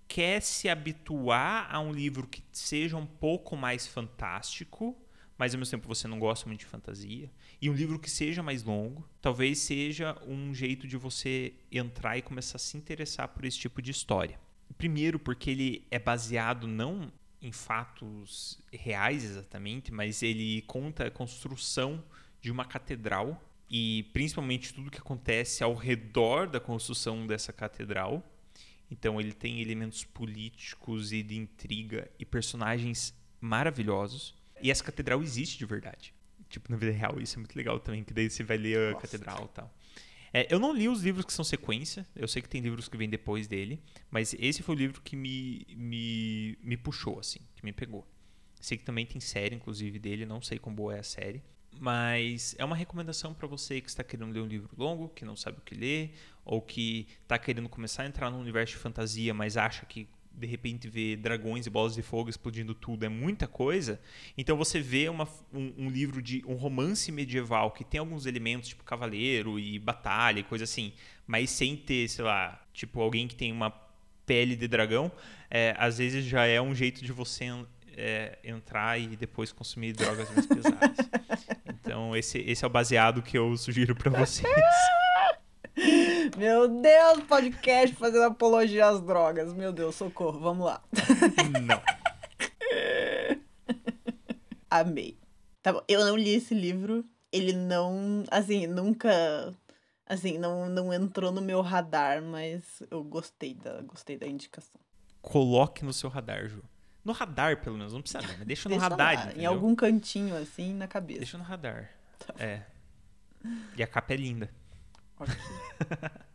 quer 0.08 0.40
se 0.40 0.68
habituar 0.68 1.68
a 1.74 1.80
um 1.80 1.92
livro 1.92 2.26
que 2.26 2.42
seja 2.52 2.96
um 2.96 3.06
pouco 3.06 3.56
mais 3.56 3.86
fantástico, 3.86 4.96
mas 5.36 5.52
ao 5.52 5.58
mesmo 5.58 5.72
tempo 5.72 5.88
você 5.88 6.08
não 6.08 6.18
gosta 6.18 6.46
muito 6.46 6.60
de 6.60 6.66
fantasia. 6.66 7.30
E 7.60 7.68
um 7.68 7.74
livro 7.74 7.98
que 7.98 8.10
seja 8.10 8.42
mais 8.42 8.62
longo, 8.62 9.06
talvez 9.20 9.58
seja 9.58 10.16
um 10.26 10.54
jeito 10.54 10.86
de 10.86 10.96
você 10.96 11.54
entrar 11.70 12.16
e 12.16 12.22
começar 12.22 12.56
a 12.56 12.60
se 12.60 12.76
interessar 12.76 13.28
por 13.28 13.44
esse 13.44 13.58
tipo 13.58 13.82
de 13.82 13.90
história. 13.90 14.38
Primeiro, 14.78 15.18
porque 15.18 15.50
ele 15.50 15.86
é 15.90 15.98
baseado 15.98 16.66
não 16.66 17.12
em 17.42 17.52
fatos 17.52 18.60
reais 18.72 19.24
exatamente, 19.24 19.92
mas 19.92 20.22
ele 20.22 20.62
conta 20.62 21.06
a 21.06 21.10
construção 21.10 22.02
de 22.40 22.50
uma 22.50 22.64
catedral 22.64 23.42
e 23.68 24.04
principalmente 24.12 24.72
tudo 24.72 24.90
que 24.90 24.98
acontece 24.98 25.62
ao 25.62 25.74
redor 25.74 26.48
da 26.48 26.60
construção 26.60 27.26
dessa 27.26 27.52
catedral. 27.52 28.22
Então 28.90 29.20
ele 29.20 29.32
tem 29.32 29.60
elementos 29.60 30.04
políticos 30.04 31.12
e 31.12 31.22
de 31.22 31.36
intriga 31.36 32.10
e 32.18 32.24
personagens 32.24 33.14
maravilhosos. 33.40 34.34
E 34.62 34.70
essa 34.70 34.84
catedral 34.84 35.22
existe 35.22 35.58
de 35.58 35.66
verdade. 35.66 36.14
Tipo, 36.48 36.70
na 36.70 36.76
vida 36.76 36.92
real, 36.92 37.20
isso 37.20 37.36
é 37.36 37.38
muito 37.38 37.56
legal 37.56 37.80
também, 37.80 38.04
que 38.04 38.14
daí 38.14 38.30
você 38.30 38.44
vai 38.44 38.56
ler 38.56 38.78
a 38.78 38.92
Nossa. 38.92 39.02
catedral 39.02 39.50
e 39.50 39.54
tal. 39.54 39.74
É, 40.32 40.46
eu 40.52 40.58
não 40.58 40.72
li 40.72 40.88
os 40.88 41.02
livros 41.02 41.24
que 41.24 41.32
são 41.32 41.44
sequência, 41.44 42.06
eu 42.14 42.28
sei 42.28 42.42
que 42.42 42.48
tem 42.48 42.60
livros 42.60 42.88
que 42.88 42.96
vêm 42.96 43.08
depois 43.08 43.46
dele, 43.46 43.82
mas 44.10 44.34
esse 44.38 44.62
foi 44.62 44.74
o 44.74 44.78
livro 44.78 45.00
que 45.00 45.16
me, 45.16 45.66
me, 45.70 46.58
me 46.62 46.76
puxou, 46.76 47.18
assim, 47.18 47.40
que 47.54 47.64
me 47.64 47.72
pegou. 47.72 48.06
Sei 48.60 48.76
que 48.76 48.84
também 48.84 49.06
tem 49.06 49.20
série, 49.20 49.54
inclusive, 49.54 49.98
dele, 49.98 50.26
não 50.26 50.40
sei 50.40 50.58
como 50.58 50.76
boa 50.76 50.94
é 50.94 51.00
a 51.00 51.02
série. 51.02 51.42
Mas 51.78 52.54
é 52.58 52.64
uma 52.64 52.76
recomendação 52.76 53.34
para 53.34 53.46
você 53.46 53.80
que 53.80 53.88
está 53.88 54.02
querendo 54.02 54.32
ler 54.32 54.40
um 54.40 54.46
livro 54.46 54.70
longo, 54.76 55.08
que 55.08 55.24
não 55.24 55.36
sabe 55.36 55.58
o 55.58 55.60
que 55.62 55.74
ler, 55.74 56.14
ou 56.44 56.60
que 56.60 57.06
está 57.22 57.38
querendo 57.38 57.68
começar 57.68 58.02
a 58.02 58.06
entrar 58.06 58.30
no 58.30 58.38
universo 58.38 58.74
de 58.74 58.78
fantasia, 58.78 59.34
mas 59.34 59.56
acha 59.56 59.84
que 59.86 60.08
de 60.36 60.46
repente 60.46 60.88
vê 60.88 61.16
dragões 61.16 61.66
e 61.66 61.70
bolas 61.70 61.94
de 61.94 62.02
fogo 62.02 62.28
explodindo 62.28 62.74
tudo 62.74 63.04
é 63.04 63.08
muita 63.08 63.46
coisa. 63.46 63.98
Então 64.36 64.56
você 64.56 64.80
vê 64.80 65.08
uma, 65.08 65.26
um, 65.52 65.72
um 65.78 65.90
livro 65.90 66.20
de 66.20 66.44
um 66.46 66.54
romance 66.54 67.10
medieval 67.10 67.70
que 67.70 67.82
tem 67.82 67.98
alguns 67.98 68.26
elementos 68.26 68.68
tipo 68.68 68.84
cavaleiro 68.84 69.58
e 69.58 69.78
batalha 69.78 70.40
e 70.40 70.44
coisa 70.44 70.64
assim, 70.64 70.92
mas 71.26 71.50
sem 71.50 71.76
ter, 71.76 72.08
sei 72.08 72.24
lá, 72.24 72.62
tipo 72.74 73.00
alguém 73.00 73.26
que 73.26 73.34
tem 73.34 73.50
uma 73.50 73.70
pele 74.26 74.56
de 74.56 74.68
dragão, 74.68 75.10
é, 75.50 75.74
às 75.78 75.98
vezes 75.98 76.24
já 76.24 76.44
é 76.44 76.60
um 76.60 76.74
jeito 76.74 77.02
de 77.02 77.12
você 77.12 77.46
é, 77.96 78.38
entrar 78.44 79.00
e 79.00 79.16
depois 79.16 79.52
consumir 79.52 79.92
drogas 79.92 80.28
mais 80.30 80.46
pesadas. 80.46 80.96
Então 81.86 82.16
esse, 82.16 82.38
esse 82.38 82.64
é 82.64 82.66
o 82.66 82.70
baseado 82.70 83.22
que 83.22 83.38
eu 83.38 83.56
sugiro 83.56 83.94
para 83.94 84.10
vocês. 84.10 84.52
Meu 86.36 86.66
Deus, 86.66 87.22
podcast 87.28 87.94
fazendo 87.94 88.24
apologia 88.24 88.88
às 88.88 89.00
drogas. 89.00 89.54
Meu 89.54 89.72
Deus, 89.72 89.94
socorro, 89.94 90.40
vamos 90.40 90.66
lá. 90.66 90.82
Não. 91.62 91.80
Amei. 94.68 95.16
Tá 95.62 95.72
bom, 95.72 95.80
eu 95.86 96.04
não 96.04 96.16
li 96.16 96.30
esse 96.30 96.54
livro. 96.54 97.04
Ele 97.30 97.52
não, 97.52 98.24
assim, 98.32 98.66
nunca, 98.66 99.54
assim, 100.04 100.38
não, 100.38 100.68
não 100.68 100.92
entrou 100.92 101.30
no 101.30 101.40
meu 101.40 101.60
radar, 101.60 102.20
mas 102.20 102.82
eu 102.90 103.04
gostei 103.04 103.54
da, 103.54 103.80
gostei 103.82 104.16
da 104.16 104.26
indicação. 104.26 104.80
Coloque 105.22 105.84
no 105.84 105.92
seu 105.92 106.10
radar, 106.10 106.48
Ju. 106.48 106.64
No 107.06 107.12
radar, 107.12 107.62
pelo 107.62 107.78
menos, 107.78 107.92
não 107.92 108.02
precisa 108.02 108.20
ler, 108.20 108.36
mas 108.38 108.46
deixa 108.46 108.68
no 108.68 108.74
Deixa 108.74 108.88
radar, 108.88 109.26
lá, 109.26 109.32
em 109.34 109.46
algum 109.46 109.76
cantinho, 109.76 110.36
assim, 110.36 110.74
na 110.74 110.88
cabeça. 110.88 111.20
Deixa 111.20 111.38
no 111.38 111.44
radar. 111.44 111.88
É. 112.36 112.62
E 113.76 113.82
a 113.82 113.86
capa 113.86 114.12
é 114.12 114.16
linda. 114.16 114.50
Ok. 115.18 115.34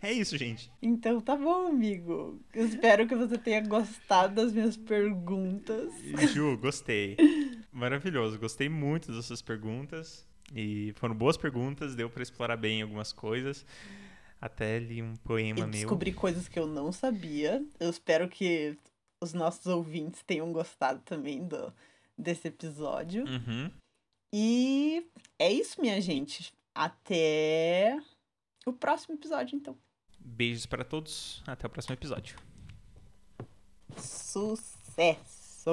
É 0.00 0.10
isso, 0.10 0.38
gente. 0.38 0.72
Então 0.80 1.20
tá 1.20 1.36
bom, 1.36 1.66
amigo. 1.68 2.40
Eu 2.54 2.66
espero 2.66 3.06
que 3.06 3.14
você 3.14 3.36
tenha 3.36 3.60
gostado 3.60 4.34
das 4.34 4.50
minhas 4.50 4.78
perguntas. 4.78 5.92
Ju, 6.32 6.56
gostei. 6.58 7.18
Maravilhoso. 7.70 8.38
Gostei 8.38 8.66
muito 8.66 9.12
das 9.12 9.26
suas 9.26 9.42
perguntas. 9.42 10.26
E 10.54 10.94
foram 10.96 11.14
boas 11.14 11.36
perguntas, 11.36 11.94
deu 11.94 12.08
pra 12.08 12.22
explorar 12.22 12.56
bem 12.56 12.80
algumas 12.80 13.12
coisas. 13.12 13.66
Até 14.40 14.78
li 14.78 15.02
um 15.02 15.16
poema 15.16 15.58
E 15.58 15.62
meu. 15.62 15.70
descobri 15.70 16.14
coisas 16.14 16.48
que 16.48 16.58
eu 16.58 16.66
não 16.66 16.90
sabia. 16.90 17.62
Eu 17.78 17.90
espero 17.90 18.26
que 18.28 18.78
os 19.24 19.32
nossos 19.32 19.66
ouvintes 19.66 20.22
tenham 20.22 20.52
gostado 20.52 21.00
também 21.00 21.44
do, 21.46 21.72
desse 22.16 22.48
episódio. 22.48 23.24
Uhum. 23.24 23.70
E 24.32 25.06
é 25.38 25.50
isso, 25.50 25.80
minha 25.80 26.00
gente. 26.00 26.52
Até 26.74 27.98
o 28.66 28.72
próximo 28.72 29.14
episódio, 29.14 29.56
então. 29.56 29.76
Beijos 30.18 30.66
para 30.66 30.84
todos. 30.84 31.42
Até 31.46 31.66
o 31.66 31.70
próximo 31.70 31.94
episódio. 31.94 32.36
Sucesso! 33.96 35.64